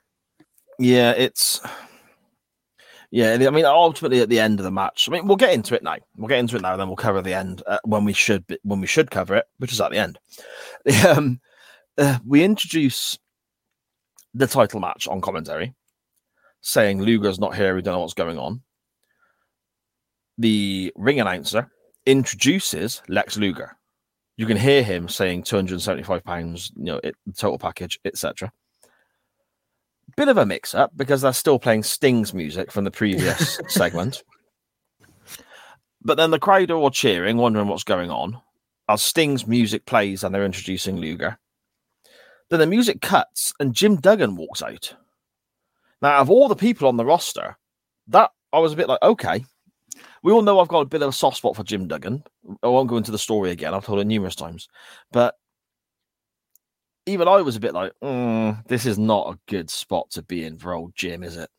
yeah, 0.79 1.11
it's. 1.11 1.61
Yeah, 3.09 3.33
I 3.35 3.49
mean, 3.51 3.63
ultimately 3.63 4.19
at 4.19 4.27
the 4.27 4.39
end 4.41 4.59
of 4.59 4.65
the 4.65 4.71
match, 4.71 5.07
I 5.07 5.13
mean, 5.13 5.27
we'll 5.27 5.37
get 5.37 5.53
into 5.53 5.75
it 5.75 5.81
now. 5.81 5.95
We'll 6.17 6.27
get 6.27 6.39
into 6.39 6.57
it 6.57 6.61
now, 6.61 6.73
and 6.73 6.81
then 6.81 6.89
we'll 6.89 6.97
cover 6.97 7.21
the 7.21 7.33
end 7.33 7.63
uh, 7.65 7.79
when 7.85 8.03
we 8.03 8.11
should 8.11 8.43
when 8.63 8.81
we 8.81 8.87
should 8.87 9.11
cover 9.11 9.37
it, 9.37 9.45
which 9.59 9.71
is 9.71 9.81
at 9.81 9.91
the 9.91 9.97
end. 9.97 10.19
Um, 11.07 11.39
uh, 11.97 12.19
we 12.25 12.43
introduce 12.43 13.17
the 14.33 14.47
title 14.47 14.79
match 14.79 15.07
on 15.07 15.21
commentary, 15.21 15.73
saying 16.61 17.01
Luger's 17.01 17.39
not 17.39 17.55
here. 17.55 17.75
We 17.75 17.81
don't 17.81 17.93
know 17.93 17.99
what's 17.99 18.13
going 18.13 18.37
on. 18.37 18.61
The 20.37 20.93
ring 20.95 21.19
announcer 21.19 21.71
introduces 22.05 23.01
Lex 23.07 23.37
Luger. 23.37 23.75
You 24.35 24.45
can 24.45 24.57
hear 24.57 24.83
him 24.83 25.09
saying 25.09 25.43
275 25.43 26.23
pounds, 26.23 26.71
you 26.75 26.85
know, 26.85 26.99
it, 27.03 27.15
total 27.35 27.57
package, 27.57 27.99
etc 28.05 28.51
bit 30.17 30.27
of 30.27 30.37
a 30.37 30.45
mix 30.45 30.73
up 30.73 30.91
because 30.95 31.21
they're 31.21 31.31
still 31.31 31.59
playing 31.59 31.83
Sting's 31.83 32.33
music 32.33 32.71
from 32.71 32.83
the 32.83 32.91
previous 32.91 33.59
segment. 33.67 34.23
But 36.01 36.15
then 36.17 36.31
the 36.31 36.39
crowd 36.39 36.71
are 36.71 36.75
all 36.75 36.91
cheering, 36.91 37.37
wondering 37.37 37.67
what's 37.67 37.83
going 37.83 38.09
on 38.09 38.41
as 38.89 39.01
Sting's 39.01 39.45
music 39.45 39.85
plays 39.85 40.23
and 40.23 40.33
they're 40.33 40.45
introducing 40.45 40.97
Luger. 40.97 41.37
Then 42.49 42.59
the 42.59 42.67
music 42.67 43.01
cuts 43.01 43.53
and 43.59 43.73
Jim 43.73 43.97
Duggan 43.97 44.35
walks 44.35 44.61
out. 44.61 44.95
Now, 46.01 46.19
of 46.19 46.29
all 46.29 46.47
the 46.47 46.55
people 46.55 46.87
on 46.87 46.97
the 46.97 47.05
roster, 47.05 47.57
that 48.07 48.31
I 48.53 48.59
was 48.59 48.73
a 48.73 48.75
bit 48.75 48.87
like, 48.87 49.01
okay. 49.01 49.43
We 50.23 50.31
all 50.31 50.41
know 50.41 50.59
I've 50.59 50.67
got 50.67 50.81
a 50.81 50.85
bit 50.85 51.01
of 51.01 51.09
a 51.09 51.13
soft 51.13 51.37
spot 51.37 51.55
for 51.55 51.63
Jim 51.63 51.87
Duggan. 51.87 52.23
I 52.63 52.67
won't 52.67 52.89
go 52.89 52.97
into 52.97 53.11
the 53.11 53.17
story 53.17 53.51
again. 53.51 53.73
I've 53.73 53.85
told 53.85 53.99
it 53.99 54.05
numerous 54.05 54.35
times. 54.35 54.67
But 55.11 55.35
even 57.05 57.27
I 57.27 57.41
was 57.41 57.55
a 57.55 57.61
bit 57.61 57.73
like, 57.73 57.93
mm, 58.03 58.65
this 58.67 58.85
is 58.85 58.99
not 58.99 59.33
a 59.33 59.39
good 59.47 59.69
spot 59.69 60.11
to 60.11 60.21
be 60.21 60.43
in 60.43 60.57
for 60.57 60.73
old 60.73 60.93
Jim, 60.95 61.23
is 61.23 61.37
it? 61.37 61.49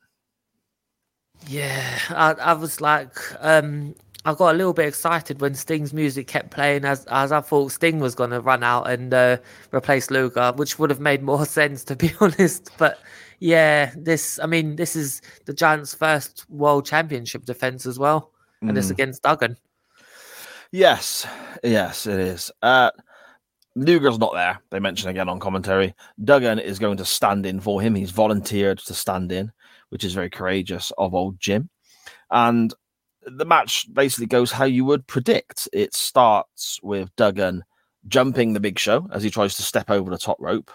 Yeah, 1.46 1.98
I, 2.10 2.32
I 2.32 2.52
was 2.52 2.80
like, 2.80 3.16
um, 3.40 3.94
I 4.24 4.34
got 4.34 4.54
a 4.54 4.58
little 4.58 4.72
bit 4.72 4.88
excited 4.88 5.40
when 5.40 5.54
Sting's 5.54 5.92
music 5.92 6.26
kept 6.26 6.50
playing, 6.50 6.84
as 6.84 7.04
as 7.06 7.32
I 7.32 7.40
thought 7.40 7.72
Sting 7.72 8.00
was 8.00 8.14
going 8.14 8.30
to 8.30 8.40
run 8.40 8.62
out 8.62 8.90
and 8.90 9.14
uh, 9.14 9.38
replace 9.72 10.10
Luger, 10.10 10.52
which 10.56 10.78
would 10.78 10.90
have 10.90 11.00
made 11.00 11.22
more 11.22 11.46
sense 11.58 11.84
to 11.84 11.96
be 11.96 12.12
honest. 12.20 12.70
But 12.78 12.98
yeah, 13.38 13.92
this, 13.96 14.38
I 14.40 14.46
mean, 14.46 14.76
this 14.76 14.96
is 14.96 15.22
the 15.46 15.54
Giants' 15.54 15.94
first 15.94 16.44
World 16.50 16.84
Championship 16.84 17.44
defense 17.44 17.86
as 17.86 17.98
well, 17.98 18.32
and 18.60 18.72
mm. 18.72 18.78
it's 18.78 18.90
against 18.90 19.22
Duggan. 19.22 19.56
Yes, 20.72 21.26
yes, 21.62 22.06
it 22.06 22.18
is. 22.18 22.50
Uh, 22.60 22.90
Luger's 23.76 24.18
not 24.18 24.34
there. 24.34 24.60
They 24.70 24.80
mention 24.80 25.08
again 25.08 25.28
on 25.28 25.38
commentary. 25.38 25.94
Duggan 26.22 26.58
is 26.58 26.78
going 26.78 26.96
to 26.98 27.04
stand 27.04 27.46
in 27.46 27.60
for 27.60 27.80
him. 27.80 27.94
He's 27.94 28.10
volunteered 28.10 28.78
to 28.80 28.92
stand 28.92 29.30
in, 29.30 29.52
which 29.90 30.04
is 30.04 30.12
very 30.12 30.28
courageous 30.28 30.92
of 30.98 31.14
old 31.14 31.38
Jim. 31.38 31.70
And 32.30 32.74
the 33.30 33.44
match 33.44 33.86
basically 33.92 34.26
goes 34.26 34.52
how 34.52 34.64
you 34.64 34.84
would 34.84 35.06
predict. 35.06 35.68
It 35.72 35.94
starts 35.94 36.78
with 36.82 37.14
Duggan 37.16 37.64
jumping 38.06 38.52
the 38.52 38.60
big 38.60 38.78
show 38.78 39.08
as 39.12 39.22
he 39.22 39.30
tries 39.30 39.56
to 39.56 39.62
step 39.62 39.90
over 39.90 40.10
the 40.10 40.18
top 40.18 40.36
rope. 40.40 40.70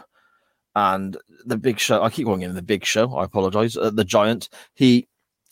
And 0.75 1.17
the 1.45 1.57
big 1.57 1.79
show, 1.79 2.01
I 2.01 2.09
keep 2.09 2.25
calling 2.25 2.41
him 2.41 2.55
the 2.55 2.61
big 2.61 2.83
show. 2.83 3.15
I 3.15 3.25
apologize. 3.25 3.77
Uh, 3.77 3.91
the 3.91 4.03
giant, 4.03 4.49
he 4.73 5.07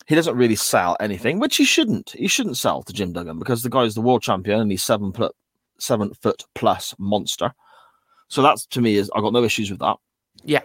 he 0.06 0.16
doesn't 0.16 0.36
really 0.36 0.56
sell 0.56 0.96
anything, 0.98 1.38
which 1.38 1.56
he 1.56 1.64
shouldn't. 1.64 2.10
He 2.10 2.26
shouldn't 2.26 2.56
sell 2.56 2.82
to 2.82 2.92
Jim 2.92 3.12
Duggan 3.12 3.38
because 3.38 3.62
the 3.62 3.70
guy's 3.70 3.94
the 3.94 4.00
world 4.00 4.22
champion 4.22 4.60
and 4.60 4.70
he's 4.70 4.82
seven 4.82 5.12
foot 5.12 5.34
seven 5.78 6.12
foot 6.14 6.44
plus 6.54 6.94
monster. 6.98 7.52
So 8.28 8.42
that's 8.42 8.66
to 8.66 8.80
me 8.80 8.96
is 8.96 9.10
I 9.14 9.20
got 9.20 9.32
no 9.32 9.44
issues 9.44 9.70
with 9.70 9.80
that. 9.80 9.96
Yeah. 10.44 10.62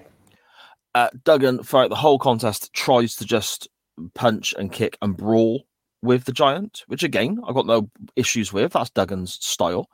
Uh, 0.95 1.09
Duggan 1.23 1.63
throughout 1.63 1.89
the 1.89 1.95
whole 1.95 2.17
contest 2.17 2.73
tries 2.73 3.15
to 3.17 3.25
just 3.25 3.67
punch 4.15 4.55
and 4.57 4.71
kick 4.71 4.97
and 5.01 5.15
brawl 5.15 5.65
with 6.07 6.25
the 6.25 6.31
giant, 6.31 6.83
which 6.87 7.03
again 7.03 7.39
I've 7.47 7.55
got 7.55 7.67
no 7.67 7.89
issues 8.15 8.51
with. 8.51 8.73
That's 8.73 8.89
Duggan's 8.89 9.33
style. 9.45 9.87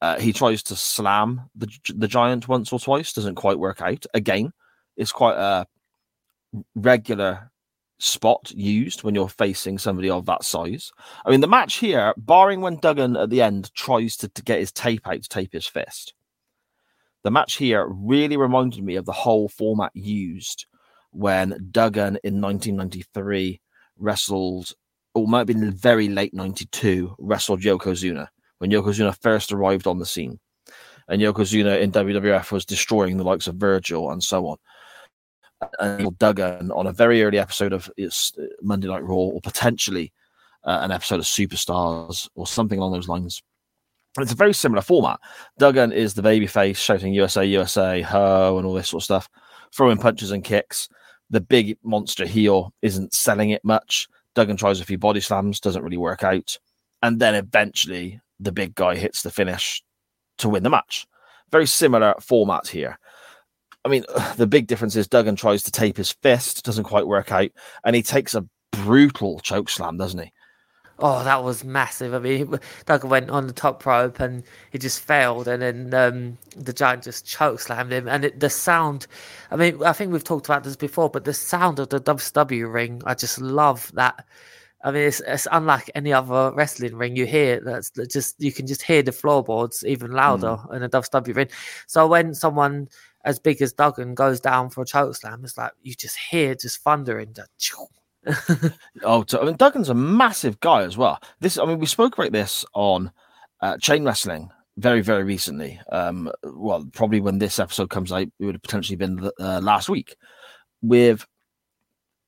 Uh, 0.00 0.18
he 0.18 0.32
tries 0.32 0.62
to 0.64 0.76
slam 0.76 1.42
the 1.54 1.68
the 1.94 2.08
giant 2.08 2.48
once 2.48 2.72
or 2.72 2.80
twice, 2.80 3.12
doesn't 3.12 3.36
quite 3.36 3.58
work 3.58 3.80
out. 3.80 4.06
Again, 4.14 4.52
it's 4.96 5.12
quite 5.12 5.36
a 5.36 5.66
regular 6.74 7.50
spot 8.00 8.52
used 8.52 9.02
when 9.02 9.14
you're 9.14 9.28
facing 9.28 9.78
somebody 9.78 10.08
of 10.08 10.26
that 10.26 10.44
size. 10.44 10.92
I 11.24 11.30
mean, 11.30 11.40
the 11.40 11.48
match 11.48 11.76
here, 11.76 12.14
barring 12.16 12.60
when 12.60 12.78
Duggan 12.78 13.16
at 13.16 13.30
the 13.30 13.42
end 13.42 13.72
tries 13.74 14.16
to, 14.18 14.28
to 14.28 14.42
get 14.42 14.60
his 14.60 14.72
tape 14.72 15.06
out 15.06 15.22
to 15.22 15.28
tape 15.28 15.52
his 15.52 15.66
fist, 15.66 16.14
the 17.24 17.30
match 17.30 17.56
here 17.56 17.86
really 17.88 18.36
reminded 18.36 18.82
me 18.84 18.96
of 18.96 19.04
the 19.04 19.12
whole 19.12 19.48
format 19.48 19.90
used 19.94 20.66
when 21.10 21.68
Duggan 21.70 22.18
in 22.22 22.40
1993 22.40 23.60
wrestled, 23.96 24.72
or 25.14 25.26
might 25.26 25.38
have 25.38 25.46
been 25.46 25.72
very 25.72 26.08
late 26.08 26.34
92, 26.34 27.14
wrestled 27.18 27.60
Yokozuna 27.62 28.28
when 28.58 28.70
Yokozuna 28.70 29.16
first 29.20 29.52
arrived 29.52 29.86
on 29.86 29.98
the 29.98 30.06
scene. 30.06 30.38
And 31.08 31.22
Yokozuna 31.22 31.80
in 31.80 31.92
WWF 31.92 32.52
was 32.52 32.64
destroying 32.64 33.16
the 33.16 33.24
likes 33.24 33.46
of 33.46 33.56
Virgil 33.56 34.10
and 34.10 34.22
so 34.22 34.46
on 34.46 34.58
and 35.78 36.16
Duggan 36.18 36.70
on 36.72 36.86
a 36.86 36.92
very 36.92 37.22
early 37.22 37.38
episode 37.38 37.72
of 37.72 37.90
uh, 38.00 38.08
Monday 38.62 38.88
Night 38.88 39.02
Raw, 39.02 39.16
or 39.16 39.40
potentially 39.40 40.12
uh, 40.64 40.78
an 40.82 40.90
episode 40.90 41.20
of 41.20 41.24
Superstars 41.24 42.28
or 42.34 42.46
something 42.46 42.78
along 42.78 42.92
those 42.92 43.08
lines. 43.08 43.42
It's 44.18 44.32
a 44.32 44.36
very 44.36 44.54
similar 44.54 44.82
format. 44.82 45.20
Duggan 45.58 45.92
is 45.92 46.14
the 46.14 46.22
babyface 46.22 46.76
shouting 46.76 47.12
USA, 47.14 47.44
USA, 47.44 48.00
ho, 48.02 48.58
and 48.58 48.66
all 48.66 48.74
this 48.74 48.88
sort 48.88 49.02
of 49.02 49.04
stuff, 49.04 49.28
throwing 49.74 49.98
punches 49.98 50.32
and 50.32 50.42
kicks. 50.42 50.88
The 51.30 51.40
big 51.40 51.76
monster 51.82 52.26
heel 52.26 52.72
isn't 52.82 53.12
selling 53.12 53.50
it 53.50 53.64
much. 53.64 54.08
Duggan 54.38 54.56
tries 54.56 54.80
a 54.80 54.84
few 54.84 54.98
body 54.98 55.18
slams, 55.18 55.58
doesn't 55.58 55.82
really 55.82 55.96
work 55.96 56.22
out. 56.22 56.60
And 57.02 57.18
then 57.18 57.34
eventually 57.34 58.20
the 58.38 58.52
big 58.52 58.76
guy 58.76 58.94
hits 58.94 59.22
the 59.22 59.32
finish 59.32 59.82
to 60.38 60.48
win 60.48 60.62
the 60.62 60.70
match. 60.70 61.08
Very 61.50 61.66
similar 61.66 62.14
format 62.20 62.68
here. 62.68 63.00
I 63.84 63.88
mean, 63.88 64.04
the 64.36 64.46
big 64.46 64.68
difference 64.68 64.94
is 64.94 65.08
Duggan 65.08 65.34
tries 65.34 65.64
to 65.64 65.72
tape 65.72 65.96
his 65.96 66.12
fist, 66.12 66.64
doesn't 66.64 66.84
quite 66.84 67.08
work 67.08 67.32
out, 67.32 67.50
and 67.82 67.96
he 67.96 68.02
takes 68.02 68.36
a 68.36 68.46
brutal 68.70 69.40
choke 69.40 69.68
slam, 69.68 69.96
doesn't 69.96 70.22
he? 70.22 70.32
Oh, 71.00 71.22
that 71.22 71.44
was 71.44 71.62
massive. 71.62 72.12
I 72.12 72.18
mean, 72.18 72.58
Duggan 72.86 73.10
went 73.10 73.30
on 73.30 73.46
the 73.46 73.52
top 73.52 73.84
rope 73.86 74.18
and 74.18 74.42
he 74.72 74.78
just 74.78 75.00
failed, 75.00 75.46
and 75.46 75.62
then 75.62 75.94
um, 75.94 76.38
the 76.56 76.72
giant 76.72 77.04
just 77.04 77.24
choke 77.24 77.60
slammed 77.60 77.92
him. 77.92 78.08
And 78.08 78.24
it, 78.24 78.40
the 78.40 78.50
sound, 78.50 79.06
I 79.50 79.56
mean, 79.56 79.82
I 79.84 79.92
think 79.92 80.12
we've 80.12 80.24
talked 80.24 80.46
about 80.46 80.64
this 80.64 80.76
before, 80.76 81.08
but 81.08 81.24
the 81.24 81.34
sound 81.34 81.78
of 81.78 81.90
the 81.90 82.00
WCW 82.00 82.72
ring, 82.72 83.02
I 83.06 83.14
just 83.14 83.40
love 83.40 83.92
that. 83.94 84.26
I 84.82 84.90
mean, 84.90 85.02
it's, 85.02 85.20
it's 85.20 85.48
unlike 85.50 85.90
any 85.94 86.12
other 86.12 86.52
wrestling 86.54 86.96
ring. 86.96 87.16
You 87.16 87.26
hear 87.26 87.60
that's 87.60 87.90
just 87.90 88.40
you 88.40 88.52
can 88.52 88.66
just 88.66 88.82
hear 88.82 89.02
the 89.02 89.12
floorboards 89.12 89.84
even 89.84 90.12
louder 90.12 90.56
mm. 90.56 90.74
in 90.74 90.82
a 90.82 90.88
WCW 90.88 91.34
ring. 91.34 91.48
So 91.86 92.06
when 92.06 92.34
someone 92.34 92.88
as 93.24 93.38
big 93.38 93.60
as 93.60 93.72
Duggan 93.72 94.14
goes 94.14 94.40
down 94.40 94.70
for 94.70 94.82
a 94.82 94.86
choke 94.86 95.16
slam, 95.16 95.42
it's 95.44 95.58
like 95.58 95.72
you 95.82 95.94
just 95.94 96.16
hear 96.16 96.54
just 96.54 96.78
thundering. 96.82 97.34
Oh, 99.02 99.24
I 99.32 99.44
mean, 99.44 99.56
Duggan's 99.56 99.88
a 99.88 99.94
massive 99.94 100.60
guy 100.60 100.82
as 100.82 100.96
well. 100.96 101.20
This, 101.40 101.58
I 101.58 101.64
mean, 101.64 101.78
we 101.78 101.86
spoke 101.86 102.16
about 102.16 102.32
this 102.32 102.64
on 102.74 103.10
uh, 103.60 103.76
chain 103.78 104.04
wrestling 104.04 104.50
very, 104.76 105.00
very 105.00 105.24
recently. 105.24 105.80
Um, 105.90 106.30
well, 106.44 106.88
probably 106.92 107.20
when 107.20 107.38
this 107.38 107.58
episode 107.58 107.90
comes 107.90 108.12
out, 108.12 108.28
it 108.38 108.44
would 108.44 108.54
have 108.54 108.62
potentially 108.62 108.96
been 108.96 109.30
uh, 109.40 109.60
last 109.60 109.88
week 109.88 110.16
with 110.82 111.26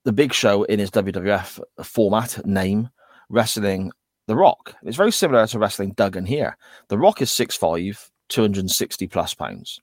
the 0.05 0.13
Big 0.13 0.33
Show 0.33 0.65
in 0.65 0.79
his 0.79 0.91
WWF 0.91 1.61
format 1.85 2.45
name 2.47 2.89
wrestling 3.29 3.93
The 4.27 4.37
Rock. 4.37 4.75
It's 4.83 4.97
very 4.97 5.13
similar 5.13 5.47
to 5.47 5.59
wrestling 5.59 5.93
Duggan 5.93 6.27
here. 6.27 6.57
The 6.89 6.99
Rock 6.99 7.23
is 7.23 7.31
6'5, 7.31 8.11
260 8.29 9.07
plus 9.07 9.35
pounds. 9.35 9.81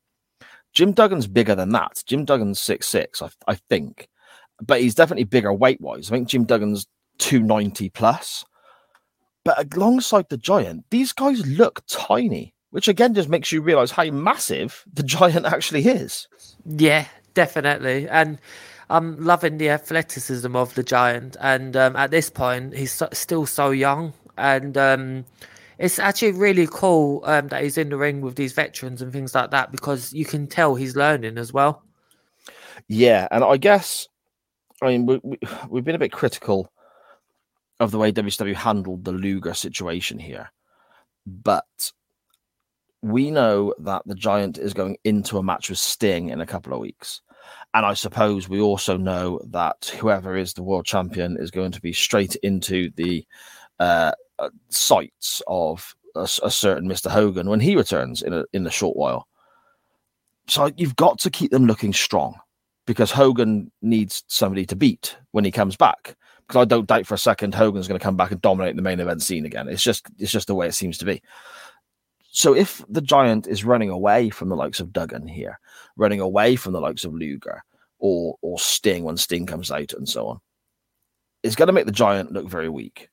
Jim 0.74 0.94
Duggan's 0.94 1.28
bigger 1.28 1.56
than 1.56 1.70
that. 1.72 2.04
Jim 2.06 2.26
Duggan's 2.26 2.60
six 2.60 2.88
six, 2.88 3.22
I, 3.22 3.30
I 3.48 3.56
think, 3.56 4.10
but 4.62 4.82
he's 4.82 4.96
definitely 4.96 5.24
bigger 5.24 5.54
weight 5.54 5.82
wise. 5.82 6.10
I 6.12 6.16
think 6.16 6.28
Jim 6.28 6.46
Duggan's 6.46 6.88
290 7.20 7.90
plus. 7.90 8.46
But 9.44 9.74
alongside 9.76 10.28
the 10.30 10.38
giant, 10.38 10.86
these 10.90 11.14
guys 11.14 11.46
look 11.46 11.82
tiny, 11.88 12.54
which 12.72 12.88
again 12.88 13.14
just 13.14 13.30
makes 13.30 13.52
you 13.52 13.62
realize 13.62 13.92
how 13.92 14.04
massive 14.06 14.84
the 14.92 15.04
giant 15.04 15.46
actually 15.54 15.88
is. 15.88 16.28
Yeah, 16.66 17.08
definitely. 17.34 18.10
And 18.10 18.40
I'm 18.90 19.24
loving 19.24 19.58
the 19.58 19.70
athleticism 19.70 20.56
of 20.56 20.74
the 20.76 20.84
giant. 20.84 21.38
And 21.40 21.78
um, 21.78 21.96
at 21.96 22.12
this 22.12 22.30
point, 22.30 22.76
he's 22.76 22.92
so, 22.92 23.08
still 23.14 23.46
so 23.46 23.72
young. 23.72 24.14
And 24.38 24.78
um, 24.78 25.26
it's 25.78 26.00
actually 26.00 26.32
really 26.32 26.68
cool 26.70 27.22
um, 27.26 27.48
that 27.50 27.64
he's 27.64 27.78
in 27.78 27.90
the 27.90 27.98
ring 27.98 28.22
with 28.22 28.36
these 28.36 28.54
veterans 28.54 29.02
and 29.02 29.14
things 29.14 29.34
like 29.34 29.52
that 29.52 29.72
because 29.72 30.14
you 30.14 30.26
can 30.26 30.48
tell 30.48 30.76
he's 30.76 30.96
learning 30.96 31.38
as 31.38 31.54
well. 31.54 31.84
Yeah, 32.88 33.28
and 33.32 33.44
I 33.44 33.58
guess 33.58 34.08
I 34.82 34.88
mean 34.88 35.06
we, 35.06 35.20
we, 35.24 35.40
we've 35.70 35.86
been 35.86 35.96
a 35.96 36.00
bit 36.00 36.12
critical 36.12 36.72
of 37.80 37.92
the 37.92 37.98
way 37.98 38.12
WCW 38.12 38.56
handled 38.56 39.06
the 39.06 39.12
Luger 39.12 39.54
situation 39.54 40.18
here, 40.18 40.52
but 41.26 41.92
we 43.02 43.30
know 43.30 43.74
that 43.80 44.02
the 44.06 44.16
Giant 44.16 44.58
is 44.58 44.74
going 44.74 44.98
into 45.04 45.38
a 45.38 45.44
match 45.44 45.70
with 45.70 45.78
Sting 45.78 46.30
in 46.30 46.42
a 46.42 46.46
couple 46.46 46.74
of 46.74 46.80
weeks. 46.80 47.22
And 47.74 47.86
I 47.86 47.94
suppose 47.94 48.50
we 48.50 48.60
also 48.60 48.98
know 48.98 49.40
that 49.46 49.94
whoever 50.00 50.36
is 50.36 50.54
the 50.54 50.64
world 50.64 50.86
champion 50.86 51.38
is 51.40 51.52
going 51.52 51.72
to 51.72 51.82
be 51.82 51.94
straight 51.94 52.36
into 52.38 52.90
the 52.96 53.26
uh, 53.80 54.12
uh 54.40 54.50
sights 54.70 55.42
of 55.48 55.96
a, 56.16 56.22
a, 56.22 56.52
certain 56.52 56.90
Mr. 56.90 57.12
Hogan 57.12 57.50
when 57.50 57.60
he 57.60 57.76
returns 57.76 58.24
in 58.24 58.34
a 58.34 58.44
in 58.54 58.66
a 58.66 58.72
short 58.72 58.98
while. 58.98 59.28
So 60.48 60.72
you've 60.78 60.96
got 60.96 61.20
to 61.20 61.30
keep 61.30 61.52
them 61.52 61.68
looking 61.68 61.94
strong 61.94 62.40
because 62.88 63.12
Hogan 63.12 63.70
needs 63.84 64.24
somebody 64.28 64.66
to 64.66 64.76
beat 64.76 65.16
when 65.32 65.46
he 65.46 65.52
comes 65.52 65.76
back. 65.76 66.16
Because 66.48 66.62
I 66.62 66.66
don't 66.66 66.88
doubt 66.88 67.06
for 67.06 67.14
a 67.14 67.20
second 67.20 67.54
Hogan's 67.54 67.88
going 67.88 68.00
to 68.00 68.04
come 68.04 68.16
back 68.16 68.32
and 68.32 68.42
dominate 68.42 68.78
the 68.78 68.82
main 68.82 69.02
event 69.02 69.22
scene 69.22 69.46
again. 69.46 69.68
It's 69.68 69.84
just 69.84 70.08
it's 70.18 70.32
just 70.32 70.48
the 70.48 70.56
way 70.56 70.68
it 70.68 70.74
seems 70.74 70.98
to 71.00 71.06
be. 71.06 71.22
So 72.32 72.56
if 72.56 72.84
the 72.88 73.02
giant 73.02 73.48
is 73.48 73.66
running 73.66 73.90
away 73.90 74.30
from 74.30 74.50
the 74.50 74.56
likes 74.56 74.80
of 74.80 74.94
Duggan 74.94 75.28
here, 75.28 75.60
running 75.98 76.22
away 76.22 76.56
from 76.56 76.72
the 76.72 76.80
likes 76.80 77.04
of 77.04 77.14
Luger 77.14 77.64
or 78.00 78.38
or 78.42 78.58
Sting 78.58 79.04
when 79.04 79.18
Sting 79.18 79.46
comes 79.46 79.70
out 79.70 79.92
and 79.92 80.08
so 80.08 80.28
on, 80.28 80.40
it's 81.44 81.56
going 81.56 81.68
to 81.68 81.74
make 81.74 81.86
the 81.86 81.92
giant 81.92 82.32
look 82.32 82.48
very 82.48 82.70
weak. 82.70 83.10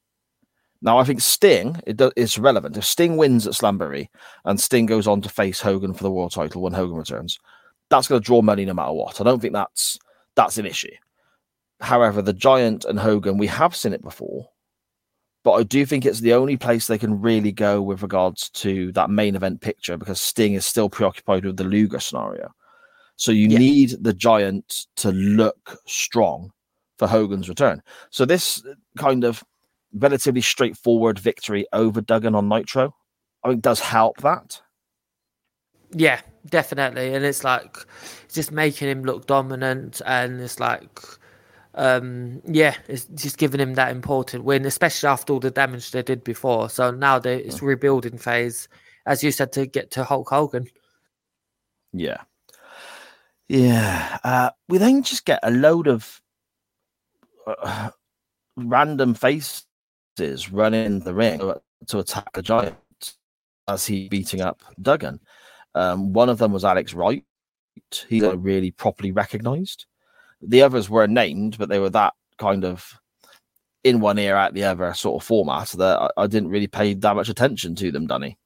Now 0.81 0.99
I 0.99 1.05
think 1.05 1.20
Sting 1.20 1.81
it 1.85 1.97
do, 1.97 2.12
it's 2.16 2.39
relevant. 2.39 2.77
If 2.77 2.85
Sting 2.85 3.16
wins 3.16 3.49
at 3.49 3.55
Slamboree 3.55 4.11
and 4.45 4.61
Sting 4.61 4.87
goes 4.87 5.09
on 5.09 5.22
to 5.22 5.29
face 5.29 5.61
Hogan 5.61 5.95
for 5.95 6.05
the 6.05 6.11
world 6.12 6.31
title 6.31 6.62
when 6.62 6.72
Hogan 6.72 6.97
returns, 6.97 7.41
that's 7.91 8.09
going 8.09 8.20
to 8.20 8.24
draw 8.24 8.43
money 8.43 8.64
no 8.64 8.74
matter 8.74 8.93
what. 8.93 9.20
I 9.20 9.24
don't 9.24 9.41
think 9.41 9.53
that's 9.53 9.99
that's 10.37 10.59
an 10.59 10.66
issue. 10.66 10.95
However, 11.80 12.22
the 12.22 12.32
Giant 12.32 12.85
and 12.85 12.99
Hogan, 12.99 13.39
we 13.39 13.47
have 13.49 13.76
seen 13.76 13.93
it 13.93 14.03
before, 14.03 14.49
but 15.43 15.53
I 15.53 15.62
do 15.62 15.85
think 15.85 16.07
it's 16.07 16.20
the 16.20 16.32
only 16.32 16.57
place 16.57 16.87
they 16.87 16.99
can 16.99 17.20
really 17.20 17.53
go 17.53 17.82
with 17.82 18.03
regards 18.03 18.49
to 18.51 18.91
that 18.93 19.11
main 19.11 19.37
event 19.37 19.61
picture 19.61 19.97
because 19.97 20.20
Sting 20.20 20.55
is 20.55 20.64
still 20.64 20.89
preoccupied 20.89 21.45
with 21.45 21.57
the 21.57 21.64
Luger 21.64 22.01
scenario. 22.01 22.53
So 23.16 23.30
you 23.30 23.49
yeah. 23.49 23.59
need 23.59 23.91
the 24.01 24.14
Giant 24.14 24.87
to 24.97 25.12
look 25.12 25.78
strong 25.87 26.51
for 26.99 27.07
Hogan's 27.07 27.49
return. 27.49 27.82
So 28.11 28.24
this 28.24 28.64
uh, 28.64 28.74
kind 28.97 29.24
of 29.24 29.45
relatively 29.93 30.41
straightforward 30.41 31.18
victory 31.18 31.66
over 31.72 32.01
Duggan 32.01 32.35
on 32.35 32.49
Nitro, 32.49 32.95
I 33.45 33.51
think 33.51 33.62
does 33.62 33.80
help 33.80 34.18
that. 34.22 34.61
Yeah, 35.95 36.20
definitely. 36.49 37.14
And 37.14 37.24
it's 37.24 37.45
like 37.45 37.76
just 38.32 38.53
making 38.53 38.88
him 38.88 39.05
look 39.05 39.26
dominant 39.26 40.03
and 40.05 40.40
it's 40.40 40.61
like 40.61 41.01
um, 41.76 42.40
yeah, 42.47 42.76
it's 42.88 43.07
just 43.07 43.38
giving 43.38 43.61
him 43.61 43.74
that 43.74 43.90
important 43.90 44.45
win, 44.45 44.64
especially 44.64 45.09
after 45.09 45.32
all 45.32 45.40
the 45.40 45.51
damage 45.51 45.90
they 45.90 46.03
did 46.03 46.22
before. 46.22 46.70
So 46.70 46.90
now 46.90 47.18
they, 47.18 47.38
it's 47.38 47.62
rebuilding 47.62 48.18
phase, 48.18 48.68
as 49.07 49.24
you 49.24 49.32
said, 49.32 49.53
to 49.53 49.66
get 49.66 49.90
to 49.92 50.05
Hulk 50.05 50.28
Hogan. 50.28 50.68
Yeah, 51.92 52.22
yeah. 53.49 54.18
Uh, 54.22 54.51
we 54.68 54.78
then 54.78 55.03
just 55.03 55.24
get 55.24 55.40
a 55.42 55.51
load 55.51 55.88
of 55.88 56.20
uh, 57.47 57.90
random 58.57 59.14
faces 59.14 59.64
running 60.51 61.01
the 61.01 61.14
ring 61.14 61.40
to 61.88 61.99
attack 61.99 62.32
the 62.34 62.42
giant 62.42 62.76
as 63.66 63.86
he 63.86 64.09
beating 64.09 64.40
up 64.40 64.62
Duggan. 64.80 65.20
Um, 65.75 66.12
one 66.12 66.29
of 66.29 66.39
them 66.39 66.53
was 66.53 66.64
Alex 66.64 66.95
Wright. 66.95 67.25
He's 68.09 68.22
not 68.22 68.43
really 68.43 68.70
properly 68.70 69.12
recognized. 69.12 69.87
The 70.41 70.62
others 70.62 70.89
were 70.89 71.07
named, 71.07 71.59
but 71.59 71.68
they 71.68 71.79
were 71.79 71.91
that 71.91 72.14
kind 72.39 72.64
of 72.64 73.01
in 73.83 74.01
one 74.01 74.18
ear 74.18 74.37
out 74.37 74.55
the 74.55 74.64
other 74.64 74.95
sort 74.95 75.22
of 75.22 75.27
format 75.27 75.68
that 75.70 75.99
I, 76.01 76.11
I 76.16 76.27
didn't 76.27 76.49
really 76.51 76.66
pay 76.66 76.95
that 76.95 77.16
much 77.16 77.29
attention 77.29 77.75
to 77.77 77.91
them, 77.91 78.07
Danny. 78.07 78.39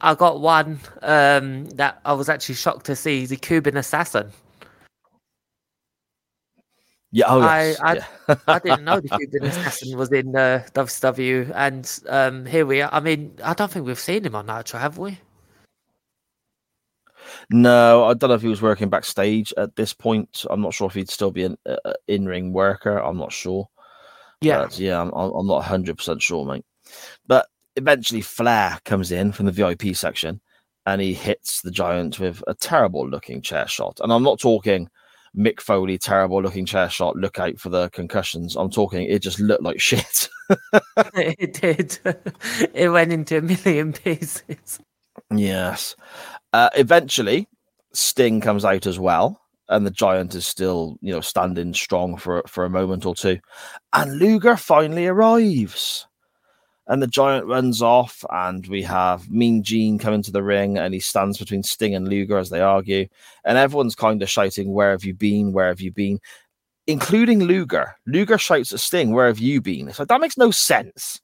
I 0.00 0.14
got 0.14 0.40
one 0.40 0.78
um, 1.02 1.66
that 1.70 2.00
I 2.04 2.12
was 2.12 2.28
actually 2.28 2.54
shocked 2.56 2.86
to 2.86 2.96
see 2.96 3.26
the 3.26 3.36
Cuban 3.36 3.76
assassin. 3.76 4.30
Yeah, 7.12 7.26
oh, 7.28 7.40
yes. 7.40 7.80
I 7.80 7.90
I, 7.90 7.94
yeah. 7.94 8.36
I 8.46 8.58
didn't 8.58 8.84
know 8.84 9.00
the 9.00 9.08
Cuban 9.08 9.44
assassin 9.44 9.96
was 9.96 10.12
in 10.12 10.36
uh, 10.36 10.66
WCW, 10.74 11.50
and 11.54 12.00
um, 12.08 12.44
here 12.44 12.66
we 12.66 12.82
are. 12.82 12.90
I 12.92 13.00
mean, 13.00 13.34
I 13.42 13.54
don't 13.54 13.70
think 13.70 13.86
we've 13.86 13.98
seen 13.98 14.24
him 14.24 14.34
on 14.34 14.46
Nitro, 14.46 14.78
have 14.78 14.98
we? 14.98 15.18
No, 17.50 18.04
I 18.04 18.14
don't 18.14 18.28
know 18.28 18.36
if 18.36 18.42
he 18.42 18.48
was 18.48 18.62
working 18.62 18.88
backstage 18.88 19.52
at 19.56 19.76
this 19.76 19.92
point. 19.92 20.44
I'm 20.50 20.60
not 20.60 20.74
sure 20.74 20.88
if 20.88 20.94
he'd 20.94 21.10
still 21.10 21.30
be 21.30 21.44
an 21.44 21.56
uh, 21.66 21.92
in-ring 22.08 22.52
worker. 22.52 22.98
I'm 22.98 23.18
not 23.18 23.32
sure. 23.32 23.68
Yeah, 24.40 24.64
but, 24.64 24.78
yeah, 24.78 25.00
I'm, 25.00 25.10
I'm 25.12 25.46
not 25.46 25.56
100 25.56 25.96
percent 25.96 26.22
sure, 26.22 26.44
mate. 26.44 26.64
But 27.26 27.46
eventually, 27.76 28.20
Flair 28.20 28.78
comes 28.84 29.12
in 29.12 29.32
from 29.32 29.46
the 29.46 29.52
VIP 29.52 29.94
section, 29.96 30.40
and 30.84 31.00
he 31.00 31.14
hits 31.14 31.62
the 31.62 31.70
Giant 31.70 32.18
with 32.20 32.42
a 32.46 32.54
terrible-looking 32.54 33.42
chair 33.42 33.66
shot. 33.66 34.00
And 34.00 34.12
I'm 34.12 34.22
not 34.22 34.40
talking 34.40 34.88
Mick 35.36 35.60
Foley 35.60 35.98
terrible 35.98 36.42
looking 36.42 36.64
chair 36.64 36.88
shot. 36.88 37.16
Look 37.16 37.38
out 37.38 37.58
for 37.58 37.68
the 37.68 37.90
concussions. 37.90 38.56
I'm 38.56 38.70
talking. 38.70 39.02
It 39.02 39.20
just 39.20 39.38
looked 39.38 39.62
like 39.62 39.80
shit. 39.80 40.28
it 41.14 41.52
did. 41.54 41.98
It 42.74 42.88
went 42.88 43.12
into 43.12 43.38
a 43.38 43.42
million 43.42 43.92
pieces. 43.92 44.80
Yes. 45.34 45.96
Uh, 46.52 46.70
eventually, 46.76 47.48
Sting 47.92 48.40
comes 48.40 48.64
out 48.64 48.86
as 48.86 48.98
well, 48.98 49.40
and 49.68 49.86
the 49.86 49.90
Giant 49.90 50.34
is 50.34 50.46
still, 50.46 50.98
you 51.02 51.12
know, 51.12 51.20
standing 51.20 51.74
strong 51.74 52.16
for 52.16 52.42
for 52.48 52.64
a 52.64 52.70
moment 52.70 53.06
or 53.06 53.14
two, 53.14 53.38
and 53.94 54.18
Luger 54.18 54.56
finally 54.56 55.06
arrives, 55.06 56.06
and 56.88 57.02
the 57.02 57.08
Giant 57.08 57.46
runs 57.46 57.82
off, 57.82 58.24
and 58.30 58.66
we 58.68 58.82
have 58.84 59.30
Mean 59.30 59.62
Gene 59.64 59.98
come 59.98 60.14
into 60.14 60.32
the 60.32 60.42
ring, 60.44 60.78
and 60.78 60.94
he 60.94 61.00
stands 61.00 61.38
between 61.38 61.62
Sting 61.64 61.94
and 61.94 62.08
Luger 62.08 62.38
as 62.38 62.50
they 62.50 62.60
argue, 62.62 63.08
and 63.44 63.58
everyone's 63.58 63.96
kind 63.96 64.22
of 64.22 64.30
shouting, 64.30 64.72
"Where 64.74 64.92
have 64.92 65.04
you 65.04 65.14
been? 65.14 65.52
Where 65.52 65.68
have 65.68 65.80
you 65.82 65.92
been?" 65.92 66.20
Including 66.88 67.40
Luger. 67.44 67.96
Luger 68.06 68.38
shouts 68.38 68.72
at 68.72 68.80
Sting, 68.80 69.12
"Where 69.12 69.28
have 69.28 69.40
you 69.40 69.60
been?" 69.62 69.92
So 69.92 70.04
that 70.06 70.20
makes 70.20 70.38
no 70.38 70.50
sense. 70.52 71.20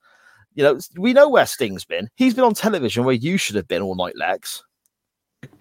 You 0.55 0.65
know, 0.65 0.79
we 0.97 1.13
know 1.13 1.29
where 1.29 1.47
Sting's 1.47 1.85
been. 1.85 2.09
He's 2.15 2.35
been 2.35 2.45
on 2.45 2.55
television 2.55 3.05
where 3.05 3.15
you 3.15 3.37
should 3.37 3.57
have 3.57 3.69
been 3.69 3.83
all 3.83 3.95
night, 3.95 4.17
Lex. 4.17 4.63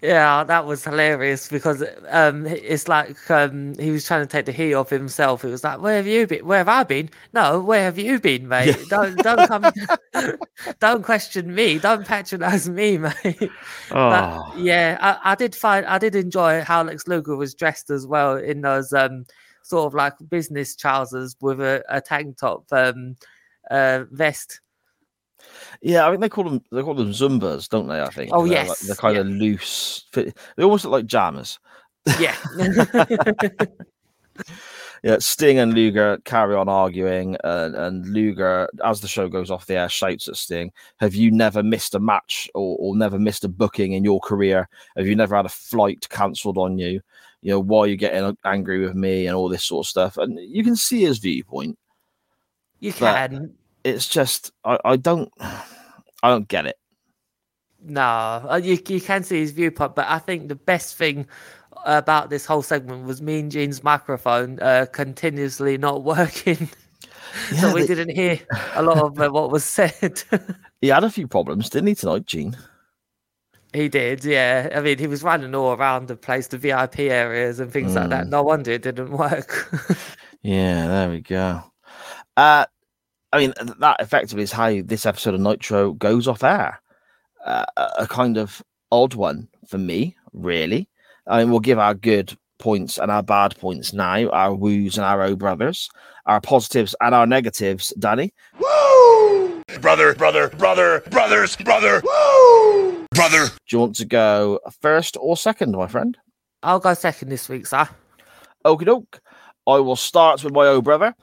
Yeah, 0.00 0.42
that 0.44 0.66
was 0.66 0.84
hilarious 0.84 1.48
because 1.48 1.84
um, 2.08 2.46
it's 2.46 2.88
like 2.88 3.30
um, 3.30 3.74
he 3.78 3.90
was 3.90 4.04
trying 4.04 4.22
to 4.22 4.26
take 4.26 4.46
the 4.46 4.52
heat 4.52 4.74
off 4.74 4.90
himself. 4.90 5.44
It 5.44 5.50
was 5.50 5.62
like, 5.62 5.80
"Where 5.80 5.96
have 5.96 6.06
you 6.06 6.26
been? 6.26 6.44
Where 6.44 6.58
have 6.58 6.68
I 6.68 6.82
been? 6.82 7.10
No, 7.32 7.60
where 7.60 7.84
have 7.84 7.98
you 7.98 8.18
been, 8.18 8.48
mate? 8.48 8.76
Yeah. 8.76 8.84
Don't 8.88 9.16
don't 9.18 9.48
come, 9.48 10.36
don't 10.80 11.02
question 11.04 11.54
me. 11.54 11.78
Don't 11.78 12.06
patronize 12.06 12.68
me, 12.68 12.98
mate." 12.98 13.50
Oh. 13.90 14.50
But, 14.50 14.58
yeah, 14.58 14.98
I, 15.00 15.32
I, 15.32 15.34
did 15.36 15.54
find 15.54 15.86
I 15.86 15.98
did 15.98 16.16
enjoy 16.16 16.62
how 16.62 16.82
Lex 16.82 17.06
Luger 17.06 17.36
was 17.36 17.54
dressed 17.54 17.90
as 17.90 18.06
well 18.06 18.36
in 18.36 18.60
those 18.60 18.92
um, 18.92 19.24
sort 19.62 19.86
of 19.86 19.94
like 19.94 20.14
business 20.28 20.74
trousers 20.74 21.36
with 21.40 21.60
a, 21.60 21.84
a 21.88 22.00
tank 22.00 22.38
top 22.38 22.64
um, 22.72 23.16
uh, 23.70 24.04
vest. 24.10 24.60
Yeah, 25.80 26.06
I 26.06 26.10
think 26.10 26.20
they 26.20 26.28
call 26.28 26.44
them 26.44 26.62
they 26.70 26.82
call 26.82 26.94
them 26.94 27.10
Zubaz, 27.10 27.68
don't 27.68 27.88
they? 27.88 28.00
I 28.00 28.08
think. 28.08 28.30
Oh 28.32 28.44
they're 28.44 28.52
yes, 28.52 28.68
like, 28.68 28.78
they're 28.80 28.96
kind 28.96 29.14
yeah. 29.16 29.20
of 29.22 29.26
loose. 29.28 30.04
Fit. 30.12 30.36
They 30.56 30.62
almost 30.62 30.84
look 30.84 30.92
like 30.92 31.06
jammers. 31.06 31.58
Yeah. 32.18 32.36
yeah, 35.02 35.18
Sting 35.18 35.58
and 35.58 35.74
Luger 35.74 36.18
carry 36.24 36.54
on 36.54 36.68
arguing, 36.68 37.36
and, 37.44 37.74
and 37.74 38.06
Luger, 38.06 38.68
as 38.84 39.00
the 39.00 39.08
show 39.08 39.28
goes 39.28 39.50
off 39.50 39.66
the 39.66 39.76
air, 39.76 39.88
shouts 39.88 40.28
at 40.28 40.36
Sting, 40.36 40.72
"Have 40.98 41.14
you 41.14 41.30
never 41.30 41.62
missed 41.62 41.94
a 41.94 42.00
match 42.00 42.48
or, 42.54 42.76
or 42.78 42.96
never 42.96 43.18
missed 43.18 43.44
a 43.44 43.48
booking 43.48 43.92
in 43.92 44.04
your 44.04 44.20
career? 44.20 44.68
Have 44.96 45.06
you 45.06 45.16
never 45.16 45.36
had 45.36 45.46
a 45.46 45.50
flight 45.50 46.08
cancelled 46.08 46.58
on 46.58 46.78
you? 46.78 47.00
You 47.42 47.52
know, 47.52 47.60
why 47.60 47.80
are 47.80 47.86
you 47.88 47.96
getting 47.96 48.36
angry 48.44 48.80
with 48.80 48.94
me 48.94 49.26
and 49.26 49.36
all 49.36 49.48
this 49.48 49.64
sort 49.64 49.86
of 49.86 49.88
stuff?" 49.88 50.16
And 50.16 50.38
you 50.38 50.64
can 50.64 50.76
see 50.76 51.02
his 51.02 51.18
viewpoint. 51.18 51.78
You 52.80 52.92
can 52.92 53.54
it's 53.84 54.08
just 54.08 54.52
I, 54.64 54.78
I 54.84 54.96
don't 54.96 55.32
I 55.40 56.28
don't 56.30 56.48
get 56.48 56.66
it. 56.66 56.76
No, 57.84 58.02
uh, 58.02 58.60
you 58.62 58.78
you 58.88 59.00
can 59.00 59.24
see 59.24 59.40
his 59.40 59.50
viewpoint, 59.50 59.94
but 59.94 60.06
I 60.08 60.18
think 60.18 60.48
the 60.48 60.54
best 60.54 60.96
thing 60.96 61.26
about 61.84 62.30
this 62.30 62.46
whole 62.46 62.62
segment 62.62 63.06
was 63.06 63.20
Mean 63.20 63.50
Gene's 63.50 63.82
microphone 63.82 64.58
uh, 64.60 64.86
continuously 64.92 65.78
not 65.78 66.04
working. 66.04 66.68
Yeah, 67.52 67.60
so 67.60 67.74
we 67.74 67.82
they... 67.82 67.94
didn't 67.94 68.14
hear 68.14 68.38
a 68.74 68.82
lot 68.82 68.98
of 68.98 69.20
uh, 69.20 69.30
what 69.30 69.50
was 69.50 69.64
said. 69.64 70.22
he 70.80 70.88
had 70.88 71.04
a 71.04 71.10
few 71.10 71.26
problems, 71.26 71.70
didn't 71.70 71.88
he, 71.88 71.94
tonight, 71.94 72.26
Gene? 72.26 72.56
He 73.72 73.88
did, 73.88 74.22
yeah. 74.24 74.68
I 74.74 74.80
mean, 74.80 74.98
he 74.98 75.06
was 75.06 75.22
running 75.22 75.54
all 75.54 75.72
around 75.72 76.08
the 76.08 76.16
place, 76.16 76.48
the 76.48 76.58
VIP 76.58 77.00
areas 77.00 77.58
and 77.58 77.72
things 77.72 77.92
mm. 77.92 77.96
like 77.96 78.10
that. 78.10 78.26
Mm. 78.26 78.30
No 78.30 78.42
wonder 78.42 78.72
it 78.72 78.82
didn't 78.82 79.12
work. 79.12 79.72
yeah, 80.42 80.86
there 80.88 81.10
we 81.10 81.20
go. 81.20 81.62
Uh, 82.36 82.66
I 83.32 83.38
mean, 83.38 83.54
that 83.78 83.96
effectively 84.00 84.42
is 84.42 84.52
how 84.52 84.80
this 84.84 85.06
episode 85.06 85.34
of 85.34 85.40
Nitro 85.40 85.92
goes 85.92 86.28
off 86.28 86.44
air. 86.44 86.80
Uh, 87.44 87.64
a 87.76 87.90
a 87.98 88.06
kind 88.06 88.36
of 88.36 88.62
odd 88.90 89.14
one 89.14 89.48
for 89.66 89.78
me, 89.78 90.16
really. 90.32 90.88
I 91.26 91.38
mean, 91.38 91.50
we'll 91.50 91.60
give 91.60 91.78
our 91.78 91.94
good 91.94 92.36
points 92.58 92.98
and 92.98 93.10
our 93.10 93.22
bad 93.22 93.58
points 93.58 93.92
now, 93.92 94.28
our 94.28 94.54
woos 94.54 94.96
and 94.96 95.04
our 95.04 95.22
oh 95.22 95.34
brothers, 95.34 95.88
our 96.26 96.40
positives 96.40 96.94
and 97.00 97.14
our 97.14 97.26
negatives. 97.26 97.92
Danny, 97.98 98.32
Woo! 98.60 99.62
Brother, 99.80 100.14
brother, 100.14 100.48
brother, 100.48 101.02
brothers, 101.10 101.56
brother. 101.56 102.02
Woo! 102.04 103.06
Brother. 103.14 103.46
do 103.46 103.52
you 103.70 103.78
want 103.78 103.96
to 103.96 104.04
go 104.04 104.60
first 104.80 105.16
or 105.20 105.36
second, 105.36 105.72
my 105.72 105.86
friend? 105.86 106.16
I'll 106.62 106.80
go 106.80 106.94
second 106.94 107.30
this 107.30 107.48
week, 107.48 107.66
sir. 107.66 107.88
Okie 108.64 108.84
doke. 108.84 109.20
I 109.66 109.78
will 109.78 109.96
start 109.96 110.44
with 110.44 110.52
my 110.52 110.66
oh 110.66 110.82
brother. 110.82 111.14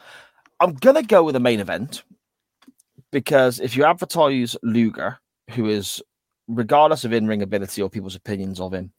I'm 0.60 0.74
gonna 0.76 1.04
go 1.04 1.24
with 1.24 1.34
the 1.34 1.40
main 1.40 1.60
event 1.60 2.04
because 3.12 3.60
if 3.60 3.76
you 3.76 3.86
advertise 3.86 4.56
Luger, 4.64 5.20
who 5.52 5.68
is 5.68 6.02
regardless 6.48 7.06
of 7.06 7.14
in-ring 7.14 7.42
ability 7.42 7.82
or 7.82 7.90
people's 7.90 8.16
opinions 8.16 8.60
of 8.60 8.74
him, 8.74 8.92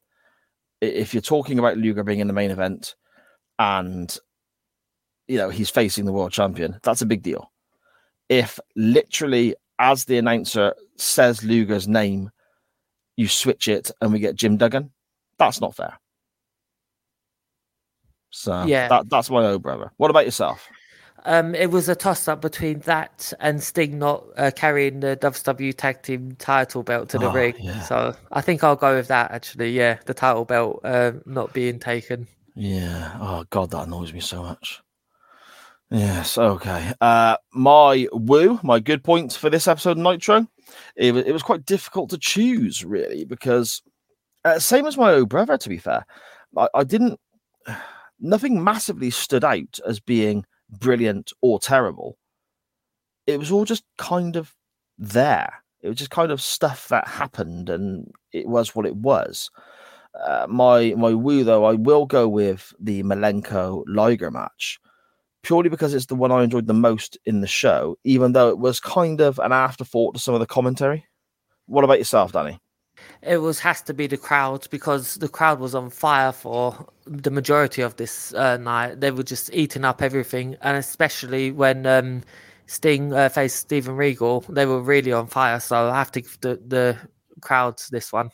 if 0.80 1.12
you're 1.12 1.20
talking 1.20 1.58
about 1.58 1.76
Luger 1.76 2.02
being 2.04 2.20
in 2.20 2.26
the 2.26 2.32
main 2.32 2.50
event 2.50 2.94
and 3.58 4.16
you 5.28 5.36
know 5.36 5.50
he's 5.50 5.70
facing 5.70 6.04
the 6.04 6.12
world 6.12 6.32
champion, 6.32 6.78
that's 6.82 7.02
a 7.02 7.06
big 7.06 7.22
deal. 7.22 7.52
If 8.28 8.58
literally 8.76 9.54
as 9.78 10.04
the 10.04 10.18
announcer 10.18 10.74
says 10.96 11.42
Luger's 11.42 11.88
name, 11.88 12.30
you 13.16 13.28
switch 13.28 13.66
it 13.68 13.90
and 14.00 14.12
we 14.12 14.18
get 14.18 14.36
Jim 14.36 14.56
Duggan, 14.56 14.90
that's 15.38 15.61
not 15.61 15.74
fair. 15.74 15.98
So 18.30 18.64
Yeah. 18.64 18.88
that, 18.88 19.08
that's 19.08 19.30
my 19.30 19.44
old 19.44 19.62
brother. 19.62 19.90
What 19.96 20.11
about 20.11 20.24
yourself? 20.24 20.68
Um, 21.25 21.55
it 21.55 21.71
was 21.71 21.89
a 21.89 21.95
toss 21.95 22.29
up 22.29 22.41
between 22.41 22.81
that 22.81 23.33
and 23.41 23.62
Sting 23.62 23.99
not 23.99 24.25
uh, 24.37 24.51
carrying 24.55 25.01
the 25.01 25.16
WCW 25.21 25.75
Tag 25.77 26.03
Team 26.03 26.35
title 26.39 26.83
belt 26.83 27.09
to 27.11 27.18
the 27.18 27.29
Oh, 27.29 27.33
ring. 27.33 27.55
yeah. 27.59 27.83
So 27.83 28.14
I 28.33 28.41
think 28.41 28.64
I'll 28.64 28.77
go 28.77 28.97
with 28.97 29.09
that 29.09 29.31
actually. 29.31 29.71
Yeah, 29.73 29.99
the 30.07 30.14
title 30.14 30.45
belt 30.45 30.81
uh, 30.85 31.12
not 31.27 31.53
being 31.53 31.79
taken. 31.79 32.27
Yeah. 32.55 33.16
Oh 33.21 33.45
God, 33.51 33.71
that 33.71 33.87
annoys 33.87 34.12
me 34.12 34.21
so 34.21 34.43
much. 34.43 34.81
Yes. 35.91 36.39
Okay. 36.39 36.93
Uh, 37.01 37.37
my 37.53 38.07
woo, 38.12 38.61
my 38.62 38.79
good 38.79 39.03
points 39.03 39.37
for 39.37 39.51
this 39.51 39.66
episode 39.66 39.93
of 39.93 39.99
Nitro. 39.99 40.47
It 40.97 41.12
was 41.12 41.25
it 41.25 41.33
was 41.33 41.43
quite 41.43 41.66
difficult 41.66 42.11
to 42.11 42.18
choose 42.18 42.85
really 42.85 43.25
because 43.25 43.83
uh, 44.45 44.59
same 44.59 44.87
as 44.87 44.97
my 44.97 45.12
old 45.14 45.29
brother. 45.29 45.59
To 45.59 45.68
be 45.68 45.79
fair, 45.79 46.07
I, 46.57 46.68
I 46.75 46.85
didn't. 46.85 47.18
Nothing 48.23 48.62
massively 48.62 49.09
stood 49.11 49.45
out 49.45 49.81
as 49.87 49.99
being 49.99 50.45
brilliant 50.71 51.33
or 51.41 51.59
terrible. 51.59 52.16
It 53.27 53.39
was 53.39 53.51
all 53.51 53.64
just 53.64 53.85
kind 53.99 54.37
of 54.37 54.55
there. 54.99 55.62
It 55.83 55.89
was 55.89 55.99
just 55.99 56.11
kind 56.11 56.31
of 56.31 56.41
stuff 56.41 56.89
that 56.89 57.09
happened, 57.09 57.71
and 57.71 58.11
it 58.33 58.47
was 58.47 58.75
what 58.75 58.87
it 58.87 58.97
was. 58.97 59.51
Uh, 60.14 60.47
my 60.49 60.95
my 60.97 61.14
woo 61.14 61.45
though, 61.45 61.64
I 61.64 61.75
will 61.75 62.07
go 62.07 62.29
with 62.29 62.73
the 62.81 63.03
Malenko 63.03 63.85
Liger 63.87 64.31
match, 64.31 64.79
purely 65.43 65.68
because 65.68 65.95
it's 65.95 66.07
the 66.07 66.14
one 66.14 66.33
I 66.33 66.43
enjoyed 66.43 66.66
the 66.66 66.75
most 66.75 67.16
in 67.25 67.41
the 67.41 67.47
show, 67.47 67.97
even 68.05 68.33
though 68.33 68.49
it 68.49 68.59
was 68.59 68.81
kind 68.81 69.21
of 69.21 69.39
an 69.39 69.53
afterthought 69.53 70.14
to 70.14 70.21
some 70.21 70.35
of 70.35 70.41
the 70.41 70.47
commentary. 70.47 71.07
What 71.66 71.85
about 71.85 71.99
yourself, 71.99 72.33
Danny? 72.33 72.61
It 73.22 73.38
was 73.38 73.59
has 73.61 73.82
to 73.82 73.94
be 73.94 74.07
the 74.07 74.16
crowd 74.16 74.66
because 74.70 75.16
the 75.16 75.28
crowd 75.28 75.61
was 75.61 75.74
on 75.74 75.90
fire 75.90 76.32
for 76.32 76.86
the 77.05 77.30
majority 77.30 77.82
of 77.82 77.96
this 77.96 78.32
uh, 78.34 78.57
night. 78.57 79.01
They 79.01 79.11
were 79.11 79.22
just 79.22 79.51
eating 79.53 79.84
up 79.84 80.03
everything, 80.03 80.57
and 80.62 80.76
especially 80.76 81.53
when 81.53 81.86
um, 81.86 82.22
Sting 82.66 83.12
uh, 83.12 83.28
faced 83.28 83.57
Steven 83.57 83.96
Regal, 83.96 84.40
they 84.48 84.64
were 84.64 84.80
really 84.80 85.12
on 85.12 85.26
fire. 85.26 85.61
So 85.61 85.90
I 85.90 85.98
have 85.98 86.12
to 86.12 86.20
give 86.22 86.38
the 86.40 86.61
the 86.66 86.96
crowds 87.40 87.88
this 87.88 88.12
one. 88.12 88.30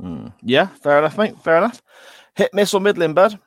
Hmm. 0.00 0.28
Yeah, 0.42 0.68
fair 0.82 0.98
enough, 0.98 1.18
mate. 1.18 1.36
Fair 1.42 1.58
enough. 1.58 1.82
Hit, 2.36 2.54
miss, 2.54 2.72
or 2.72 2.80
middling, 2.80 3.14
bud? 3.14 3.38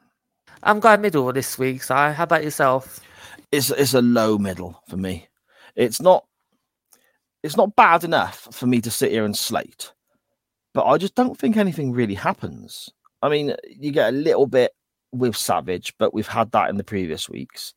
I'm 0.64 0.80
going 0.80 1.02
middle 1.02 1.32
this 1.34 1.58
week. 1.58 1.84
So 1.84 1.96
how 1.96 2.24
about 2.24 2.44
yourself? 2.44 3.00
It's 3.52 3.70
it's 3.70 3.94
a 3.94 4.02
low 4.02 4.38
middle 4.38 4.82
for 4.88 4.98
me. 4.98 5.28
It's 5.76 6.02
not 6.02 6.26
it's 7.44 7.58
not 7.58 7.76
bad 7.76 8.04
enough 8.04 8.48
for 8.52 8.68
me 8.68 8.82
to 8.82 8.90
sit 8.90 9.12
here 9.12 9.26
and 9.26 9.38
slate, 9.38 9.92
but 10.74 10.86
I 10.86 10.98
just 10.98 11.16
don't 11.16 11.38
think 11.38 11.58
anything 11.58 11.92
really 11.92 12.16
happens. 12.16 12.90
I 13.22 13.30
mean, 13.30 13.56
you 13.70 13.92
get 13.92 14.10
a 14.10 14.18
little 14.18 14.48
bit 14.48 14.74
with 15.12 15.38
Savage, 15.38 15.94
but 15.98 16.14
we've 16.14 16.28
had 16.28 16.52
that 16.52 16.70
in 16.70 16.78
the 16.78 16.84
previous 16.84 17.30
weeks. 17.30 17.74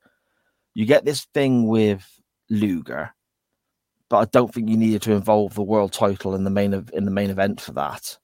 You 0.75 0.87
get 0.87 1.05
this 1.05 1.27
thing 1.33 1.69
with 1.69 2.05
Luger, 2.51 3.15
but 4.09 4.19
I 4.19 4.25
don't 4.27 4.53
think 4.53 4.69
you 4.69 4.77
needed 4.77 5.03
to 5.03 5.13
involve 5.13 5.55
the 5.55 5.63
world 5.63 5.93
title 5.93 6.35
in 6.35 6.45
the 6.45 6.51
main 6.51 6.75
of 6.75 6.91
in 6.93 7.05
the 7.05 7.11
main 7.11 7.31
event 7.31 7.61
for 7.61 7.73
that. 7.73 8.19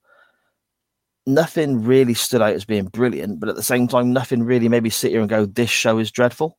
Nothing 1.27 1.85
really 1.85 2.15
stood 2.15 2.43
out 2.43 2.55
as 2.55 2.65
being 2.65 2.87
brilliant, 2.87 3.39
but 3.39 3.49
at 3.49 3.57
the 3.57 3.63
same 3.63 3.87
time, 3.87 4.13
nothing 4.13 4.43
really 4.43 4.69
made 4.69 4.83
me 4.83 4.91
sit 4.91 5.13
here 5.13 5.21
and 5.21 5.31
go, 5.31 5.47
"This 5.47 5.71
show 5.71 5.99
is 5.99 6.11
dreadful." 6.11 6.59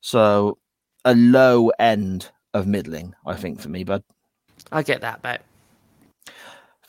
So 0.00 0.58
a 1.04 1.14
low 1.14 1.70
end 1.78 2.30
of 2.54 2.66
middling, 2.66 3.14
I 3.26 3.34
think, 3.34 3.60
for 3.60 3.68
me, 3.68 3.84
bud. 3.84 4.04
I 4.70 4.82
get 4.82 5.00
that, 5.00 5.22
mate. 5.22 5.40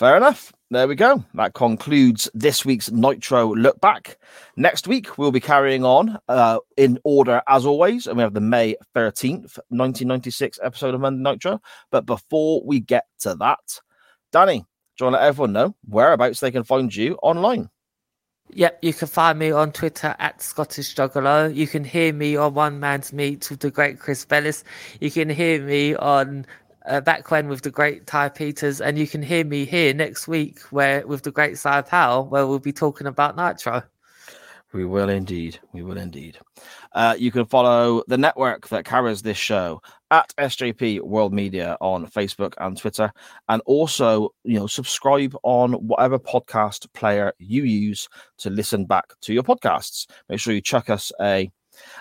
Fair 0.01 0.17
enough. 0.17 0.51
There 0.71 0.87
we 0.87 0.95
go. 0.95 1.23
That 1.35 1.53
concludes 1.53 2.27
this 2.33 2.65
week's 2.65 2.89
Nitro 2.89 3.53
Look 3.53 3.79
Back. 3.81 4.17
Next 4.57 4.87
week, 4.87 5.19
we'll 5.19 5.31
be 5.31 5.39
carrying 5.39 5.85
on 5.85 6.17
uh, 6.27 6.57
in 6.75 6.97
order 7.03 7.43
as 7.47 7.67
always, 7.67 8.07
and 8.07 8.17
we 8.17 8.23
have 8.23 8.33
the 8.33 8.41
May 8.41 8.73
13th, 8.95 9.59
1996 9.69 10.59
episode 10.63 10.95
of 10.95 11.01
Monday 11.01 11.21
Nitro. 11.21 11.61
But 11.91 12.07
before 12.07 12.63
we 12.65 12.79
get 12.79 13.05
to 13.19 13.35
that, 13.35 13.79
Danny, 14.31 14.57
do 14.57 14.65
you 15.01 15.05
want 15.05 15.17
to 15.17 15.19
let 15.19 15.27
everyone 15.27 15.53
know 15.53 15.75
whereabouts 15.87 16.39
they 16.39 16.49
can 16.49 16.63
find 16.63 16.95
you 16.95 17.19
online? 17.21 17.69
Yep, 18.53 18.79
you 18.81 18.93
can 18.93 19.07
find 19.07 19.39
me 19.39 19.51
on 19.51 19.71
Twitter 19.71 20.13
at 20.19 20.41
Scottish 20.41 20.93
Juggalo. 20.93 21.55
You 21.55 21.67
can 21.67 21.85
hear 21.85 22.11
me 22.11 22.35
on 22.35 22.53
One 22.53 22.81
Man's 22.81 23.13
Meat 23.13 23.49
with 23.49 23.61
the 23.61 23.71
great 23.71 23.99
Chris 23.99 24.25
Bellis. 24.25 24.65
You 24.99 25.09
can 25.09 25.29
hear 25.29 25.63
me 25.63 25.95
on 25.95 26.45
uh, 26.85 27.01
Back 27.01 27.29
When 27.31 27.47
with 27.47 27.61
the 27.61 27.71
great 27.71 28.07
Ty 28.07 28.29
Peters. 28.29 28.81
And 28.81 28.97
you 28.97 29.07
can 29.07 29.21
hear 29.21 29.45
me 29.45 29.65
here 29.65 29.93
next 29.93 30.27
week 30.27 30.59
where 30.71 31.05
with 31.05 31.23
the 31.23 31.31
great 31.31 31.57
Cy 31.57 31.81
Powell, 31.81 32.25
where 32.27 32.47
we'll 32.47 32.59
be 32.59 32.73
talking 32.73 33.07
about 33.07 33.35
Nitro. 33.35 33.83
We 34.73 34.85
will 34.85 35.09
indeed. 35.09 35.59
We 35.73 35.83
will 35.83 35.97
indeed. 35.97 36.39
Uh, 36.93 37.15
you 37.17 37.29
can 37.29 37.45
follow 37.45 38.03
the 38.07 38.17
network 38.17 38.69
that 38.69 38.85
carries 38.85 39.21
this 39.21 39.37
show 39.37 39.81
at 40.11 40.33
SJP 40.37 41.01
World 41.01 41.33
Media 41.33 41.77
on 41.81 42.07
Facebook 42.07 42.53
and 42.57 42.77
Twitter, 42.77 43.11
and 43.49 43.61
also 43.65 44.29
you 44.43 44.57
know 44.57 44.67
subscribe 44.67 45.35
on 45.43 45.73
whatever 45.73 46.17
podcast 46.17 46.91
player 46.93 47.33
you 47.37 47.63
use 47.63 48.07
to 48.37 48.49
listen 48.49 48.85
back 48.85 49.05
to 49.21 49.33
your 49.33 49.43
podcasts. 49.43 50.07
Make 50.29 50.39
sure 50.39 50.53
you 50.53 50.61
chuck 50.61 50.89
us 50.89 51.11
a 51.21 51.51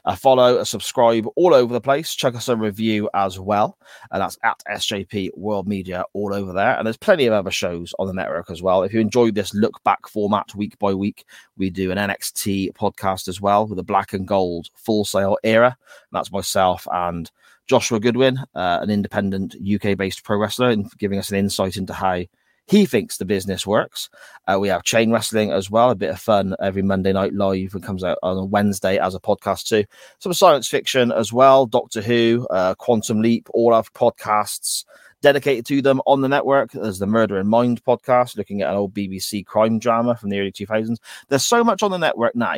a 0.05 0.17
follow, 0.17 0.59
a 0.59 0.65
subscribe 0.65 1.27
all 1.37 1.55
over 1.55 1.73
the 1.73 1.81
place. 1.81 2.15
Check 2.15 2.35
us 2.35 2.49
a 2.49 2.57
review 2.57 3.09
as 3.15 3.39
well. 3.39 3.79
And 4.11 4.23
that's 4.23 4.39
at 4.43 4.63
SJP 4.71 5.31
World 5.37 5.69
Media 5.69 6.05
all 6.13 6.35
over 6.35 6.53
there. 6.53 6.77
And 6.77 6.87
there's 6.87 6.97
plenty 6.97 7.27
of 7.27 7.33
other 7.33 7.51
shows 7.51 7.95
on 7.99 8.07
the 8.07 8.15
network 8.15 8.51
as 8.51 8.63
well. 8.63 8.83
If 8.83 8.93
you 8.93 9.01
enjoyed 9.01 9.35
this 9.35 9.55
look 9.55 9.83
back 9.85 10.09
format 10.09 10.55
week 10.55 10.79
by 10.79 10.95
week, 10.95 11.25
we 11.57 11.71
do 11.71 11.91
an 11.91 11.99
NXT 11.99 12.73
podcast 12.73 13.29
as 13.29 13.41
well 13.41 13.67
with 13.67 13.77
the 13.77 13.83
black 13.83 14.13
and 14.13 14.27
gold 14.27 14.69
Full 14.75 15.05
Sail 15.05 15.39
era. 15.45 15.77
And 15.87 16.17
that's 16.19 16.33
myself 16.33 16.87
and 16.93 17.31
Joshua 17.71 18.01
Goodwin, 18.01 18.37
uh, 18.57 18.81
an 18.83 18.91
independent 18.91 19.55
UK 19.55 19.97
based 19.97 20.25
pro 20.25 20.37
wrestler, 20.39 20.71
and 20.71 20.91
giving 20.99 21.21
us 21.21 21.31
an 21.31 21.37
insight 21.37 21.77
into 21.77 21.93
how 21.93 22.23
he 22.67 22.87
thinks 22.87 23.17
the 23.17 23.25
business 23.25 23.67
works. 23.67 24.09
Uh, 24.47 24.59
we 24.61 24.69
have 24.69 24.83
chain 24.83 25.11
wrestling 25.11 25.51
as 25.51 25.71
well, 25.71 25.91
a 25.91 25.95
bit 25.95 26.11
of 26.11 26.21
fun 26.21 26.55
every 26.61 26.83
Monday 26.83 27.13
night 27.13 27.33
live 27.33 27.75
and 27.75 27.83
comes 27.83 28.05
out 28.05 28.19
on 28.23 28.37
a 28.37 28.45
Wednesday 28.45 28.99
as 28.99 29.15
a 29.15 29.21
podcast 29.21 29.67
too. 29.67 29.85
Some 30.19 30.33
science 30.33 30.69
fiction 30.69 31.11
as 31.11 31.33
well, 31.33 31.67
Doctor 31.67 32.01
Who, 32.01 32.47
uh, 32.51 32.75
Quantum 32.77 33.23
Leap, 33.23 33.49
all 33.53 33.75
have 33.75 33.93
podcasts 33.93 34.85
dedicated 35.23 35.67
to 35.67 35.83
them 35.83 36.01
on 36.07 36.21
the 36.21 36.29
network. 36.29 36.73
There's 36.73 36.99
the 36.99 37.07
Murder 37.07 37.39
in 37.39 37.49
Mind 37.49 37.83
podcast, 37.85 38.37
looking 38.37 38.63
at 38.63 38.71
an 38.71 38.77
old 38.77 38.95
BBC 38.95 39.45
crime 39.45 39.79
drama 39.79 40.17
from 40.17 40.31
the 40.31 40.41
early 40.41 40.53
2000s. 40.53 40.97
There's 41.29 41.45
so 41.45 41.63
much 41.63 41.83
on 41.83 41.91
the 41.91 41.99
network 41.99 42.35
now, 42.35 42.57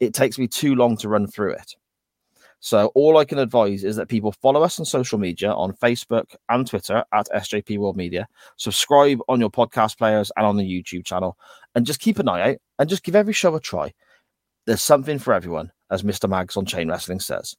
it 0.00 0.14
takes 0.14 0.38
me 0.38 0.48
too 0.48 0.74
long 0.74 0.96
to 0.98 1.08
run 1.08 1.26
through 1.26 1.52
it. 1.52 1.76
So 2.64 2.86
all 2.94 3.18
I 3.18 3.26
can 3.26 3.38
advise 3.38 3.84
is 3.84 3.96
that 3.96 4.08
people 4.08 4.32
follow 4.32 4.62
us 4.62 4.78
on 4.80 4.86
social 4.86 5.18
media 5.18 5.52
on 5.52 5.74
Facebook 5.74 6.34
and 6.48 6.66
Twitter 6.66 7.04
at 7.12 7.28
SJP 7.28 7.76
World 7.76 7.94
Media. 7.94 8.26
Subscribe 8.56 9.18
on 9.28 9.38
your 9.38 9.50
podcast 9.50 9.98
players 9.98 10.32
and 10.34 10.46
on 10.46 10.56
the 10.56 10.64
YouTube 10.64 11.04
channel, 11.04 11.36
and 11.74 11.84
just 11.84 12.00
keep 12.00 12.18
an 12.18 12.26
eye 12.26 12.52
out 12.52 12.56
and 12.78 12.88
just 12.88 13.02
give 13.02 13.14
every 13.14 13.34
show 13.34 13.54
a 13.54 13.60
try. 13.60 13.92
There's 14.64 14.80
something 14.80 15.18
for 15.18 15.34
everyone, 15.34 15.72
as 15.90 16.04
Mr. 16.04 16.26
Mags 16.26 16.56
on 16.56 16.64
Chain 16.64 16.88
Wrestling 16.88 17.20
says. 17.20 17.54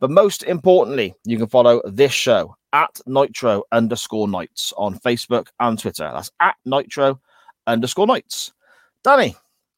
But 0.00 0.10
most 0.10 0.42
importantly, 0.42 1.14
you 1.24 1.38
can 1.38 1.46
follow 1.46 1.80
this 1.84 2.10
show 2.10 2.56
at 2.72 3.00
Nitro 3.06 3.62
underscore 3.70 4.26
Nights 4.26 4.72
on 4.76 4.98
Facebook 4.98 5.46
and 5.60 5.78
Twitter. 5.78 6.10
That's 6.12 6.32
at 6.40 6.56
Nitro 6.64 7.20
underscore 7.68 8.08
Nights. 8.08 8.52
Danny, 9.04 9.36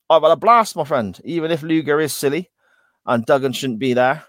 I've 0.08 0.22
had 0.22 0.32
a 0.32 0.36
blast, 0.36 0.74
my 0.74 0.84
friend. 0.84 1.20
Even 1.22 1.50
if 1.50 1.62
Luger 1.62 2.00
is 2.00 2.14
silly 2.14 2.48
and 3.04 3.26
Duggan 3.26 3.52
shouldn't 3.52 3.78
be 3.78 3.92
there, 3.92 4.24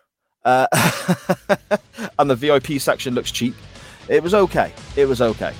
uh, 0.45 0.67
and 2.19 2.29
the 2.29 2.35
VIP 2.35 2.79
section 2.79 3.13
looks 3.15 3.31
cheap. 3.31 3.55
It 4.07 4.23
was 4.23 4.33
okay. 4.33 4.73
It 4.95 5.05
was 5.05 5.21
okay. 5.21 5.53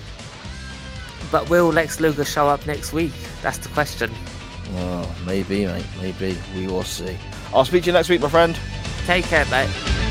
But 1.31 1.49
will 1.49 1.69
Lex 1.69 1.99
Luger 1.99 2.25
show 2.25 2.47
up 2.47 2.65
next 2.67 2.91
week? 2.91 3.13
That's 3.41 3.57
the 3.57 3.69
question. 3.69 4.11
Oh, 4.73 5.15
maybe, 5.25 5.65
mate. 5.65 5.85
Maybe 6.01 6.37
we 6.55 6.67
will 6.67 6.83
see. 6.83 7.17
I'll 7.53 7.65
speak 7.65 7.83
to 7.83 7.87
you 7.87 7.93
next 7.93 8.09
week, 8.09 8.21
my 8.21 8.29
friend. 8.29 8.57
Take 9.05 9.25
care, 9.25 9.45
mate. 9.45 10.10